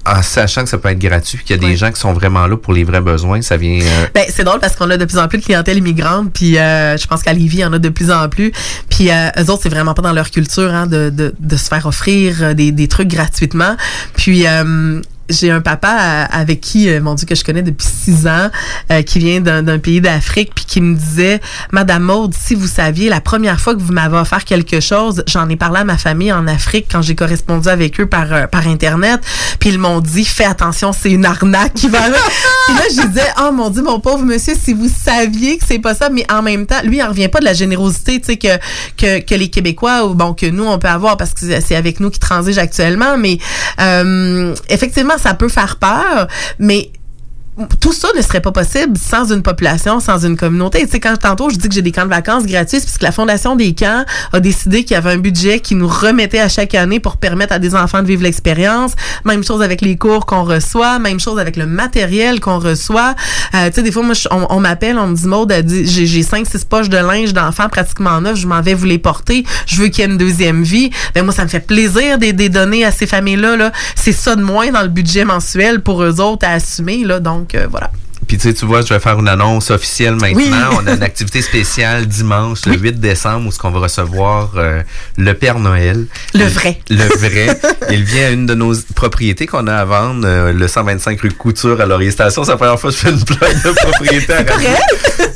[0.05, 2.13] En sachant que ça peut être gratuit, puis qu'il y a des gens qui sont
[2.13, 4.97] vraiment là pour les vrais besoins, ça vient euh, Ben, c'est drôle parce qu'on a
[4.97, 7.65] de plus en plus de clientèle immigrante, puis euh, je pense qu'à Lévis, il y
[7.65, 8.51] en a de plus en plus.
[8.89, 11.67] Puis euh, eux autres, c'est vraiment pas dans leur culture hein, de, de, de se
[11.69, 13.75] faire offrir euh, des, des trucs gratuitement.
[14.15, 15.01] Puis euh,
[15.33, 18.49] j'ai un papa euh, avec qui, euh, mon Dieu, que je connais depuis six ans,
[18.91, 23.09] euh, qui vient d'un pays d'Afrique, puis qui me disait, Madame Maude, si vous saviez,
[23.09, 26.31] la première fois que vous m'avez offert quelque chose, j'en ai parlé à ma famille
[26.31, 29.19] en Afrique quand j'ai correspondu avec eux par par internet,
[29.59, 31.99] puis ils m'ont dit, fais attention, c'est une arnaque qui va.
[32.01, 35.79] puis là, je disais, oh mon Dieu, mon pauvre monsieur, si vous saviez que c'est
[35.79, 38.27] pas ça, mais en même temps, lui, il en revient pas de la générosité, tu
[38.27, 38.57] sais, que,
[38.97, 41.99] que que les Québécois ou bon que nous on peut avoir parce que c'est- avec
[41.99, 43.37] nous qui transige actuellement, mais
[44.69, 46.27] effectivement, ça peut faire peur,
[46.59, 46.91] mais
[47.79, 50.83] tout ça ne serait pas possible sans une population, sans une communauté.
[50.85, 52.97] Tu sais, quand tantôt je dis que j'ai des camps de vacances gratuits, c'est parce
[52.97, 56.39] que la Fondation des camps a décidé qu'il y avait un budget qui nous remettait
[56.39, 58.93] à chaque année pour permettre à des enfants de vivre l'expérience.
[59.25, 63.15] Même chose avec les cours qu'on reçoit, même chose avec le matériel qu'on reçoit.
[63.53, 66.47] Euh, tu sais, des fois, moi, on, on m'appelle, on me dit, Maud, j'ai cinq,
[66.47, 69.87] six poches de linge d'enfants pratiquement neufs, je m'en vais vous les porter, je veux
[69.87, 70.89] qu'il y ait une deuxième vie.
[71.13, 73.57] Ben moi, ça me fait plaisir de de les donner à ces familles-là.
[73.57, 73.71] Là.
[73.95, 77.03] C'est ça de moins dans le budget mensuel pour eux autres à assumer.
[77.03, 77.19] Là.
[77.19, 77.91] Donc, euh, voilà.
[78.27, 80.37] Puis tu sais, tu vois, je vais faire une annonce officielle maintenant.
[80.37, 80.51] Oui.
[80.83, 84.81] On a une activité spéciale dimanche, le 8 décembre, où ce qu'on va recevoir euh,
[85.17, 86.05] le Père Noël.
[86.33, 86.79] Le vrai.
[86.89, 87.59] Le vrai.
[87.89, 91.31] Il vient à une de nos propriétés qu'on a à vendre, euh, le 125 rue
[91.31, 92.43] Couture à Laurier Station.
[92.43, 94.43] C'est la première fois que je fais une plaque de propriété à.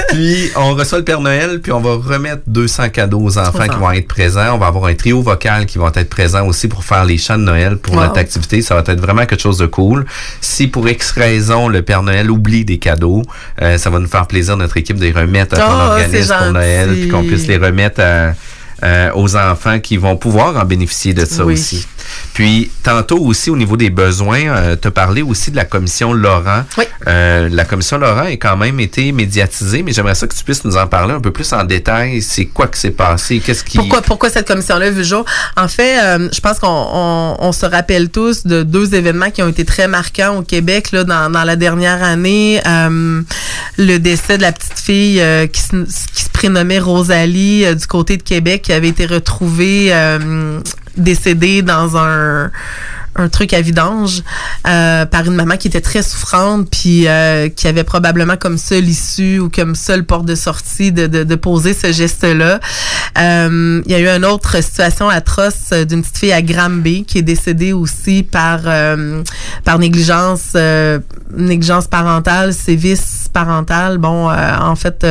[0.10, 3.78] Puis on reçoit le Père Noël, puis on va remettre 200 cadeaux aux enfants qui
[3.78, 4.56] vont être présents.
[4.56, 7.38] On va avoir un trio vocal qui vont être présents aussi pour faire les chants
[7.38, 8.02] de Noël pour Wow.
[8.04, 8.62] notre activité.
[8.62, 10.06] Ça va être vraiment quelque chose de cool.
[10.42, 13.22] Si pour X raison le Père Noël oublie des cadeaux,
[13.62, 16.36] euh, ça va nous faire plaisir notre équipe de les remettre à ton Oh, organisme
[16.38, 18.34] pour Noël, puis qu'on puisse les remettre à-
[18.84, 21.54] euh, aux enfants qui vont pouvoir en bénéficier de ça Oui.
[21.54, 21.88] aussi.
[22.34, 26.64] Puis, tantôt aussi, au niveau des besoins, tu as parlé aussi de la commission Laurent.
[27.07, 30.64] Euh, la commission Laurent a quand même été médiatisée, mais j'aimerais ça que tu puisses
[30.65, 32.22] nous en parler un peu plus en détail.
[32.22, 33.39] C'est quoi qui s'est passé?
[33.39, 33.77] Qu'est-ce qui...
[33.77, 35.26] Pourquoi, pourquoi cette commission-là a vu le jour?
[35.56, 39.41] En fait, euh, je pense qu'on on, on se rappelle tous de deux événements qui
[39.41, 42.61] ont été très marquants au Québec là, dans, dans la dernière année.
[42.68, 43.22] Euh,
[43.77, 45.76] le décès de la petite fille euh, qui, se,
[46.14, 49.91] qui se prénommait Rosalie euh, du côté de Québec, qui avait été retrouvée
[50.98, 52.52] décédée dans un
[53.18, 54.23] un truc à vidange
[54.68, 58.88] euh, par une maman qui était très souffrante puis euh, qui avait probablement comme seule
[58.88, 62.60] issue ou comme seule porte de sortie de, de, de poser ce geste-là.
[63.19, 67.03] Euh, il y a eu une autre situation atroce euh, d'une petite fille à Granby
[67.06, 69.23] qui est décédée aussi par euh,
[69.64, 70.99] par négligence euh,
[71.35, 73.98] négligence parentale, sévice parental.
[73.98, 75.06] Bon, en fait,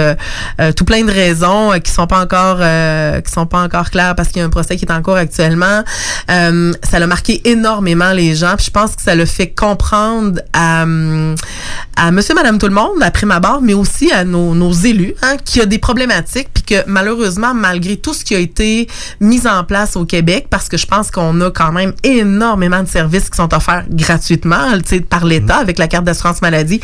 [0.74, 2.58] tout plein de raisons qui sont pas encore
[3.22, 5.16] qui sont pas encore claires parce qu'il y a un procès qui est en cours
[5.16, 5.84] actuellement.
[6.28, 8.54] Ça l'a marqué énormément les gens.
[8.56, 10.84] Puis je pense que ça le fait comprendre à,
[11.96, 15.14] à Monsieur, Madame, tout le monde, à prime abord, mais aussi à nos, nos élus,
[15.22, 18.88] hein, qu'il y a des problématiques, puis que malheureusement, malgré tout ce qui a été
[19.20, 22.88] mis en place au Québec, parce que je pense qu'on a quand même énormément de
[22.88, 26.80] services qui sont offerts gratuitement, tu sais, par l'État avec la carte d'assurance maladie,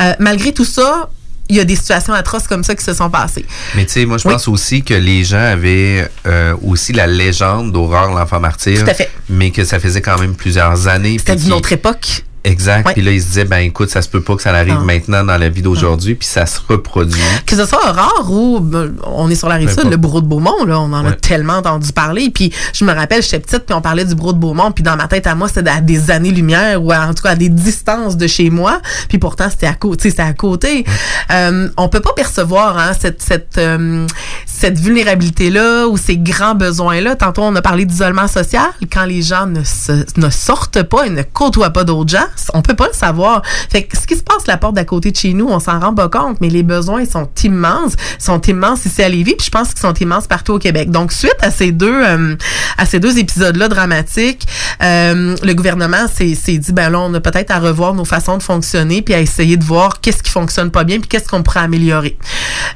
[0.00, 1.08] euh, malgré tout ça,
[1.52, 3.44] il y a des situations atroces comme ça qui se sont passées.
[3.74, 7.72] Mais tu sais, moi, je pense aussi que les gens avaient euh, aussi la légende
[7.72, 8.82] d'Aurore, l'enfant martyr.
[8.82, 9.10] Tout à fait.
[9.28, 11.18] Mais que ça faisait quand même plusieurs années.
[11.18, 12.24] C'était d'une autre époque.
[12.44, 12.86] Exact.
[12.88, 12.92] Ouais.
[12.94, 14.84] Puis là, ils se disaient, ben écoute, ça se peut pas que ça arrive Ah.
[14.84, 17.20] maintenant dans la vie d'aujourd'hui, puis ça se reproduit.
[17.46, 20.26] Que ce soit rare ou ben, on est sur la rive sud, le bourreau de
[20.26, 21.16] Beaumont, là, on en a Ouais.
[21.16, 22.30] tellement entendu parler.
[22.30, 24.96] Puis je me rappelle, j'étais petite, puis on parlait du bourreau de Beaumont, puis dans
[24.96, 27.48] ma tête à moi, c'était à des années-lumière ou à- en tout cas à des
[27.48, 28.80] distances de chez moi.
[29.08, 30.10] Puis pourtant, c'était à côté.
[30.10, 30.84] C'était à côté.
[31.30, 34.06] Euh, on peut pas percevoir hein, cette cette euh,
[34.46, 37.14] cette vulnérabilité là ou ces grands besoins là.
[37.16, 38.66] Tantôt, on a parlé d'isolement social.
[38.92, 42.62] Quand les gens ne se, ne sortent pas et ne côtoient pas d'autres gens, on
[42.62, 43.42] peut pas le savoir.
[43.70, 45.78] Fait que ce qui se passe la porte d'à côté de chez nous, on s'en
[45.80, 49.50] rend pas compte, mais les besoins sont immenses, sont immenses ici à Lévis, puis je
[49.50, 50.90] pense qu'ils sont immenses partout au Québec.
[50.90, 52.34] Donc suite à ces deux euh,
[52.78, 54.46] à ces deux épisodes là dramatiques,
[54.82, 58.42] euh, le gouvernement s'est dit ben là on a peut-être à revoir nos façons de
[58.42, 61.60] fonctionner puis à essayer de voir qu'est-ce qui fonctionne pas bien puis qu'est-ce qu'on pourrait
[61.60, 62.16] améliorer.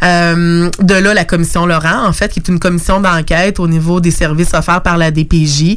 [0.02, 4.00] Euh, de là la commission Laurent en fait qui est une commission d'enquête au niveau
[4.00, 5.76] des services offerts par la DPJ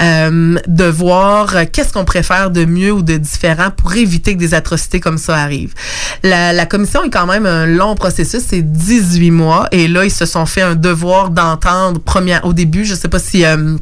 [0.00, 5.00] de voir qu'est-ce qu'on préfère de mieux ou de différent pour éviter que des atrocités
[5.00, 5.74] comme ça arrivent.
[6.22, 10.10] La, la commission est quand même un long processus, c'est 18 mois et là ils
[10.10, 13.76] se sont fait un devoir d'entendre première au début, je sais pas si euh,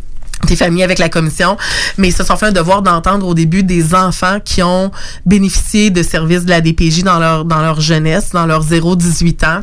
[0.47, 1.56] T'es familier avec la commission,
[1.97, 4.90] mais ils se sont fait un devoir d'entendre au début des enfants qui ont
[5.24, 9.62] bénéficié de services de la DPJ dans leur dans leur jeunesse, dans leurs 0-18 ans.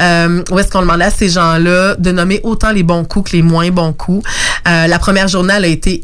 [0.00, 3.36] Euh, où est-ce qu'on demandait à ces gens-là de nommer autant les bons coups que
[3.36, 4.26] les moins bons coups.
[4.66, 6.02] Euh, la première journée, a été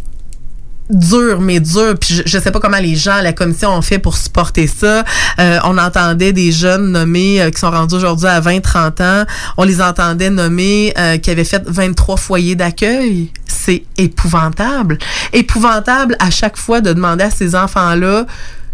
[0.90, 3.98] dur mais dur puis je, je sais pas comment les gens la commission ont fait
[3.98, 5.04] pour supporter ça.
[5.38, 9.24] Euh, on entendait des jeunes nommés euh, qui sont rendus aujourd'hui à 20 30 ans.
[9.56, 13.30] On les entendait nommer euh, qui avaient fait 23 foyers d'accueil.
[13.46, 14.98] C'est épouvantable.
[15.32, 18.26] Épouvantable à chaque fois de demander à ces enfants là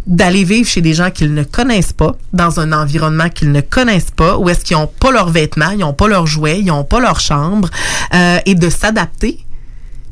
[0.07, 4.11] d'aller vivre chez des gens qu'ils ne connaissent pas, dans un environnement qu'ils ne connaissent
[4.11, 6.85] pas, où est-ce qu'ils n'ont pas leurs vêtements, ils n'ont pas leurs jouets, ils n'ont
[6.85, 7.69] pas leur chambre,
[8.47, 9.45] et de s'adapter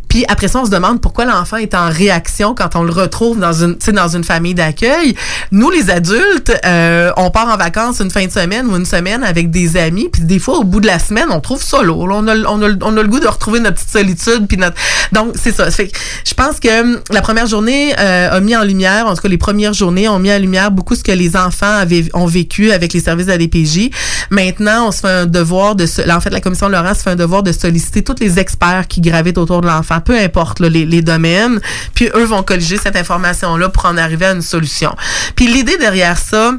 [0.08, 3.38] Puis après ça, on se demande pourquoi l'enfant est en réaction quand on le retrouve
[3.38, 5.14] dans une, dans une famille d'accueil.
[5.52, 9.22] Nous, les adultes, euh, on part en vacances une fin de semaine ou une semaine
[9.22, 12.08] avec des amis, puis des fois, au bout de la semaine, on trouve ça lourd.
[12.10, 14.76] On a, on, a, on a le goût de retrouver notre petite solitude, puis notre...
[15.12, 15.70] Donc, c'est ça.
[15.70, 15.90] Fait
[16.24, 19.28] je pense que hum, la première journée euh, a mis en lumière, en tout cas,
[19.28, 22.72] les premières journées ont mis en lumière beaucoup ce que les enfants avaient, ont vécu
[22.72, 23.90] avec les services de la DPJ.
[24.30, 25.86] Maintenant, on se fait un devoir de...
[26.10, 29.00] En fait, la commission Laurent se fait un devoir de solliciter tous les experts qui
[29.00, 31.60] gravitent autour de l'enfant, peu importe là, les, les domaines,
[31.94, 34.94] puis eux vont colliger cette information-là pour en arriver à une solution.
[35.34, 36.52] Puis l'idée derrière ça,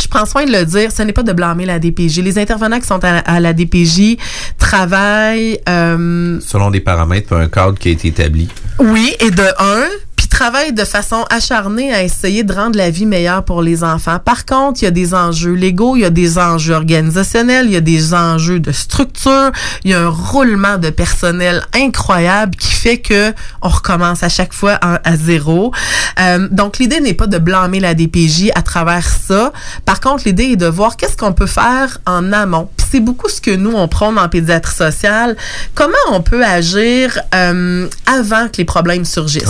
[0.00, 2.18] je prends soin de le dire, ce n'est pas de blâmer la DPJ.
[2.20, 4.16] Les intervenants qui sont à, à la DPJ
[4.58, 8.48] travaillent, euh, Selon des paramètres, un cadre qui a été établi.
[8.78, 9.84] oui, et de un,
[10.32, 14.18] travaillent de façon acharnée à essayer de rendre la vie meilleure pour les enfants.
[14.18, 17.72] Par contre, il y a des enjeux légaux, il y a des enjeux organisationnels, il
[17.72, 19.52] y a des enjeux de structure,
[19.84, 24.54] il y a un roulement de personnel incroyable qui fait que on recommence à chaque
[24.54, 25.70] fois à, zéro.
[26.18, 29.52] Euh, donc, l'idée n'est pas de blâmer la DPJ à travers ça.
[29.84, 32.70] Par contre, l'idée est de voir qu'est-ce qu'on peut faire en amont.
[32.92, 35.34] C'est beaucoup ce que nous, on prône en pédiatrie sociale.
[35.74, 39.48] Comment on peut agir euh, avant que les problèmes surgissent?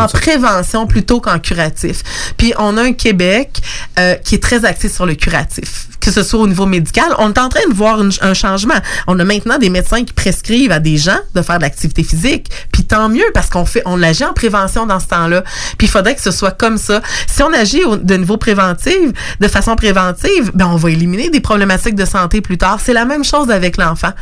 [0.00, 2.02] En résolution prévention plutôt qu'en curatif.
[2.36, 3.60] Puis on a un Québec
[4.00, 7.14] euh, qui est très axé sur le curatif, que ce soit au niveau médical.
[7.18, 8.74] On est en train de voir une- un changement.
[9.06, 12.50] On a maintenant des médecins qui prescrivent à des gens de faire de l'activité physique.
[12.72, 15.44] Puis tant mieux parce qu'on fait, on agit en prévention dans ce temps-là.
[15.78, 17.02] Puis il faudrait que ce soit comme ça.
[17.28, 18.96] Si on agit au- de niveau préventif,
[19.38, 22.79] de façon préventive, ben on va éliminer des problématiques de santé plus tard.
[22.82, 24.12] C'est la même chose avec l'enfant.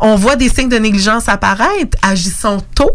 [0.00, 1.96] On voit des signes de négligence apparaître.
[2.02, 2.92] Agissons tôt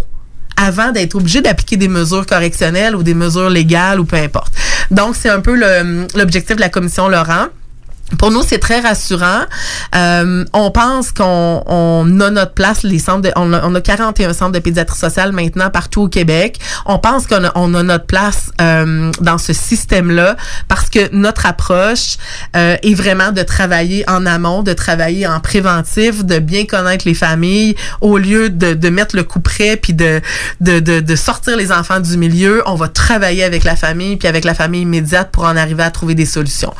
[0.57, 4.53] avant d'être obligé d'appliquer des mesures correctionnelles ou des mesures légales ou peu importe.
[4.91, 5.55] Donc, c'est un peu
[6.15, 7.47] l'objectif de la commission Laurent.
[8.17, 9.41] Pour nous, c'est très rassurant.
[9.95, 13.81] Euh, on pense qu'on on a notre place, les centres de, on, a, on a
[13.81, 16.59] 41 centres de pédiatrie sociale maintenant partout au Québec.
[16.85, 20.35] On pense qu'on a, on a notre place euh, dans ce système-là
[20.67, 22.17] parce que notre approche
[22.55, 27.13] euh, est vraiment de travailler en amont, de travailler en préventif, de bien connaître les
[27.13, 30.21] familles au lieu de, de mettre le coup près puis de,
[30.59, 32.61] de, de, de sortir les enfants du milieu.
[32.65, 35.91] On va travailler avec la famille puis avec la famille immédiate pour en arriver à
[35.91, 36.73] trouver des solutions.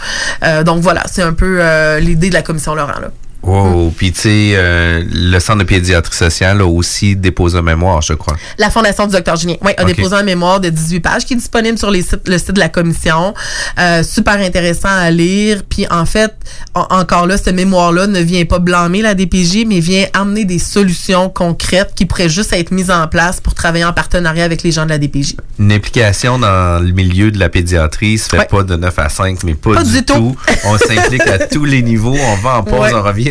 [0.44, 3.12] Euh, donc voilà, un peu euh, l'idée de la commission Laurent là.
[3.44, 3.92] Wow.
[3.98, 8.14] Puis, tu sais, euh, le Centre de pédiatrie sociale a aussi déposé un mémoire, je
[8.14, 8.36] crois.
[8.60, 11.38] La Fondation du Dr Julien, oui, a déposé un mémoire de 18 pages qui est
[11.38, 13.34] disponible sur les sites, le site de la commission.
[13.80, 15.64] Euh, super intéressant à lire.
[15.68, 16.32] Puis en fait,
[16.76, 20.60] en- encore là, ce mémoire-là ne vient pas blâmer la DPJ, mais vient amener des
[20.60, 24.72] solutions concrètes qui pourraient juste être mises en place pour travailler en partenariat avec les
[24.72, 25.36] gens de la DPJ.
[25.60, 28.46] Une implication dans le milieu de la pédiatrie se fait Ouais.
[28.46, 30.14] pas de 9 à 5, mais pas, Pas du, du tout.
[30.14, 30.36] tout.
[30.66, 32.16] On s'implique à tous les niveaux.
[32.16, 32.94] On va en pause, Ouais.
[32.94, 33.31] on revient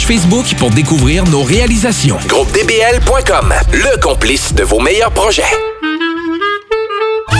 [0.00, 2.16] Facebook pour découvrir nos réalisations.
[2.26, 5.71] GroupeDBL.com, le complice de vos meilleurs projets.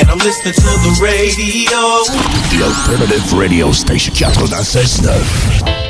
[0.00, 2.02] And I'm listening to the radio.
[2.50, 5.89] The Alternative Radio Station 96.9.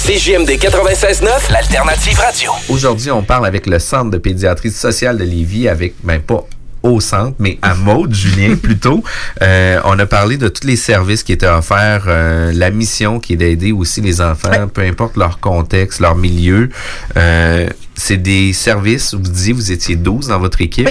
[0.03, 2.51] CJMD 96.9, l'alternative radio.
[2.69, 6.43] Aujourd'hui, on parle avec le Centre de pédiatrie sociale de Lévis, avec, ben pas
[6.81, 9.03] au centre, mais à Maude, Julien, plutôt.
[9.43, 13.33] Euh, on a parlé de tous les services qui étaient offerts, euh, la mission qui
[13.33, 16.69] est d'aider aussi les enfants, peu importe leur contexte, leur milieu.
[17.15, 20.89] Euh, c'est des services, vous disiez, vous étiez 12 dans votre équipe.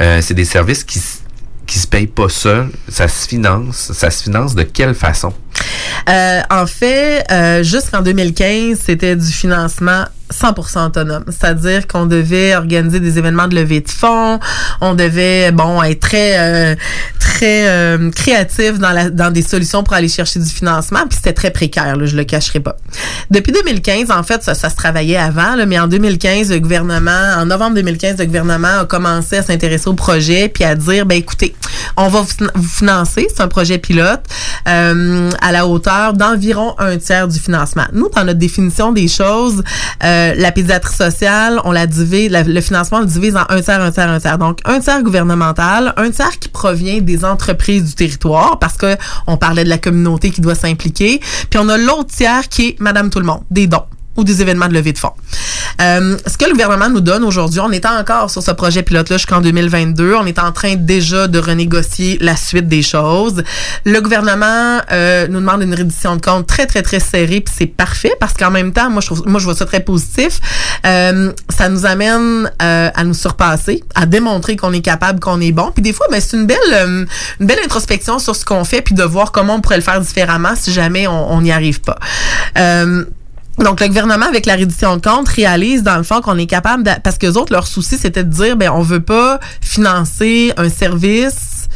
[0.00, 1.02] Euh, c'est des services qui,
[1.66, 3.92] qui se payent pas seuls, ça se finance.
[3.92, 5.34] Ça se finance de quelle façon?
[6.08, 11.24] Euh, en fait, euh, jusqu'en 2015, c'était du financement 100% autonome.
[11.28, 14.40] C'est-à-dire qu'on devait organiser des événements de levée de fonds,
[14.80, 16.74] on devait, bon, être très, euh,
[17.20, 21.32] très euh, créatif dans, la, dans des solutions pour aller chercher du financement, puis c'était
[21.32, 22.76] très précaire, là, je le cacherai pas.
[23.30, 27.34] Depuis 2015, en fait, ça, ça se travaillait avant, là, mais en 2015, le gouvernement,
[27.38, 31.18] en novembre 2015, le gouvernement a commencé à s'intéresser au projet, puis à dire, ben
[31.18, 31.54] écoutez,
[31.96, 34.22] on va vous fin- vous financer, c'est un projet pilote,
[34.68, 37.84] euh, à la hauteur d'environ un tiers du financement.
[37.92, 39.62] Nous, dans notre définition des choses,
[40.04, 43.80] euh, la pédiatrie sociale, on la divise, le financement, on le divise en un tiers,
[43.80, 44.38] un tiers, un tiers.
[44.38, 49.36] Donc, un tiers gouvernemental, un tiers qui provient des entreprises du territoire, parce que on
[49.36, 51.20] parlait de la communauté qui doit s'impliquer,
[51.50, 53.84] puis on a l'autre tiers qui est Madame tout le monde, des dons
[54.16, 55.12] ou des événements de levée de fonds.
[55.80, 59.16] Euh, ce que le gouvernement nous donne aujourd'hui, on est encore sur ce projet pilote-là
[59.16, 60.14] jusqu'en 2022.
[60.14, 63.42] On est en train déjà de renégocier la suite des choses.
[63.84, 67.66] Le gouvernement euh, nous demande une reddition de compte très, très, très serrée, puis c'est
[67.66, 70.40] parfait parce qu'en même temps, moi, je trouve, moi, je vois ça très positif.
[70.86, 75.52] Euh, ça nous amène euh, à nous surpasser, à démontrer qu'on est capable, qu'on est
[75.52, 75.70] bon.
[75.72, 77.04] Puis des fois, ben, c'est une belle, euh,
[77.40, 80.00] une belle introspection sur ce qu'on fait, puis de voir comment on pourrait le faire
[80.00, 81.98] différemment si jamais on n'y arrive pas.
[82.58, 83.04] Euh,
[83.64, 86.84] donc, le gouvernement, avec la reddition de compte, réalise, dans le fond, qu'on est capable
[87.02, 91.68] parce que autres, leur souci, c'était de dire, ben, on veut pas financer un service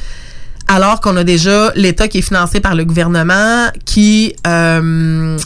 [0.68, 5.36] alors qu'on a déjà l'État qui est financé par le gouvernement, qui, euh,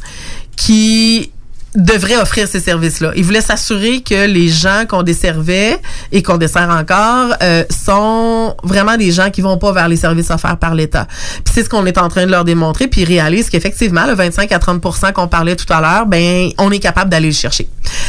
[0.57, 1.33] qui
[1.75, 3.13] devrait offrir ces services-là.
[3.17, 5.81] Il voulait s'assurer que les gens qu'on desservait
[6.13, 10.31] et qu'on dessert encore euh, sont vraiment des gens qui vont pas vers les services
[10.31, 11.07] offerts par l'État.
[11.45, 14.15] Puis c'est ce qu'on est en train de leur démontrer, puis ils réalisent qu'effectivement, le
[14.15, 17.69] 25 à 30% qu'on parlait tout à l'heure, ben on est capable d'aller le chercher.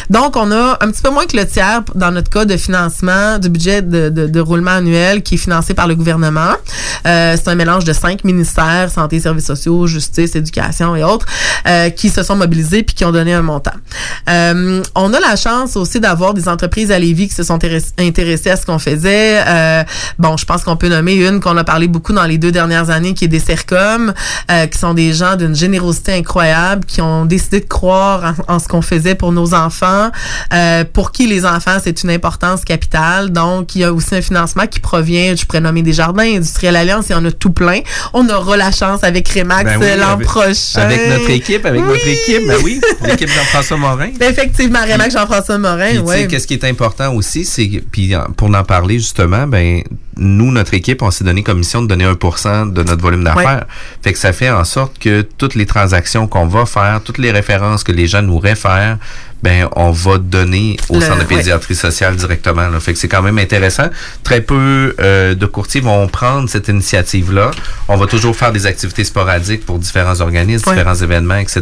[0.10, 3.40] Donc, on a un petit peu moins que le tiers dans notre cas de financement
[3.40, 6.54] du budget de, de, de roulement annuel qui est financé par le gouvernement.
[7.08, 11.26] Euh, c'est un mélange de cinq ministères, santé, services sociaux, justice, éducation et autres,
[11.68, 13.55] euh, qui se sont mobilisés puis qui ont donné un montant.
[14.30, 17.94] Euh, on a la chance aussi d'avoir des entreprises à Lévis qui se sont intéress-
[18.00, 19.44] intéressées à ce qu'on faisait.
[19.48, 19.84] Euh,
[20.20, 22.90] bon, je pense qu'on peut nommer une qu'on a parlé beaucoup dans les deux dernières
[22.90, 24.14] années, qui est des Sercom,
[24.52, 28.60] euh, qui sont des gens d'une générosité incroyable, qui ont décidé de croire en, en
[28.60, 30.10] ce qu'on faisait pour nos enfants,
[30.54, 33.32] euh, pour qui les enfants, c'est une importance capitale.
[33.32, 36.76] Donc, il y a aussi un financement qui provient, je pourrais nommer des jardins, Industriel
[36.76, 37.82] Alliance, il y en a tout plein.
[38.14, 40.82] On aura la chance avec Remax Ben oui, l'an avec- prochain.
[40.82, 44.10] Avec notre équipe, avec votre équipe, ben oui, l'équipe Jean-François Morin.
[44.20, 46.28] Effectivement, Remax Jean-François Morin, sais, oui.
[46.28, 49.82] qu'est-ce qui est important aussi, c'est puis pour en parler justement, ben
[50.18, 53.66] nous notre équipe, on s'est donné comme mission de donner 1% de notre volume d'affaires.
[54.02, 57.32] Fait que ça fait en sorte que toutes les transactions qu'on va faire, toutes les
[57.32, 58.98] références que les gens nous réfèrent,
[59.46, 61.38] ben on va donner au Le- centre de ouais.
[61.38, 62.68] pédiatrie sociale directement.
[62.68, 62.80] Là.
[62.80, 63.90] Fait que c'est quand même intéressant.
[64.24, 67.52] Très peu euh, de courtiers vont prendre cette initiative-là.
[67.88, 70.76] On va toujours faire des activités sporadiques pour différents organismes, Ouais.
[70.76, 71.62] différents événements, etc.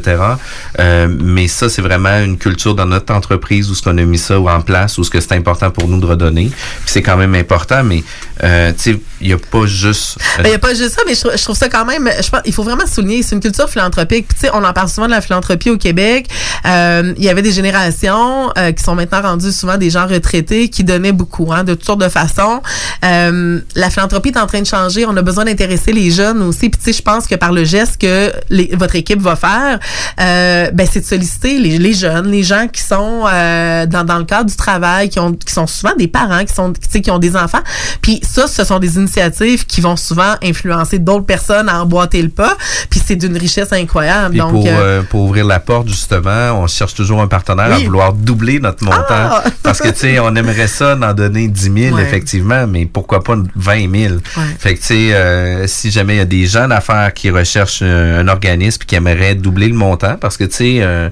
[0.79, 4.17] Euh, mais ça, c'est vraiment une culture dans notre entreprise où ce qu'on a mis
[4.17, 6.49] ça en place, où ce que c'est important pour nous de redonner.
[6.49, 8.01] Puis c'est quand même important, mais
[8.45, 10.17] euh, tu sais, il n'y a pas juste.
[10.37, 12.09] Ben, Il n'y a pas juste ça, mais je, trou- je trouve ça quand même.
[12.21, 14.27] Je pense, il faut vraiment souligner, c'est une culture philanthropique.
[14.29, 16.27] Puis, tu sais, on en parle souvent de la philanthropie au Québec.
[16.65, 20.69] Euh, il y avait des générations euh, qui sont maintenant rendues souvent des gens retraités
[20.69, 22.61] qui donnaient beaucoup, hein, de toutes sortes de façons.
[23.05, 25.05] Euh, la philanthropie est en train de changer.
[25.05, 26.69] On a besoin d'intéresser les jeunes aussi.
[26.69, 29.79] Puis, tu sais, je pense que par le geste que les- votre équipe va faire,
[30.19, 34.17] euh, ben, c'est de solliciter les, les jeunes, les gens qui sont euh, dans, dans
[34.17, 37.01] le cadre du travail, qui ont, qui sont souvent des parents, qui sont, tu sais,
[37.01, 37.61] qui ont des enfants.
[38.01, 42.29] Puis ça, ce sont des initiatives qui vont souvent influencer d'autres personnes à emboîter le
[42.29, 42.55] pas.
[42.89, 44.31] Puis c'est d'une richesse incroyable.
[44.31, 44.67] Puis Donc, pour,
[45.09, 47.73] pour ouvrir la porte, justement, on cherche toujours un partenaire Oui.
[47.81, 49.03] à vouloir doubler notre montant.
[49.09, 49.43] Ah!
[49.63, 52.01] Parce que, tu sais, on aimerait ça d'en donner 10 000, Ouais.
[52.03, 54.15] effectivement, mais pourquoi pas 20 000?
[54.59, 57.79] Fait que, tu sais, euh, si jamais il y a des gens d'affaires qui recherchent
[57.83, 61.09] euh, un organisme et qui aimeraient doubler le montant, parce que, tu sais, euh,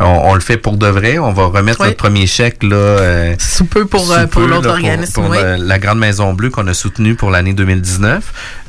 [0.00, 1.86] on, on le fait pour de vrai, on va remettre Oui.
[1.88, 3.34] notre premier chèque, là.
[3.38, 5.12] sous peu pour, sous pour l'autre organisme.
[5.14, 5.38] Pour, oui.
[5.40, 8.22] euh, la Grande Maison Bleue qu'on a soutenue pour l'année 2019.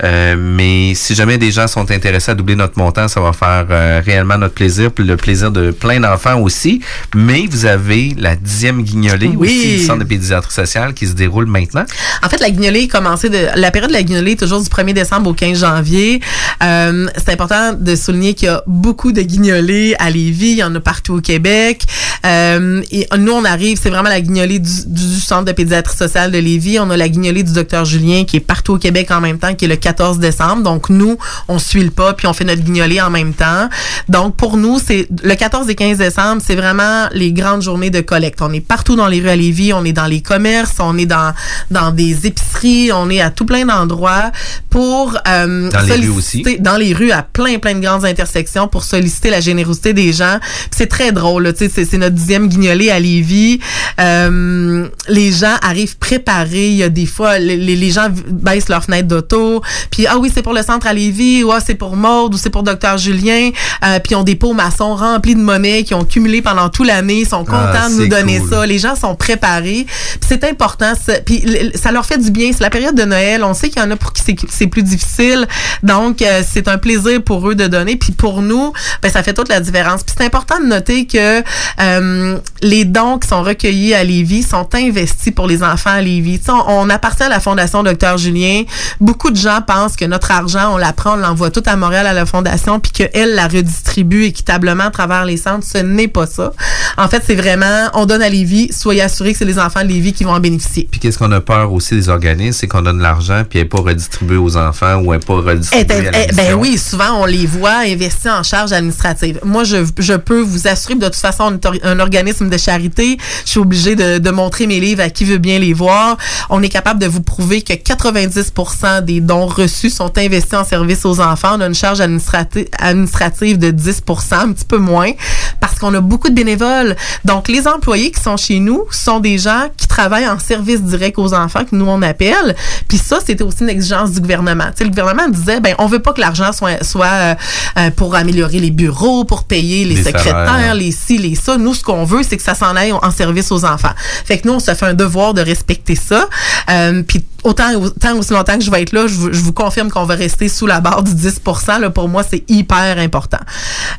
[0.03, 3.65] Euh, mais si jamais des gens sont intéressés à doubler notre montant, ça va faire
[4.03, 6.81] réellement notre plaisir, puis le plaisir de plein d'enfants aussi.
[7.15, 9.47] Mais vous avez la dixième guignolée Oui.
[9.47, 11.85] aussi du Centre de pédiatrie sociale qui se déroule maintenant.
[12.21, 14.67] En fait, la guignolée est commencée de la période de la guignolée est toujours du
[14.69, 16.19] 1er décembre au 15 janvier.
[16.61, 20.63] Euh, c'est important de souligner qu'il y a beaucoup de guignolées à Lévis, il y
[20.63, 21.83] en a partout au Québec.
[22.25, 26.31] Euh, et nous, on arrive, c'est vraiment la guignolée du, du centre de pédiatrie sociale
[26.31, 26.79] de Lévis.
[26.79, 29.53] On a la guignolée du docteur Julien qui est partout au Québec en même temps,
[29.53, 30.63] qui est le 14 décembre.
[30.63, 31.17] Donc nous,
[31.47, 33.69] on suit le pas puis on fait notre guignolée en même temps.
[34.09, 38.01] Donc pour nous, c'est le 14 et 15 décembre, c'est vraiment les grandes journées de
[38.01, 38.41] collecte.
[38.41, 41.05] On est partout dans les rues à Lévis, on est dans les commerces, on est
[41.05, 41.33] dans
[41.71, 44.31] dans des épiceries, on est à tout plein d'endroits
[44.69, 46.59] pour euh, Dans les rues solliciter- aussi.
[46.59, 50.39] dans les rues à plein plein de grandes intersections pour solliciter la générosité des gens.
[50.71, 53.59] C'est très drôle, tu sais, c'est notre dixième guignolée à Lévis.
[53.99, 56.67] Euh, les gens arrivent préparés.
[56.69, 59.61] Il y a des fois, les, les- gens baissent leur fenêtre d'auto.
[59.91, 62.37] Puis ah oui, c'est pour le centre à Lévis, ou ah, c'est pour Maude, ou
[62.37, 63.51] c'est pour Docteur Julien.
[63.85, 66.87] Euh, puis ils ont des pots maçons remplis de monnaie qu'ils ont cumulé pendant toute
[66.87, 66.94] l'année.
[67.03, 68.49] Ils sont contents Ah, de nous donner cool.
[68.49, 68.65] ça.
[68.65, 69.85] Les gens sont préparés.
[70.27, 70.93] C'est important.
[70.95, 71.43] ça- Puis
[71.75, 72.51] ça leur fait du bien.
[72.53, 73.43] C'est la période de Noël.
[73.43, 75.47] On sait qu'il y en a pour qui c'est- plus difficile.
[75.83, 77.95] Donc euh, c'est un plaisir pour eux de donner.
[77.97, 80.03] Puis pour nous, ben ça fait toute la différence.
[80.03, 81.43] Puis c'est important de noter que
[81.81, 86.39] euh, les dons qui sont recueillis à Lévis sont investis pour les enfants à Lévis.
[86.39, 88.63] Tu sais, on, on appartient à la Fondation Docteur Julien.
[88.99, 92.07] Beaucoup de gens pensent que notre argent, on la prend, on l'envoie tout à Montréal
[92.07, 95.65] à la Fondation, puis qu'elle la redistribue équitablement à travers les centres.
[95.65, 96.53] Ce n'est pas ça.
[96.97, 99.87] En fait, c'est vraiment, on donne à Lévis, soyez assurés que c'est les enfants de
[99.87, 100.87] Lévis qui vont en bénéficier.
[100.89, 103.69] Puis qu'est-ce qu'on a peur aussi des organismes, c'est qu'on donne l'argent puis elle n'est
[103.69, 107.21] pas redistribuée aux enfants ou elle n'est pas Eh, redistribuée à eh, ben oui, souvent
[107.21, 109.39] on les voit investis en charge administrative.
[109.43, 112.57] Moi, je, je peux vous assurer que de toute façon, on est un organisme de
[112.57, 113.17] charité.
[113.45, 116.17] Je suis obligée de, de montrer mes livres à qui veut bien les voir.
[116.49, 120.63] On est capable de vous prouver que 90 70 des dons reçus sont investis en
[120.63, 121.55] service aux enfants.
[121.57, 125.11] On a une charge administrati- administrative de 10% un petit peu moins,
[125.59, 126.74] parce qu'on a beaucoup de bénévoles.
[127.23, 131.17] Donc, les employés qui sont chez nous sont des gens qui travaillent en service direct
[131.17, 132.55] aux enfants, que nous, on appelle.
[132.87, 134.65] Puis ça, c'était aussi une exigence du gouvernement.
[134.79, 137.35] Le gouvernement disait, ben, on veut pas que l'argent soit, soit euh,
[137.77, 140.75] euh, pour améliorer les bureaux, pour payer les, Les secrétaires, salaires.
[140.75, 141.57] les ci, les ça.
[141.57, 143.93] Nous, ce qu'on veut, c'est que ça s'en aille en service aux enfants.
[144.25, 146.27] Fait que nous, on se fait un devoir de respecter ça.
[146.69, 149.53] Euh, puis autant, autant aussi longtemps que je vais être là, je vous, je vous
[149.53, 151.41] confirme qu'on va rester sous la barre du 10
[151.79, 153.39] là, Pour moi, c'est hyper important.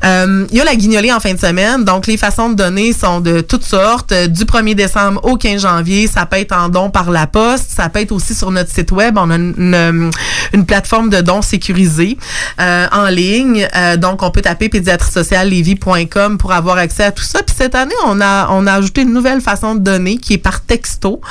[0.03, 1.83] Euh, Il y a la guignolée en fin de semaine.
[1.83, 4.11] Donc, les façons de sont de toutes sortes.
[4.11, 7.71] Euh, Du 1er décembre au 15 janvier, ça peut être en don par la poste.
[7.75, 9.17] Ça peut être aussi sur notre site web.
[9.17, 10.11] On a une, une,
[10.53, 12.17] une plateforme de dons sécurisée
[12.59, 13.67] euh, en ligne.
[13.75, 17.43] Euh, donc, on peut taper pédiatrisociallevy.com pour avoir accès à tout ça.
[17.43, 20.37] Puis cette année, on a, on a ajouté une nouvelle façon de donner qui est
[20.37, 21.21] par texto.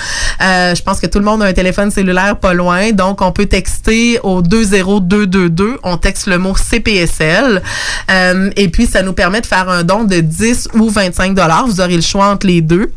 [0.43, 2.93] Euh, je pense que tout le monde a un téléphone cellulaire pas loin.
[2.93, 5.79] Donc, on peut texter au 20222.
[5.83, 7.63] On texte le mot CPSL.
[8.11, 11.26] Euh, et puis, ça nous permet de faire un don de 10 ou 25
[11.67, 12.91] Vous aurez le choix entre les deux.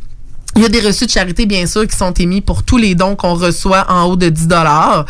[0.59, 2.93] Il y a des reçus de charité, bien sûr, qui sont émis pour tous les
[2.93, 5.05] dons qu'on reçoit en haut de 10 dollars.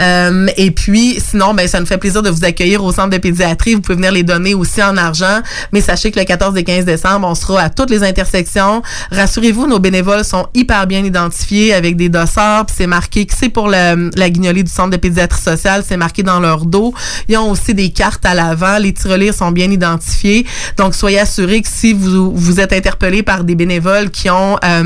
[0.00, 3.18] Euh, et puis, sinon, ben, ça nous fait plaisir de vous accueillir au centre de
[3.18, 3.74] pédiatrie.
[3.74, 5.42] Vous pouvez venir les donner aussi en argent.
[5.74, 8.80] Mais sachez que le 14 et 15 décembre, on sera à toutes les intersections.
[9.12, 12.64] Rassurez-vous, nos bénévoles sont hyper bien identifiés avec des dossards.
[12.64, 13.96] Puis c'est marqué que c'est pour la,
[14.30, 15.84] guignolée du centre de pédiatrie sociale.
[15.86, 16.94] C'est marqué dans leur dos.
[17.28, 18.78] Ils ont aussi des cartes à l'avant.
[18.78, 20.46] Les tirelires sont bien identifiés.
[20.78, 24.85] Donc, soyez assurés que si vous, vous êtes interpellé par des bénévoles qui ont euh,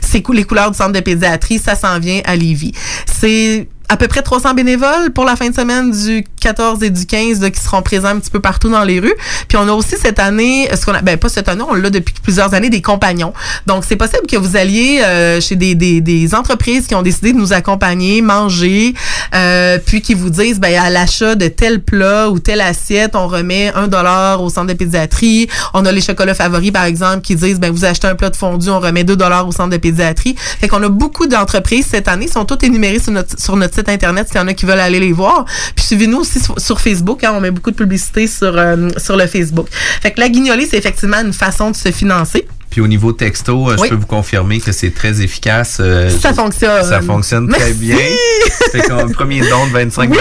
[0.00, 2.72] c'est cou- les couleurs du centre de pédiatrie, ça s'en vient à Lévis.
[3.06, 7.04] C'est à peu près 300 bénévoles pour la fin de semaine du 14 et du
[7.04, 9.12] 15 là, qui seront présents un petit peu partout dans les rues.
[9.48, 11.90] Puis on a aussi cette année, ce qu'on a, ben pas cette année, on l'a
[11.90, 13.34] depuis plusieurs années, des compagnons.
[13.66, 17.34] Donc c'est possible que vous alliez euh, chez des, des, des entreprises qui ont décidé
[17.34, 18.94] de nous accompagner, manger,
[19.34, 23.28] euh, puis qui vous disent ben à l'achat de tel plat ou telle assiette, on
[23.28, 25.48] remet un dollar au centre de pédiatrie.
[25.74, 28.36] On a les chocolats favoris par exemple qui disent ben vous achetez un plat de
[28.36, 30.34] fondu, on remet 2 dollars au centre de pédiatrie.
[30.38, 33.81] Fait qu'on a beaucoup d'entreprises cette année, sont toutes énumérées sur notre sur notre site
[33.88, 35.44] internet s'il y en a qui veulent aller les voir.
[35.74, 39.26] Puis suivez-nous aussi sur, Facebook, hein, on met beaucoup de publicité sur euh, sur le
[39.26, 39.68] Facebook.
[39.70, 42.46] Fait que la guignolée c'est effectivement une façon de se financer.
[42.72, 43.88] Puis au niveau texto, euh, Oui.
[43.88, 45.76] je peux vous confirmer que c'est très efficace.
[45.78, 46.82] euh, Ça fonctionne.
[46.84, 47.98] Ça fonctionne très bien.
[48.72, 50.16] C'est comme premier don de 25 Oui.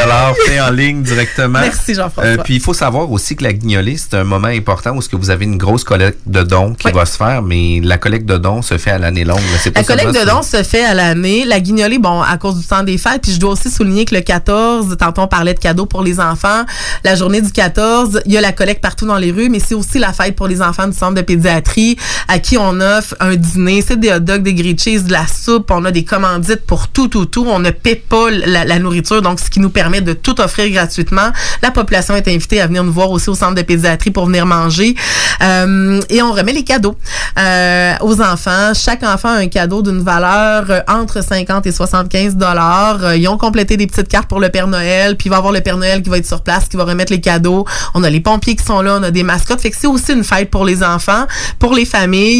[0.46, 1.60] fait en ligne directement.
[1.62, 2.32] Merci, Jean-François.
[2.32, 5.08] Euh, puis il faut savoir aussi que la guignolée, c'est un moment important où ce
[5.08, 6.94] que vous avez une grosse collecte de dons qui Oui.
[6.94, 9.40] va se faire, mais la collecte de dons se fait à l'année longue.
[9.74, 11.46] La collecte de dons se fait à l'année.
[11.46, 13.22] La guignolée, bon, à cause du temps des fêtes.
[13.22, 16.20] Puis je dois aussi souligner que le 14, tantôt on parlait de cadeaux pour les
[16.20, 16.66] enfants.
[17.06, 19.76] La journée du 14, il y a la collecte partout dans les rues, mais c'est
[19.76, 21.96] aussi la fête pour les enfants du centre de pédiatrie
[22.28, 23.84] à qui on offre un dîner.
[23.86, 25.72] C'est des hot dogs, des grilled cheese, de la soupe.
[25.72, 27.46] On a des commandites pour tout, tout, tout.
[27.48, 31.32] On ne paie pas la, nourriture, donc ce qui nous permet de tout offrir gratuitement.
[31.62, 34.46] La population est invitée à venir nous voir aussi au centre de pédiatrie pour venir
[34.46, 34.96] manger.
[35.42, 36.96] Euh, et on remet les cadeaux
[37.38, 38.74] euh, aux enfants.
[38.74, 43.04] Chaque enfant a un cadeau d'une valeur euh, entre 50 et 75 dollars.
[43.04, 45.40] Euh, ils ont complété des petites cartes pour le Père Noël, puis il va y
[45.40, 47.66] avoir le Père Noël qui va être sur place, qui va remettre les cadeaux.
[47.94, 49.62] On a les pompiers qui sont là, on a des mascottes.
[49.62, 51.26] Fait que c'est aussi une fête pour les enfants,
[51.60, 52.31] pour les familles.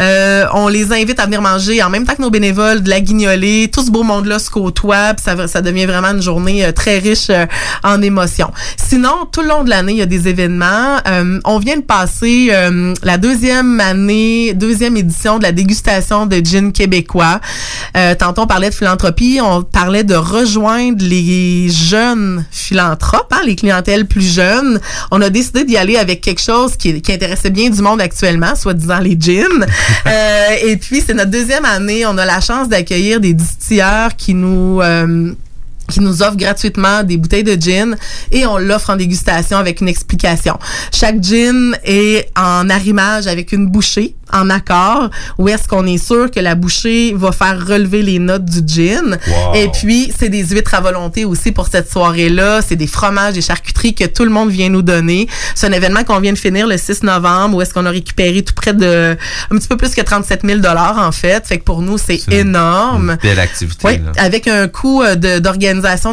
[0.00, 3.00] Euh, on les invite à venir manger en même temps que nos bénévoles de la
[3.00, 3.70] guignolée.
[3.72, 7.30] Tout ce beau monde-là se côtoie, puis ça, devient vraiment une journée euh, très riche
[7.30, 7.46] euh,
[7.82, 8.50] en émotions.
[8.76, 10.98] Sinon, tout le long de l'année, il y a des événements.
[11.06, 12.52] Euh, on vient de passer
[13.02, 17.40] la deuxième année, deuxième édition de la dégustation de gin québécois.
[18.18, 24.06] Tantôt, on parlait de philanthropie, on parlait de rejoindre les jeunes philanthropes, hein, les clientèles
[24.06, 24.80] plus jeunes.
[25.10, 28.54] On a décidé d'y aller avec quelque chose qui, qui intéressait bien du monde actuellement,
[28.54, 29.35] soit disant les gins.
[30.06, 32.06] Euh, et puis, c'est notre deuxième année.
[32.06, 34.80] On a la chance d'accueillir des distilleurs qui nous...
[34.80, 35.32] euh,
[35.88, 37.96] qui nous offre gratuitement des bouteilles de gin
[38.30, 40.58] et on l'offre en dégustation avec une explication.
[40.92, 46.30] Chaque gin est en arrimage avec une bouchée en accord où est-ce qu'on est sûr
[46.30, 49.18] que la bouchée va faire relever les notes du gin.
[49.26, 49.54] Wow.
[49.54, 52.60] Et puis, c'est des huîtres à volonté aussi pour cette soirée-là.
[52.66, 55.28] C'est des fromages, des charcuteries que tout le monde vient nous donner.
[55.54, 58.42] C'est un événement qu'on vient de finir le 6 novembre où est-ce qu'on a récupéré
[58.42, 59.16] tout près de
[59.50, 61.46] un petit peu plus que 37 000 en fait.
[61.46, 63.16] Fait que pour nous, c'est énorme.
[63.22, 63.86] Une belle activité.
[63.86, 64.12] Oui, là.
[64.16, 65.14] avec un coût euh,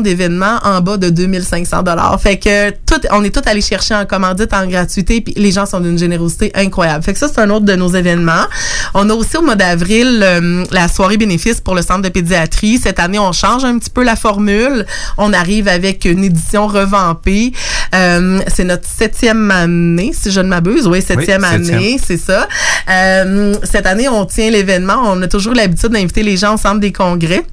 [0.01, 2.19] d'événements en bas de 2500 dollars.
[2.21, 5.65] Fait que tout, on est tout allé chercher en commandite, en gratuité, puis les gens
[5.65, 7.03] sont d'une générosité incroyable.
[7.03, 8.45] Fait que ça, c'est un autre de nos événements.
[8.93, 12.77] On a aussi au mois d'avril euh, la soirée bénéfice pour le centre de pédiatrie.
[12.77, 14.85] Cette année, on change un petit peu la formule.
[15.17, 17.53] On arrive avec une édition revampée.
[17.93, 20.87] Euh, c'est notre septième année, si je ne m'abuse.
[20.87, 21.75] Oui, septième septième.
[21.75, 22.47] année, c'est ça.
[22.89, 25.01] Euh, cette année, on tient l'événement.
[25.05, 27.43] On a toujours l'habitude d'inviter les gens au centre des congrès.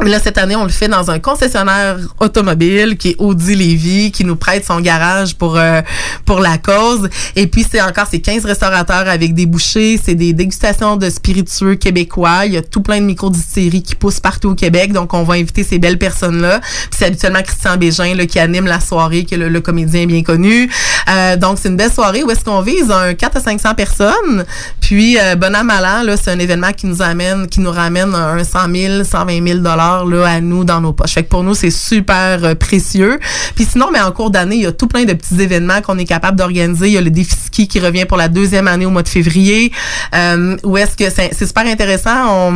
[0.00, 4.12] Mais là, cette année, on le fait dans un concessionnaire automobile qui est Audi Lévy,
[4.12, 5.82] qui nous prête son garage pour euh,
[6.24, 7.08] pour la cause.
[7.34, 11.74] Et puis, c'est encore ces 15 restaurateurs avec des bouchées, c'est des dégustations de spiritueux
[11.74, 12.46] québécois.
[12.46, 14.92] Il y a tout plein de micro-distilleries qui poussent partout au Québec.
[14.92, 16.60] Donc, on va inviter ces belles personnes-là.
[16.96, 20.22] C'est habituellement Christian Bégin là, qui anime la soirée, qui est le, le comédien bien
[20.22, 20.70] connu.
[21.08, 24.44] Euh, donc, c'est une belle soirée où est-ce qu'on vise un 4 à 500 personnes.
[24.80, 28.44] Puis, euh, bon an, là, c'est un événement qui nous amène, qui nous ramène un
[28.44, 29.58] 100 000, 120 000
[30.04, 31.12] là à nous dans nos poches.
[31.12, 33.18] Fait que pour nous c'est super euh, précieux.
[33.54, 35.98] Puis sinon mais en cours d'année, il y a tout plein de petits événements qu'on
[35.98, 36.88] est capable d'organiser.
[36.88, 39.08] Il y a le défi ski qui revient pour la deuxième année au mois de
[39.08, 39.72] février.
[40.14, 42.52] Euh, où est-ce que c'est super intéressant,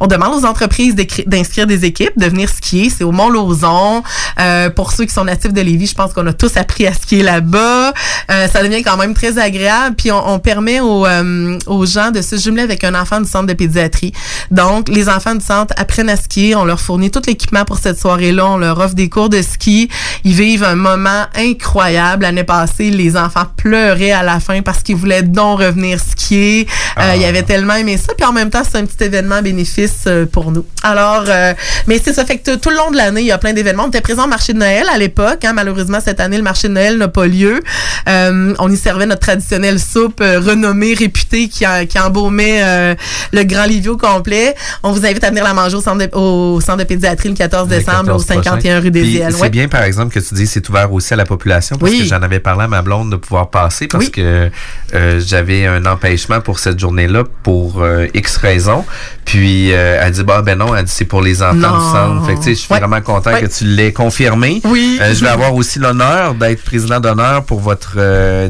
[0.00, 0.94] on, demande aux entreprises
[1.26, 4.02] d'inscrire des équipes, de venir skier, c'est au Mont-Lauzon.
[4.38, 6.94] Euh, pour ceux qui sont natifs de Lévis, je pense qu'on a tous appris à
[6.94, 7.92] skier là-bas.
[8.28, 9.96] Ça devient quand même très agréable.
[9.96, 14.12] Puis on, permet aux, gens de se jumeler avec un enfant du centre de pédiatrie.
[14.50, 16.54] Donc, les enfants du centre apprennent à skier.
[16.76, 18.44] Leur fournit tout l'équipement pour cette soirée-là.
[18.46, 19.88] On leur offre des cours de ski.
[20.24, 22.24] Ils vivent un moment incroyable.
[22.24, 26.66] L'année passée, les enfants pleuraient à la fin parce qu'ils voulaient donc revenir skier.
[26.98, 28.12] Euh, ils avaient tellement aimé ça.
[28.14, 30.66] Puis en même temps, c'est un petit événement bénéfice euh, pour nous.
[30.82, 31.54] Alors, euh,
[31.86, 32.26] mais c'est ça.
[32.26, 33.84] Fait que tout le long de l'année, il y a plein d'événements.
[33.84, 35.44] On était présent au marché de Noël à l'époque.
[35.46, 35.54] Hein.
[35.54, 37.62] Malheureusement, cette année, le marché de Noël n'a pas lieu.
[38.08, 42.94] Euh, on y servait notre traditionnelle soupe euh, renommée, réputée, qui, a- qui embaumait euh,
[43.32, 44.54] le Grand Livio complet.
[44.82, 47.34] On vous invite à venir la manger au centre de, au centre de pédiatrie le
[47.34, 49.28] 14 Le décembre, 14 au 51 rue des IL.
[49.32, 51.98] C'est bien, par exemple, que tu dis c'est ouvert aussi à la population parce Oui.
[52.00, 54.50] que j'en avais parlé à ma blonde de pouvoir passer parce que
[54.94, 58.84] euh, j'avais un empêchement pour cette journée-là pour euh, X raisons.
[59.24, 61.78] Puis euh, elle dit bah ben non, elle dit c'est pour les enfants Non.
[61.78, 62.26] du centre.
[62.26, 62.78] Fait que tu sais, je suis Ouais.
[62.80, 63.42] vraiment content Ouais.
[63.42, 64.60] que tu l'aies confirmé.
[64.64, 64.98] Oui.
[65.00, 68.48] Euh, je vais avoir aussi l'honneur d'être président d'honneur pour votre euh,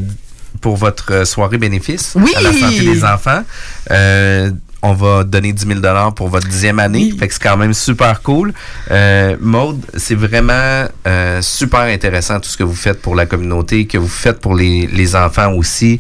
[0.61, 2.33] pour votre euh, soirée bénéfice Oui.
[2.37, 3.43] à la santé des enfants.
[3.91, 4.51] Euh,
[4.87, 7.13] on va donner 10 000 pour votre dixième année.
[7.19, 8.55] Fait que c'est quand même super cool.
[8.93, 13.87] Euh, Maude, c'est vraiment euh, super intéressant tout ce que vous faites pour la communauté,
[13.87, 15.99] que vous faites pour les, les enfants aussi.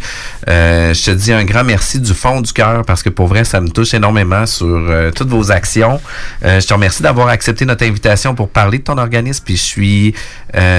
[0.49, 3.45] Euh, je te dis un grand merci du fond du cœur parce que pour vrai,
[3.45, 6.01] ça me touche énormément sur euh, toutes vos actions.
[6.43, 9.43] Je te remercie d'avoir accepté notre invitation pour parler de ton organisme.
[9.45, 10.15] Puis je suis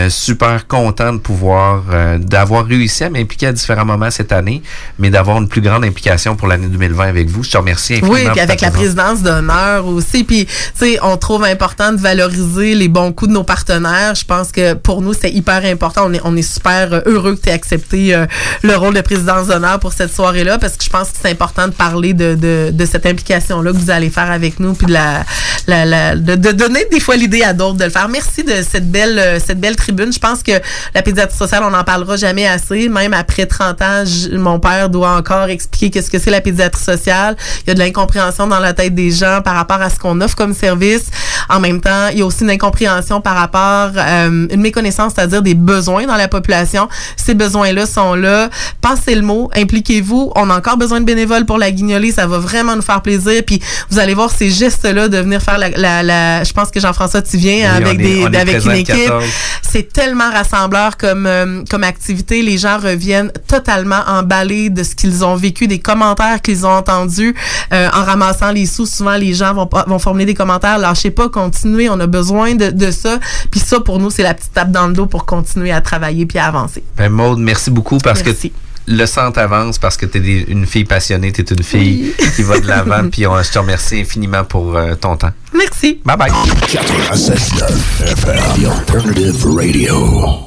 [0.10, 1.84] super content de pouvoir,
[2.20, 4.62] d'avoir réussi à m'impliquer à différents moments cette année,
[4.98, 7.44] mais d'avoir une plus grande implication pour l'année 2020 avec vous.
[7.44, 10.24] Je te remercie Oui, puis avec la présidence d'honneur aussi.
[10.24, 14.16] Puis, tu sais, on trouve important de valoriser les bons coups de nos partenaires.
[14.16, 16.04] Je pense que pour nous, c'est hyper important.
[16.06, 18.26] On est, on est super heureux que tu aies accepté euh,
[18.64, 21.68] le rôle de présidence d'honneur pour cette soirée-là parce que je pense que c'est important
[21.68, 24.94] de parler de, de, de cette implication-là que vous allez faire avec nous puis de,
[24.94, 25.24] la,
[25.68, 28.08] la, la- de, de donner des fois l'idée à d'autres de le faire.
[28.10, 30.12] Merci de cette belle, euh, cette belle tribune.
[30.14, 30.52] Je pense que
[30.96, 32.90] la pédiatrie sociale, on n'en parlera jamais assez.
[32.90, 34.04] Même après 30 ans,
[34.34, 37.36] mon père doit encore expliquer qu'est-ce que c'est la pédiatrie sociale.
[37.66, 40.20] Il y a de l'incompréhension dans la tête des gens par rapport à ce qu'on
[40.22, 41.06] offre comme service.
[41.50, 45.42] En même temps, il y a aussi une incompréhension par rapport, euh, une méconnaissance, c'est-à-dire
[45.42, 46.90] des besoins dans la population.
[47.16, 48.50] Ces besoins-là sont là.
[48.82, 50.32] Passez le mot, impliquez-vous.
[50.36, 52.12] On a encore besoin de bénévoles pour la guignolée.
[52.12, 53.42] Ça va vraiment nous faire plaisir.
[53.46, 56.80] Puis vous allez voir ces gestes-là de venir faire la, la, la- je pense que
[56.80, 58.96] Jean-François, tu viens Oui, avec est- des, avec une équipe.
[59.06, 59.24] 14.
[59.70, 62.42] C'est tellement rassembleur comme, euh, comme activité.
[62.42, 67.36] Les gens reviennent totalement emballés de ce qu'ils ont vécu, des commentaires qu'ils ont entendus.
[67.74, 70.78] Euh, en ramassant les sous, souvent les gens vont, formuler des commentaires.
[70.78, 73.20] Lâchez pas, continuez, on a besoin de, de ça.
[73.52, 76.26] Puis ça, pour nous, c'est la petite tape dans le dos pour continuer à travailler
[76.26, 76.84] puis à avancer.
[76.98, 78.52] Ben, Maude, merci beaucoup parce Merci.
[78.52, 78.56] que
[78.90, 82.44] le centre avance parce que tu es une fille passionnée, tu es une fille qui
[82.44, 83.10] va de l'avant.
[83.12, 85.32] Puis on- je te remercie infiniment pour euh, ton temps.
[85.54, 86.00] Merci.
[86.06, 86.32] Bye bye.
[86.32, 90.47] 96.9 FM, The Alternative Radio.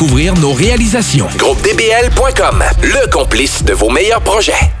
[0.39, 1.27] nos réalisations.
[1.37, 4.80] GroupeDBL.com, le complice de vos meilleurs projets.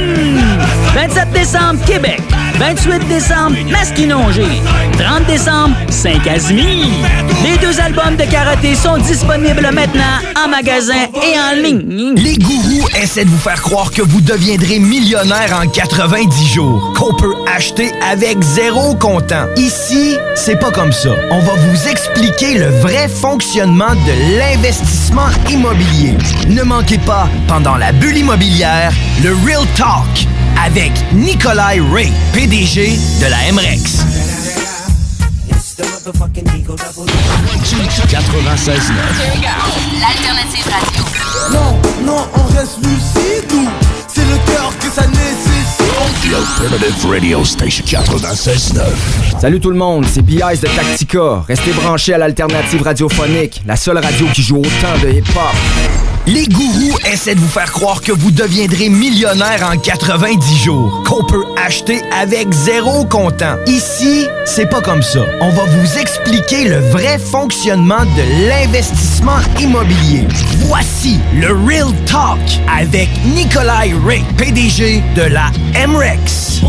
[0.93, 2.22] 27 décembre, Québec.
[2.57, 4.61] 28 décembre, Masquinongé.
[4.98, 6.88] 30 décembre, Saint-Casimir.
[7.44, 12.15] Les deux albums de karaté sont disponibles maintenant en magasin et en ligne.
[12.15, 17.14] Les gourous essaient de vous faire croire que vous deviendrez millionnaire en 90 jours, qu'on
[17.15, 19.48] peut acheter avec zéro comptant.
[19.57, 21.10] Ici, c'est pas comme ça.
[21.32, 26.15] On va vous expliquer le vrai fonctionnement de l'investissement immobilier.
[26.48, 30.27] Ne manquez pas, pendant la bulle immobilière, le Real Talk
[30.64, 34.06] avec Nikolai Ray, PDG de la MREX.
[38.07, 38.91] 96.9.
[39.99, 41.03] L'alternative radio.
[41.52, 43.68] Non, non, on reste lucide ou
[44.07, 45.45] c'est le cœur que ça nécessite.
[46.23, 46.34] The
[46.64, 48.80] Alternative Radio Station 96.9.
[49.40, 50.61] Salut tout le monde, c'est B.I.S.
[50.61, 51.44] de Tactica.
[51.48, 56.14] Restez branchés à l'alternative radiophonique, la seule radio qui joue autant de hip-hop.
[56.27, 61.23] Les gourous essaient de vous faire croire que vous deviendrez millionnaire en 90 jours, qu'on
[61.23, 63.57] peut acheter avec zéro comptant.
[63.68, 65.19] Ici, c'est pas comme ça.
[65.39, 70.27] On va vous expliquer le vrai fonctionnement de l'investissement immobilier.
[70.68, 72.39] Voici le Real Talk
[72.76, 75.52] avec Nikolai Ray, PDG de la
[75.88, 76.61] MREX.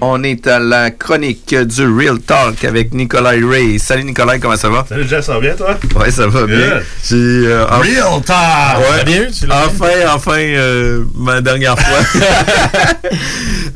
[0.00, 3.78] On est à la chronique du Real Talk avec Nicolas Ray.
[3.78, 4.84] Salut Nicolas, comment ça va?
[4.88, 5.76] Salut Jeff, ça va bien toi?
[5.96, 6.80] Ouais, ça va bien.
[7.12, 8.78] Euh, en- Real Talk!
[8.78, 9.04] Ouais.
[9.04, 12.20] Bien tu enfin, enfin, euh, ma dernière fois.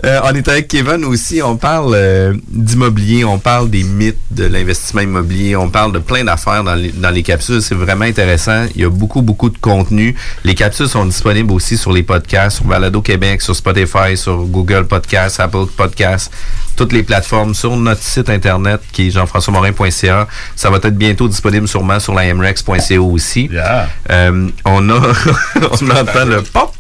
[0.07, 1.43] Euh, on est avec Kevin aussi.
[1.43, 6.63] On parle d'immobilier, on parle des mythes de l'investissement immobilier, on parle de plein d'affaires
[6.63, 7.61] dans les, dans les capsules.
[7.61, 8.67] C'est vraiment intéressant.
[8.77, 10.15] Il y a beaucoup, beaucoup de contenu.
[10.45, 14.87] Les capsules sont disponibles aussi sur les podcasts, sur Balado Québec, sur Spotify, sur Google
[14.87, 16.08] Podcasts, Apple Podcasts,
[16.77, 20.29] toutes les plateformes, sur notre site internet qui est jean-françois-morin.ca.
[20.55, 23.51] Ça va être bientôt disponible sûrement sur la mrex.co aussi.
[24.11, 25.01] Euh, on a,
[25.81, 26.73] on entend le pop.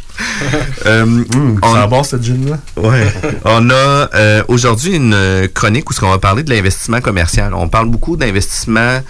[0.86, 1.24] Euh,
[1.62, 3.06] on Ça bon cette là Ouais.
[3.44, 7.54] On a euh, aujourd'hui une chronique où ce qu'on va parler de l'investissement commercial.
[7.54, 9.00] On parle beaucoup d'investissement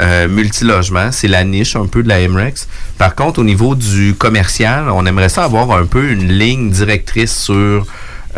[0.00, 1.12] euh, multilogement.
[1.12, 2.68] C'est la niche un peu de la MREX.
[2.98, 7.36] Par contre, au niveau du commercial, on aimerait ça avoir un peu une ligne directrice
[7.36, 7.86] sur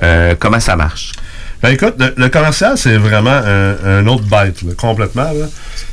[0.02, 1.12] euh, comment ça marche?
[1.62, 5.32] Ben écoute, le, le commercial, c'est vraiment un, un autre bête, là, complètement.
[5.32, 5.46] là.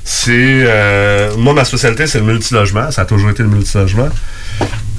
[0.03, 0.31] C'est.
[0.67, 2.91] euh, moi, ma spécialité, c'est le multilogement.
[2.91, 4.09] Ça a toujours été le multilogement.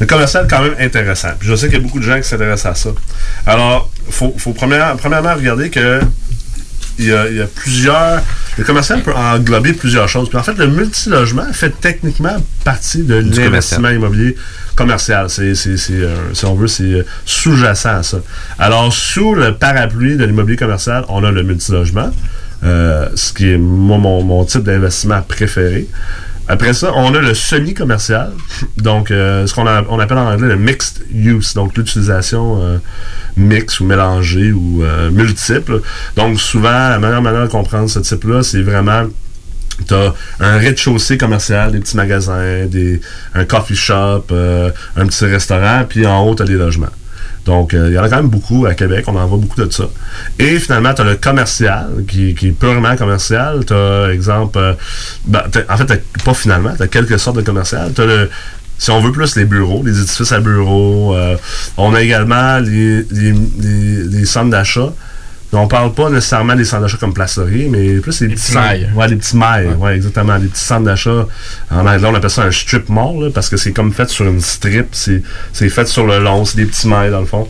[0.01, 1.29] Le commercial, quand même intéressant.
[1.39, 2.91] Puis je sais qu'il y a beaucoup de gens qui s'intéressent à ça.
[3.47, 6.01] Alors, il faut, faut premièrement, premièrement regarder que
[6.99, 8.23] il y a, il y a plusieurs
[8.57, 10.29] le commercial peut englober plusieurs choses.
[10.29, 14.37] Puis en fait, le multilogement fait techniquement partie de l'investissement immobilier
[14.75, 15.31] commercial.
[15.31, 18.19] C'est, c'est, euh, si on veut, c'est euh, sous-jacent à ça.
[18.59, 22.11] Alors, sous le parapluie de l'immobilier commercial, on a le multilogement,
[22.65, 25.87] euh, ce qui est moi, mon, mon type d'investissement préféré.
[26.47, 28.33] Après ça, on a le semi-commercial,
[28.77, 32.81] donc euh, ce qu'on appelle en anglais le mixed use, donc l'utilisation
[33.35, 35.81] mixte ou mélangée ou multiple.
[36.17, 39.05] Donc souvent, la meilleure manière de comprendre ce type-là, c'est vraiment
[39.87, 42.67] T'as un rez-de-chaussée commercial, des petits magasins,
[43.35, 46.87] un coffee shop, euh, un petit restaurant, puis en haut, t'as des logements.
[47.45, 49.61] Donc, euh, il y en a quand même beaucoup à Québec, on en voit beaucoup
[49.61, 49.85] de ça.
[50.39, 53.65] Et finalement, tu as le commercial, qui, qui est purement commercial.
[53.67, 53.75] Tu
[54.13, 54.75] exemple, euh,
[55.27, 57.93] ben, en fait, pas finalement, tu quelques sortes de commercial.
[57.95, 58.03] Tu
[58.79, 61.15] si on veut plus les bureaux, les édifices à bureaux.
[61.77, 63.05] on a également les-
[64.11, 64.93] les centres d'achat.
[65.53, 68.55] On parle pas nécessairement des centres d'achat comme Place Laurier, mais plus les, petits petits
[68.55, 68.91] mailles.
[68.97, 69.69] Ouais, les petits mailles.
[69.79, 69.95] Ouais.
[69.97, 70.37] exactement.
[70.37, 71.27] Les petits centres d'achat.
[71.71, 74.27] En anglais, on appelle ça un strip mall, là, parce que c'est comme fait sur
[74.27, 74.89] une strip.
[74.93, 76.45] C'est fait sur le long.
[76.45, 77.49] C'est des petits mailles, dans le fond.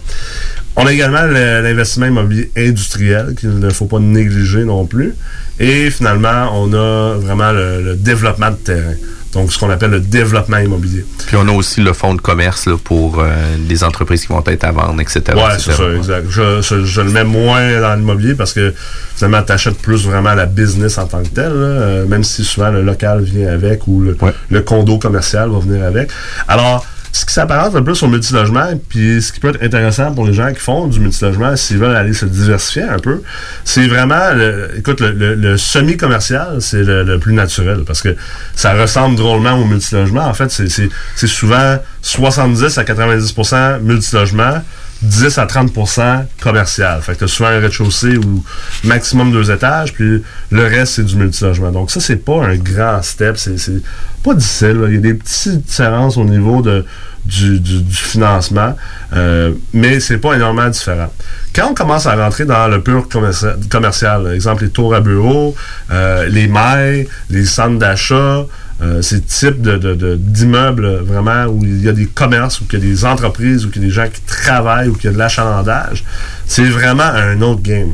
[0.77, 5.15] On a également le- l'investissement immobilier industriel qu'il ne faut pas négliger non plus.
[5.61, 8.95] Et finalement, on a vraiment le, le développement de terrain.
[9.35, 11.05] Donc, ce qu'on appelle le développement immobilier.
[11.27, 13.27] Puis on a aussi le fonds de commerce là, pour euh,
[13.59, 15.21] des entreprises qui vont être à vendre, etc.
[15.35, 15.61] Ouais, etc.
[15.67, 16.27] c'est ça, exact.
[16.31, 18.73] Je, je- je le mets moins dans l'immobilier parce que
[19.17, 22.45] finalement, tu achètes plus vraiment la business en tant que telle, là, euh, même si
[22.45, 24.17] souvent le local vient avec ou le,
[24.51, 26.11] le condo commercial va venir avec.
[26.49, 30.27] Alors, ce qui s'apparente le plus au multilogement, puis ce qui peut être intéressant pour
[30.27, 33.23] les gens qui font du multilogement, s'ils veulent aller se diversifier un peu,
[33.65, 38.17] c'est vraiment, le, écoute, le, le- le semi-commercial, c'est le, le plus naturel parce que
[38.57, 40.25] ça ressemble drôlement au multilogement.
[40.27, 44.63] En fait, c'est souvent 70 à 90% multilogement.
[45.05, 47.01] 10 à 30% commercial.
[47.03, 48.45] Fait que t'as souvent un rez-de-chaussée ou
[48.85, 51.71] maximum deux étages, puis le reste, c'est du multilogement.
[51.71, 53.83] Donc ça, c'est pas un grand step, c'est
[54.23, 54.81] pas difficile.
[54.89, 56.85] Il y a des petites différences au niveau de,
[57.25, 58.77] du, financement,
[59.15, 61.13] euh, mais c'est pas énormément différent.
[61.55, 65.55] Quand on commence à rentrer dans le pur commercia- commercial, exemple les tours à bureaux,
[65.91, 68.47] euh, les mailles, les centres d'achat,
[68.83, 72.61] euh, ces types de, de- de- d'immeubles euh, vraiment où il y a des commerces,
[72.61, 74.97] où il y a des entreprises, où il y a des gens qui travaillent, où
[74.99, 76.05] il y a de l'achalandage,
[76.47, 77.93] c'est vraiment un autre game.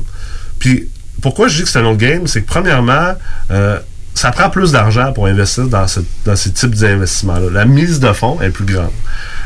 [0.59, 0.89] Puis
[1.21, 3.15] pourquoi je dis que c'est un autre game, c'est que premièrement,
[3.51, 3.79] euh,
[4.15, 5.87] ça prend plus d'argent pour investir dans,
[6.25, 7.47] dans ces types d'investissements-là.
[7.53, 8.91] La mise de fonds est plus grande.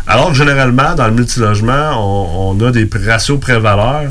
[0.06, 4.10] Alors que généralement, dans le multilogement, on, on a des ratios pré-valeurs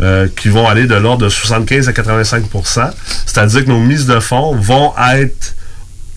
[0.00, 2.90] euh, qui vont aller de l'ordre de 75 à 85%
[3.26, 5.54] C'est-à-dire que nos mises de fonds vont être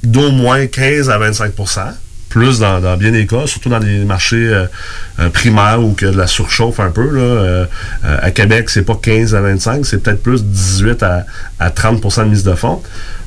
[0.04, 1.94] d'au moins 15 à 25%
[2.30, 4.66] plus dans, bien des cas, surtout dans des marchés euh,
[5.20, 7.10] euh, primaires où de la surchauffe un peu.
[7.10, 7.66] Là, euh,
[8.04, 11.26] à Québec, c'est pas 15 à 25, c'est peut-être plus 18 à,
[11.60, 12.82] à 30% de mise de fonds.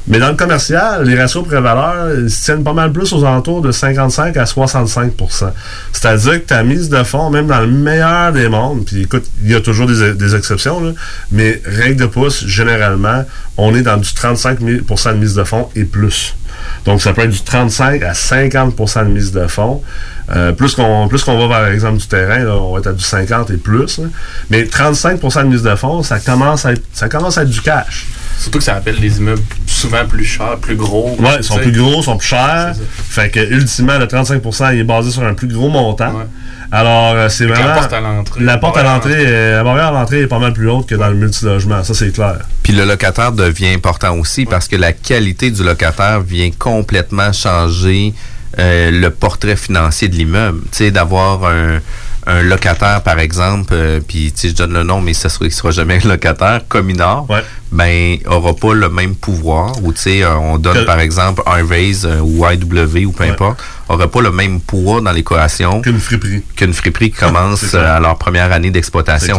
[0.08, 3.70] Mais dans le commercial, les ratios pré-valeur se tiennent pas mal plus aux alentours de
[3.70, 5.52] 55 à 65%
[5.92, 9.52] C'est-à-dire que ta mise de fonds, même dans le meilleur des mondes, puis écoute, il
[9.52, 10.94] y a toujours des, exceptions,
[11.30, 13.24] mais règle de pouce, généralement,
[13.56, 16.34] on est dans du 35 000 de mise de fonds et plus.
[16.84, 19.82] Donc, ça peut être du 35 à 50% de mise de fonds.
[20.34, 22.92] Euh, plus qu'on plus qu'on va vers l'exemple du terrain, là, on va être à
[22.92, 23.98] du 50 et plus.
[23.98, 24.04] là.
[24.50, 27.60] Mais 35% de mise de fonds, ça commence à être, ça commence à être du
[27.60, 28.06] cash.
[28.38, 31.16] Surtout que ça appelle des immeubles souvent plus chers, plus gros.
[31.18, 32.74] Ouais, ils sont plus gros, ils sont plus chers.
[33.08, 36.14] Fait que, ultimement, le 35 il est basé sur un plus gros montant.
[36.72, 37.74] Alors, euh, c'est que la vraiment.
[37.74, 40.26] porte à l'entrée, La porte à barrière à l'entrée, euh, la barrière à l'entrée est
[40.26, 41.84] pas mal plus haute que dans le multilogement.
[41.84, 42.36] Ça, c'est clair.
[42.62, 48.14] Puis le locataire devient important aussi parce que la qualité du locataire vient complètement changer
[48.58, 50.60] euh, le portrait financier de l'immeuble.
[50.72, 51.78] Tu sais, d'avoir un,
[52.26, 55.44] un locataire, par exemple, euh, puis tu sais, je donne le nom, mais ça sera,
[55.46, 57.26] il sera jamais un locataire, Cominor,
[57.70, 59.72] ben, aura pas le même pouvoir.
[59.82, 63.12] Ou tu sais, euh, on donne Que- par exemple un Raise euh, ou IW ou
[63.12, 63.58] peu importe,
[63.94, 66.42] aura pas le même poids dans l'équation qu'une friperie.
[66.56, 69.36] Qu'une friperie qui commence euh, à leur première année d'exploitation.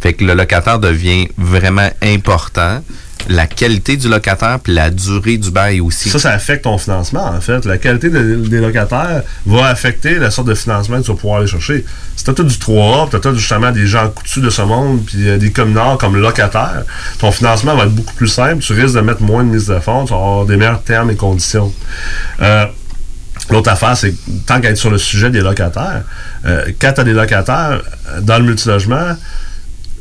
[0.00, 2.82] Fait que le locataire devient vraiment important.
[3.28, 6.08] La qualité du locataire puis la durée du bail aussi.
[6.08, 7.66] Ça, ça affecte ton financement, en fait.
[7.66, 11.40] La qualité de- des locataires va affecter la sorte de financement que tu vas pouvoir
[11.40, 11.84] aller chercher.
[12.16, 15.28] Si tu as du 3A, tu as justement des gens coutus de ce monde, puis
[15.28, 16.84] euh, des communards comme locataires,
[17.18, 18.62] ton financement va être beaucoup plus simple.
[18.62, 21.10] Tu risques de mettre moins de mise de fonds, tu vas avoir des meilleurs termes
[21.10, 21.74] et conditions.
[22.40, 22.64] Euh,
[23.50, 24.14] L'autre affaire, c'est
[24.46, 26.02] tant qu'à être sur le sujet des locataires,
[26.46, 29.16] euh, quand tu as des locataires euh, dans le multilogement,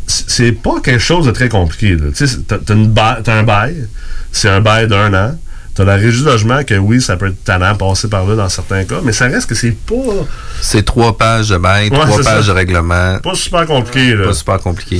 [0.07, 1.95] c'est pas quelque chose de très compliqué.
[2.15, 3.87] Tu t'as un bail,
[4.31, 5.35] c'est un bail d'un an.
[5.75, 8.49] T'as la régie de logement que oui, ça peut être tannant passer par là dans
[8.49, 9.93] certains cas, mais ça reste que c'est pas,
[10.61, 12.47] C'est trois pages de bail, Ouais, trois pages ça.
[12.47, 13.19] de règlement.
[13.19, 14.13] pas super compliqué.
[14.15, 14.25] là.
[14.25, 14.99] Pas super compliqué.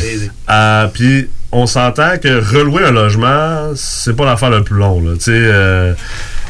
[0.50, 5.02] Euh, Puis on s'entend que relouer un logement, c'est pas l'affaire le plus long.
[5.04, 5.16] Là.
[5.16, 5.94] Tu sais, euh,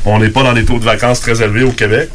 [0.05, 2.09] on n'est pas dans des taux de vacances très élevés au Québec.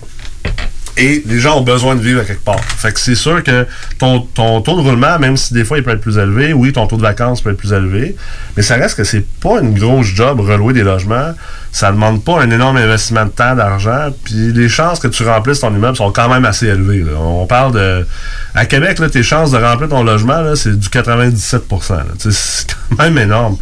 [0.96, 2.62] Et les gens ont besoin de vivre à quelque part.
[2.62, 3.66] Fait que c'est sûr que
[3.98, 4.20] ton,
[4.60, 6.96] taux de roulement, même si des fois il peut être plus élevé, oui, ton taux
[6.96, 8.16] de vacances peut être plus élevé,
[8.56, 11.34] mais ça reste que c'est pas une grosse job relouer des logements.
[11.72, 15.60] Ça demande pas un énorme investissement de temps, d'argent, puis les chances que tu remplisses
[15.60, 17.04] ton immeuble sont quand même assez élevées.
[17.18, 18.06] On parle de...
[18.54, 22.04] À Québec, là, tes chances de remplir ton logement, c'est du 97 là.
[22.20, 23.56] Tu sais, C'est quand même énorme.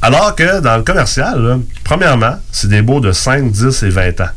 [0.00, 4.30] Alors que dans le commercial, premièrement, c'est des baux de 5, 10 et 20 ans.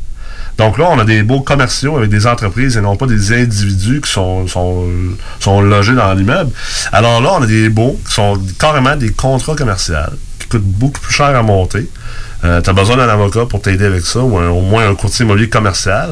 [0.58, 4.00] Donc là, on a des beaux commerciaux avec des entreprises et non pas des individus
[4.02, 4.86] qui sont, sont,
[5.40, 6.50] sont logés dans l'immeuble.
[6.92, 9.94] Alors là, on a des beaux qui sont carrément des contrats commerciaux
[10.38, 11.88] qui coûtent beaucoup plus cher à monter.
[12.42, 15.24] tu as besoin d'un avocat pour t'aider avec ça, ou un- au moins un courtier
[15.24, 16.10] immobilier commercial.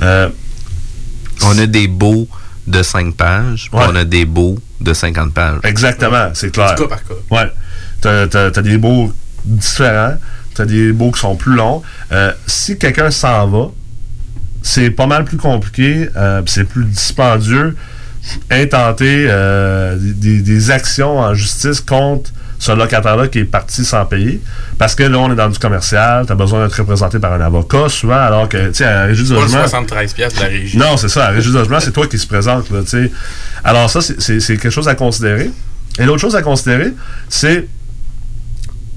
[0.00, 0.28] Euh,
[1.44, 2.26] On a des beaux
[2.66, 5.58] de 5 pages, on a des beaux de 50 pages.
[5.64, 6.74] Exactement, c'est clair.
[6.74, 7.14] Du cas par cas.
[7.30, 7.50] Ouais.
[8.00, 9.12] T'as, t'as- t'as des beaux
[9.44, 10.14] différents,
[10.56, 11.82] t'as des beaux qui sont plus longs.
[12.12, 13.70] Euh, si quelqu'un s'en va,
[14.62, 17.76] c'est pas mal plus compliqué, euh, c'est plus dispendieux
[18.50, 24.40] intenter euh, des, actions en justice contre ce locataire-là qui est parti sans payer.
[24.78, 27.88] Parce que là, on est dans du commercial, t'as besoin d'être représenté par un avocat
[27.88, 29.60] souvent, alors que, tu sais, à la régie le logement...
[29.60, 30.76] 73 piastres de la régie.
[30.78, 31.20] Non, c'est ça.
[31.20, 32.68] La régie du logement, c'est toi qui se présente.
[32.70, 33.12] Là, tu sais.
[33.62, 35.50] Alors ça, c'est quelque chose à considérer.
[35.98, 36.92] Et l'autre chose à considérer,
[37.28, 37.68] c'est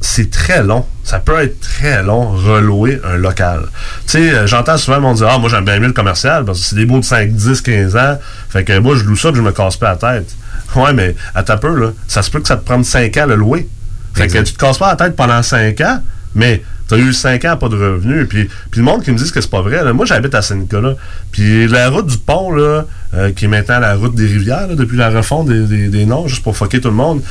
[0.02, 0.86] c'est très long.
[1.04, 3.68] Ça peut être très long relouer un local.
[4.08, 6.46] Tu sais, euh, j'entends souvent le monde dire Ah, moi j'aime bien mieux le commercial
[6.46, 8.18] parce que c'est des beaux de 5, 10, 15 ans.
[8.50, 10.36] Fait que moi je loue ça puis je me casse pas la tête.
[10.76, 13.24] Ouais, mais à ta peu, là, ça se peut que ça te prenne 5 ans
[13.24, 13.68] à le louer.
[14.14, 16.04] Fait que tu te casses pas la tête pendant 5 ans,
[16.36, 18.28] mais tu as eu 5 ans pas de revenus.
[18.28, 20.42] Puis, puis le monde qui me dit que c'est pas vrai, là, moi j'habite à
[20.42, 20.96] Saint-Nicolas.
[21.32, 24.76] Puis la route du pont, là, euh, qui est maintenant la route des rivières, là,
[24.76, 27.22] depuis la refonte des, des- des noms, juste pour fucker tout le monde,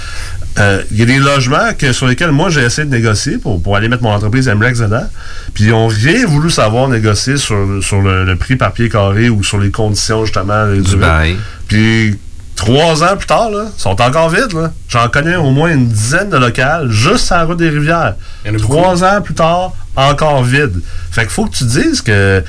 [0.59, 3.63] euh, il y a des logements que, sur lesquels moi j'ai essayé de négocier pour,
[3.63, 5.07] pour aller mettre mon entreprise MREX dedans.
[5.55, 9.29] Puis ils ont rien voulu savoir négocier sur, sur le, le prix par pied carré
[9.29, 11.37] ou sur les conditions justement du bail.
[11.69, 12.19] Puis
[12.59, 14.53] trois ans plus tard, là, ils sont encore vides.
[14.53, 14.73] là.
[14.89, 18.15] J'en connais au moins une dizaine de locales juste à la route des rivières.
[18.59, 20.81] Trois ans plus tard, encore vide.
[21.11, 22.43] Fait qu'il faut que tu dises que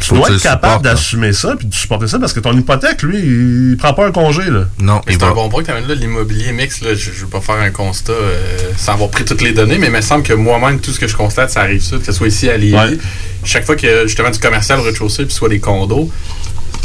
[0.00, 0.90] tu Faut dois être le capable là.
[0.92, 4.12] d'assumer ça puis de supporter ça parce que ton hypothèque, lui, il prend pas un
[4.12, 4.48] congé.
[4.48, 4.60] Là.
[4.78, 6.80] Non, c'est un bon point que tu amènes là, l'immobilier mix.
[6.82, 9.76] Là, je ne veux pas faire un constat euh, sans avoir pris toutes les données,
[9.78, 12.04] mais il me semble que moi-même, tout ce que je constate, ça arrive ça, que
[12.04, 12.98] ce soit ici à Lévis.
[13.44, 16.10] Chaque fois que justement du commercial au rez-de-chaussée, puis soit des condos,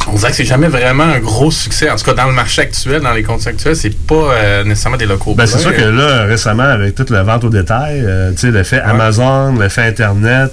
[0.08, 1.90] on dirait que c'est jamais vraiment un gros succès.
[1.90, 4.98] En tout cas, dans le marché actuel, dans les conditions actuelles, c'est pas euh, nécessairement
[4.98, 5.34] des locaux.
[5.36, 8.52] Ben, c'est sûr que là, récemment, avec toute la vente au détail, euh, tu sais,
[8.52, 10.52] l'effet Amazon, l'effet Internet,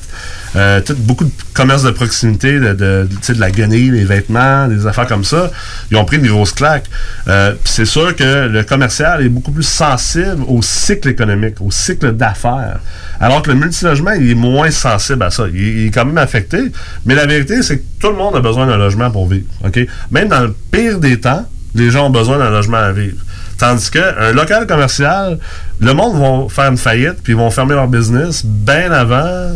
[0.56, 3.09] euh, tout, beaucoup de commerces de proximité, de, de,
[3.39, 5.51] la guenille, des vêtements, des affaires comme ça,
[5.90, 6.86] ils ont pris une grosse claque.
[7.28, 11.70] Euh, puis c'est sûr que le commercial est beaucoup plus sensible au cycle économique, au
[11.70, 12.81] cycle d'affaires.
[13.20, 15.44] Alors que le multilogement, il est moins sensible à ça.
[15.52, 16.59] Il, il est quand même affecté.
[17.06, 19.40] Mais la vérité, c'est que tout le monde a besoin d'un logement pour vivre.
[19.65, 19.81] OK?
[20.11, 23.19] Même dans le pire des temps, les gens ont besoin d'un logement à vivre.
[23.59, 25.39] Tandis qu'un local commercial,
[25.81, 29.53] le monde va faire une faillite puis ils vont fermer leur business bien avant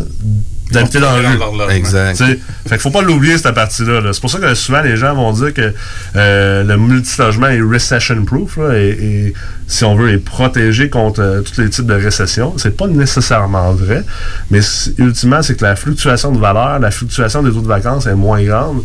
[0.70, 1.30] d'habiter dans la
[1.66, 1.72] rue.
[1.72, 2.16] Exact.
[2.16, 2.38] Fait
[2.68, 4.00] qu'il faut pas l'oublier, cette partie-là.
[4.00, 4.12] là.
[4.12, 5.72] C'est pour ça que souvent, les gens vont dire que
[6.16, 9.34] euh, le multilogement est recession-proof et, et,
[9.66, 12.54] si on veut, est protégé contre euh, tous les types de récession.
[12.56, 14.04] C'est pas nécessairement vrai,
[14.50, 14.60] mais
[14.98, 18.42] ultimement, c'est que la fluctuation de valeur, la fluctuation des taux de vacances est moins
[18.42, 18.82] grande,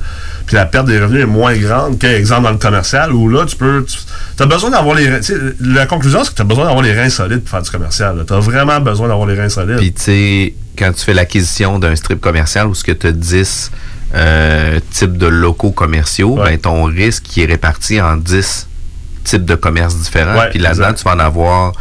[0.49, 3.55] puis la perte des revenus est moins grande qu'exemple dans le commercial, où là, tu
[3.55, 3.85] peux...
[3.85, 5.19] Tu as besoin d'avoir les reins...
[5.59, 8.25] La conclusion, c'est que tu as besoin d'avoir les reins solides pour faire du commercial.
[8.27, 9.77] Tu as vraiment besoin d'avoir les reins solides.
[9.77, 13.11] Puis, tu sais, quand tu fais l'acquisition d'un strip commercial où ce que tu as
[13.11, 13.71] 10
[14.15, 18.67] euh, types de locaux commerciaux, ben, ton risque qui est réparti en 10
[19.25, 20.35] types de commerces différents.
[20.35, 21.73] Ouais, Puis là-dedans, tu vas en avoir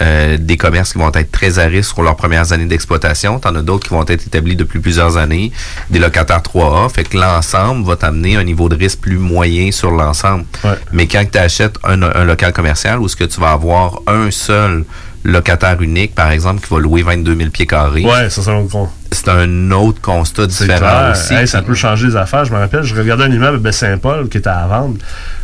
[0.00, 3.38] euh, des commerces qui vont être très à risque pour leurs premières années d'exploitation.
[3.38, 5.52] Tu en as d'autres qui vont être établis depuis plusieurs années,
[5.90, 6.88] des locataires 3A.
[6.92, 10.44] Fait que l'ensemble va t'amener un niveau de risque plus moyen sur l'ensemble.
[10.92, 14.30] Mais quand tu achètes un, un local commercial où ce que tu vas avoir un
[14.30, 14.84] seul
[15.24, 18.56] locataire unique, par exemple, qui va louer 22 000 pieds carrés, Ouais, ça, c'est un
[18.58, 18.88] autre con.
[19.12, 21.12] c'est un autre constat différent clair.
[21.12, 21.34] aussi.
[21.34, 22.44] Hey, ça peut changer les affaires.
[22.44, 24.96] Je me rappelle, je regardais un immeuble à Baie-Saint-Paul qui était à vendre.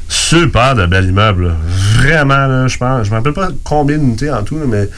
[0.09, 1.55] Super de bel immeuble.
[1.97, 3.07] Vraiment, là, je pense.
[3.07, 4.89] Je me rappelle pas combien d'unités en tout, là, mais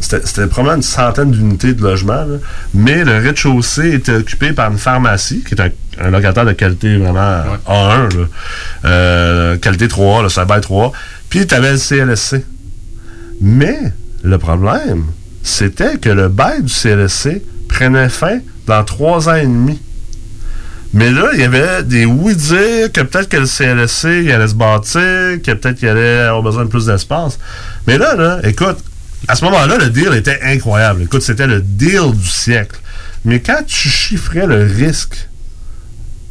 [0.00, 2.24] c'était probablement une centaine d'unités de logement.
[2.24, 2.36] là.
[2.74, 5.70] Mais le rez-de-chaussée était occupé par une pharmacie, qui est un,
[6.00, 8.26] un locataire de qualité vraiment A1, là.
[8.84, 10.92] Euh, qualité 3, là, ça bail 3.
[11.28, 12.44] Puis tu avais le CLSC.
[13.40, 13.78] Mais
[14.22, 15.04] le problème,
[15.42, 19.80] c'était que le bail du CLSC prenait fin dans trois ans et demi.
[20.94, 24.54] Mais là, il y avait des oui-dire que peut-être que le CLSC il allait se
[24.54, 25.00] bâtir,
[25.42, 27.38] que peut-être qu'il allait avoir besoin de plus d'espace.
[27.86, 28.78] Mais là, là, écoute,
[29.28, 31.02] À ce moment-là, le deal était incroyable.
[31.02, 32.78] Écoute, c'était le deal du siècle.
[33.24, 35.28] Mais quand tu chiffrais le risque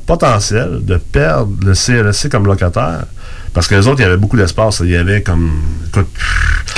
[0.06, 3.06] potentiel de perdre le CLSC comme locataire,
[3.54, 4.82] parce que les autres, il y avait beaucoup d'espace.
[4.84, 5.52] Il y avait comme.
[5.88, 6.08] Écoute,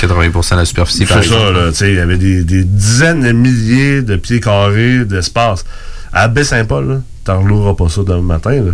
[0.00, 1.70] 80% de la superficie, par c'est ça, là.
[1.70, 5.64] tu sais, Il y avait des, des dizaines de milliers de pieds carrés d'espace.
[6.12, 8.50] À Baie-Saint-Paul, là, t'en rouleras pas ça demain matin.
[8.62, 8.72] là.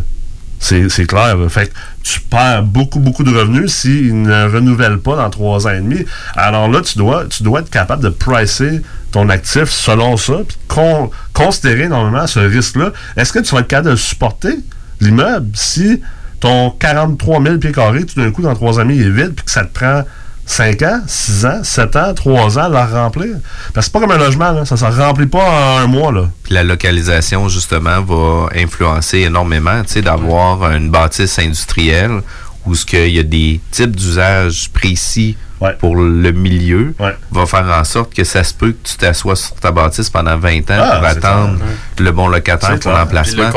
[0.58, 1.36] C'est clair.
[1.48, 1.72] Fait que
[2.02, 6.04] tu perds beaucoup, beaucoup de revenus s'ils ne renouvellent pas dans trois ans et demi.
[6.34, 10.58] Alors là, tu dois, tu dois être capable de pricer ton actif selon ça, puis
[10.68, 12.92] con- considérer normalement ce risque-là.
[13.16, 14.58] Est-ce que tu vas être capable de supporter
[15.00, 16.02] l'immeuble si
[16.40, 19.32] ton 43 000 pieds carrés, tout d'un coup, dans trois ans et demi, est vide,
[19.34, 20.02] puis que ça te prend
[20.50, 23.36] 5 ans, 6 ans, 7 ans, 3 ans la remplir?
[23.72, 24.64] Parce que c'est pas comme un logement, là.
[24.64, 26.10] ça ne se remplit pas en un mois.
[26.10, 26.24] Là.
[26.42, 32.22] Puis la localisation, justement, va influencer énormément, d'avoir une bâtisse industrielle
[32.66, 35.36] où ce qu'il y a des types d'usages précis
[35.78, 36.94] pour le milieu,
[37.32, 40.38] va faire en sorte que ça se peut que tu t'assoies sur ta bâtisse pendant
[40.38, 41.58] 20 ans Ah, pour attendre
[41.98, 43.50] le bon locataire C'est pour l'emplacement.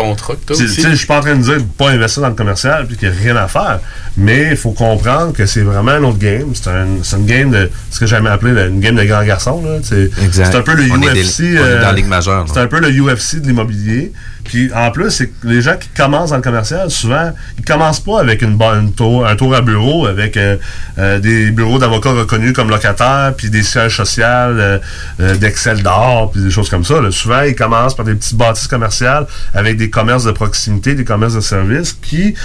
[0.54, 2.98] Sais, Je suis pas en train de dire de pas investir dans le commercial puis
[2.98, 3.80] qu'il n'y a rien à faire.
[4.18, 6.52] Mais il faut comprendre que c'est vraiment un autre game.
[6.54, 6.88] C'est un,
[7.20, 9.64] une game de ce que j'aimais appeler une game de grands garçons.
[9.66, 9.78] là.
[9.82, 10.10] C'est
[10.56, 11.42] un peu le On est UFC.
[11.42, 14.12] des- on est dans la Ligue majeure, C'est un peu le UFC de l'immobilier.
[14.44, 18.20] Puis en plus, c'est les gens qui commencent dans le commercial, souvent, ils commencent pas
[18.20, 20.57] avec une bonne tour, un tour à bureau, avec euh,
[20.98, 24.80] euh, des bureaux d'avocats reconnus comme locataires, puis des sièges sociaux euh,
[25.20, 26.95] euh, d'Excel d'or, puis des choses comme ça.
[27.11, 31.36] Souvent, ils commencent par des petites bâtisses commerciales avec des commerces de proximité, des commerces
[31.36, 32.36] de services qui,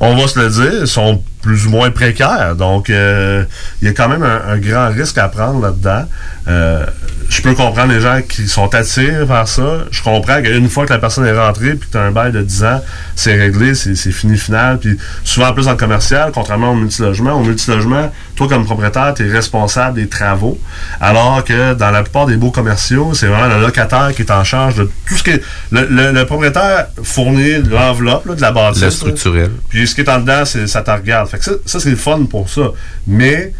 [0.00, 2.54] on va se le dire, sont plus ou moins précaires.
[2.56, 3.44] Donc, euh,
[3.80, 6.06] il y a quand même un, un grand risque à prendre là-dedans.
[6.48, 6.86] Euh,
[7.34, 9.84] je peux comprendre les gens qui sont attirés vers ça.
[9.90, 12.30] Je comprends qu'une fois que la personne est rentrée puis que tu as un bail
[12.32, 12.80] de 10 ans,
[13.16, 14.78] c'est réglé, c'est fini final.
[14.78, 19.26] Puis souvent, en plus, le commercial, contrairement au multilogement, au multilogement, toi, comme propriétaire, tu
[19.28, 20.58] es responsable des travaux.
[21.00, 24.44] Alors que dans la plupart des beaux commerciaux, c'est vraiment le locataire qui est en
[24.44, 25.42] charge de tout ce qui est...
[25.72, 28.82] Le, le- le propriétaire fournit l'enveloppe là, de la bâtisse.
[28.82, 29.50] Le structurel.
[29.68, 31.28] Puis ce qui est en dedans, c'est, ça te regarde.
[31.28, 32.70] Fait que ça, ça, c'est le fun pour ça.
[33.06, 33.52] Mais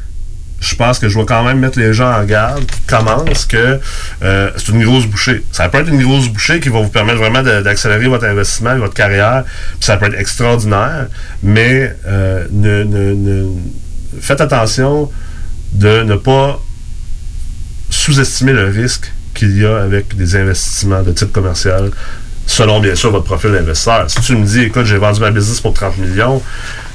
[0.64, 3.78] je pense que je dois quand même mettre les gens en garde qui commencent que
[4.22, 5.44] euh, c'est une grosse bouchée.
[5.52, 8.94] Ça peut être une grosse bouchée qui va vous permettre vraiment d'accélérer votre investissement, votre
[8.94, 9.44] carrière.
[9.44, 11.08] Puis ça peut être extraordinaire.
[11.42, 12.46] Mais euh,
[14.20, 15.10] faites attention
[15.72, 16.60] de ne pas
[17.90, 21.90] sous-estimer le risque qu'il y a avec des investissements de type commercial,
[22.46, 24.08] selon bien sûr votre profil d'investisseur.
[24.08, 26.40] Si tu me dis, écoute, j'ai vendu ma business pour 30 millions,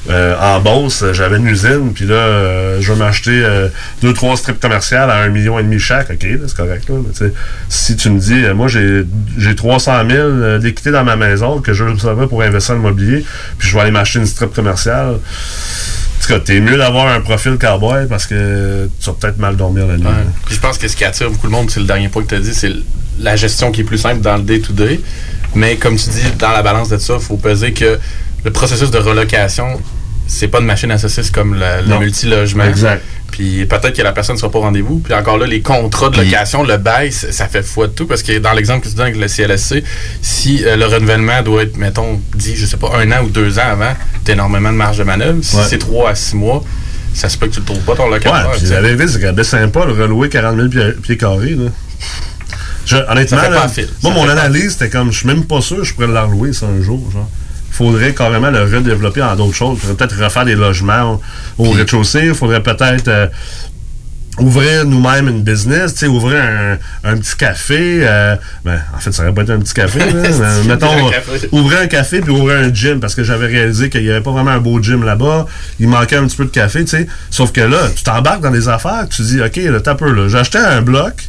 [0.10, 3.68] euh, en Beauce, j'avais une usine, puis là, euh, je vais m'acheter euh,
[4.02, 6.90] deux, trois strips commerciales à un million et demi chaque, ok, c'est correct.
[6.90, 7.32] Là, mais
[7.70, 9.04] si tu me dis, euh, moi, j'ai
[9.38, 13.24] j'ai 300 000 euh, d'équité dans ma maison que je savoir pour investir en immobilier,
[13.58, 15.16] puis je vais aller m'acheter une strip commerciale.
[15.16, 19.56] En tout cas, t'es mieux d'avoir un profil cowboy parce que tu vas peut-être mal
[19.56, 20.06] dormir la nuit.
[20.06, 20.26] Ouais.
[20.46, 22.30] Puis je pense que ce qui attire beaucoup le monde, c'est le dernier point que
[22.30, 22.72] tu as dit, c'est
[23.20, 25.00] la gestion qui est plus simple dans le day-to-day.
[25.56, 27.98] Mais comme tu dis, dans la balance de ça, il faut peser que
[28.44, 29.80] le processus de relocation,
[30.32, 32.64] c'est pas une machine à saucisses comme le, le multilogement.
[32.64, 33.04] Exact.
[33.32, 35.00] Puis peut-être que la personne ne sera pas au rendez-vous.
[35.00, 38.06] Puis encore là, les contrats de location, le bail, ça fait foi de tout.
[38.08, 39.84] Parce que dans l'exemple que tu donnes avec le CLSC,
[40.22, 43.60] si euh, le renouvellement doit être, mettons, dit, je sais pas, un an ou deux
[43.60, 43.94] ans avant,
[44.24, 45.40] tu as énormément de marge de manœuvre.
[45.42, 45.64] Si Ouais.
[45.70, 46.64] c'est trois à six mois,
[47.14, 48.52] ça se peut que tu ne trouves pas ton Ouais, locataire.
[48.52, 48.74] puis tu sais.
[48.76, 51.70] la vérité, c'est qu'à Baie-Saint-Paul, relouer 40 000 pieds, pieds carrés, là.
[52.86, 53.88] Je- honnêtement, là, pas fil.
[54.02, 56.54] moi, mon analyse, c'était comme, je suis même pas sûr que je pourrais la relouer
[56.54, 57.30] ça un jour, genre.
[57.80, 59.78] Il faudrait carrément le redévelopper en d'autres choses.
[59.78, 61.22] Il faudrait peut-être refaire des logements
[61.58, 62.24] au, au rez-de-chaussée.
[62.26, 63.28] Il faudrait peut-être euh,
[64.40, 68.00] ouvrir nous-mêmes une business, tu sais, ouvrir un, un petit café.
[68.04, 68.36] euh,
[68.66, 70.00] ben, en fait, ça aurait pas été un petit café.
[70.00, 70.06] là,
[70.64, 71.50] mais mettons, un café.
[71.52, 74.32] ouvrir un café puis ouvrir un gym parce que j'avais réalisé qu'il n'y avait pas
[74.32, 75.46] vraiment un beau gym là-bas.
[75.80, 77.08] Il manquait un petit peu de café, tu sais.
[77.30, 80.28] Sauf que là, tu t'embarques dans des affaires, tu dis, OK, là, t'as peu, là.
[80.28, 81.29] J'ai acheté un bloc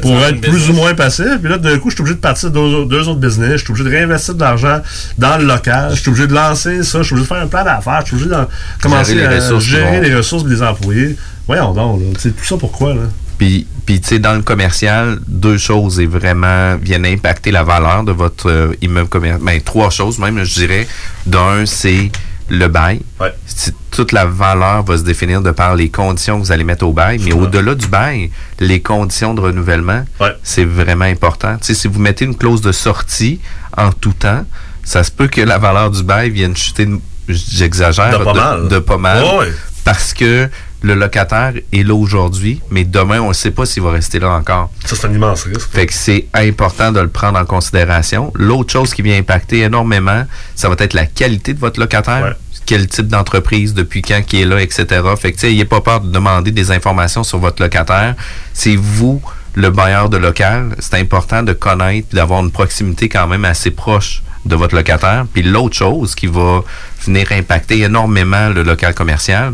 [0.00, 0.68] pour être plus business.
[0.70, 1.24] ou moins passif.
[1.40, 3.52] Puis là, d'un coup, je suis obligé de partir de deux, autres- deux autres business.
[3.52, 4.80] Je suis obligé de réinvestir de l'argent
[5.18, 5.90] dans le local.
[5.94, 6.98] Je suis obligé de lancer ça.
[6.98, 8.00] Je suis obligé de faire un plan d'affaires.
[8.02, 8.36] Je suis obligé de
[8.82, 11.16] commencer les à gérer les ressources des employés.
[11.46, 12.06] Voyons donc, là.
[12.22, 13.00] Tout ça pourquoi, là?
[13.38, 18.02] Puis, puis tu sais, dans le commercial, deux choses est vraiment viennent impacter la valeur
[18.02, 19.42] de votre euh, immeuble commercial.
[19.44, 20.88] Ben, trois choses même, je dirais.
[21.26, 22.10] D'un, c'est
[22.48, 23.00] le bail.
[23.46, 26.84] C'est- Toute la valeur va se définir de par les conditions que vous allez mettre
[26.84, 27.18] au bail.
[27.24, 30.04] Mais au-delà du bail, les conditions de renouvellement,
[30.42, 31.56] c'est vraiment important.
[31.62, 33.40] Si vous mettez une clause de sortie
[33.76, 34.44] en tout temps,
[34.84, 36.86] ça se peut que la valeur du bail vienne chuter,
[37.26, 38.68] j'exagère, De pas mal.
[38.68, 39.22] de pas mal.
[39.24, 39.52] Ouais, ouais.
[39.84, 40.48] Parce que
[40.82, 44.30] le locataire est là aujourd'hui, mais demain, on ne sait pas s'il va rester là
[44.30, 44.70] encore.
[44.84, 45.70] Ça, c'est un immense risque.
[45.72, 48.32] Fait que c'est important de le prendre en considération.
[48.34, 50.24] L'autre chose qui vient impacter énormément,
[50.54, 52.36] ça va être la qualité de votre locataire.
[52.66, 54.86] quel type d'entreprise, depuis quand qui est là, etc.
[55.16, 58.16] Fait que, tu sais, n'ayez pas peur de demander des informations sur votre locataire.
[58.52, 59.22] C'est vous,
[59.54, 60.74] le bailleur de local.
[60.80, 65.26] C'est important de connaître, d'avoir une proximité quand même assez proche de votre locataire.
[65.32, 66.62] Puis l'autre chose qui va
[67.04, 69.52] venir impacter énormément le local commercial,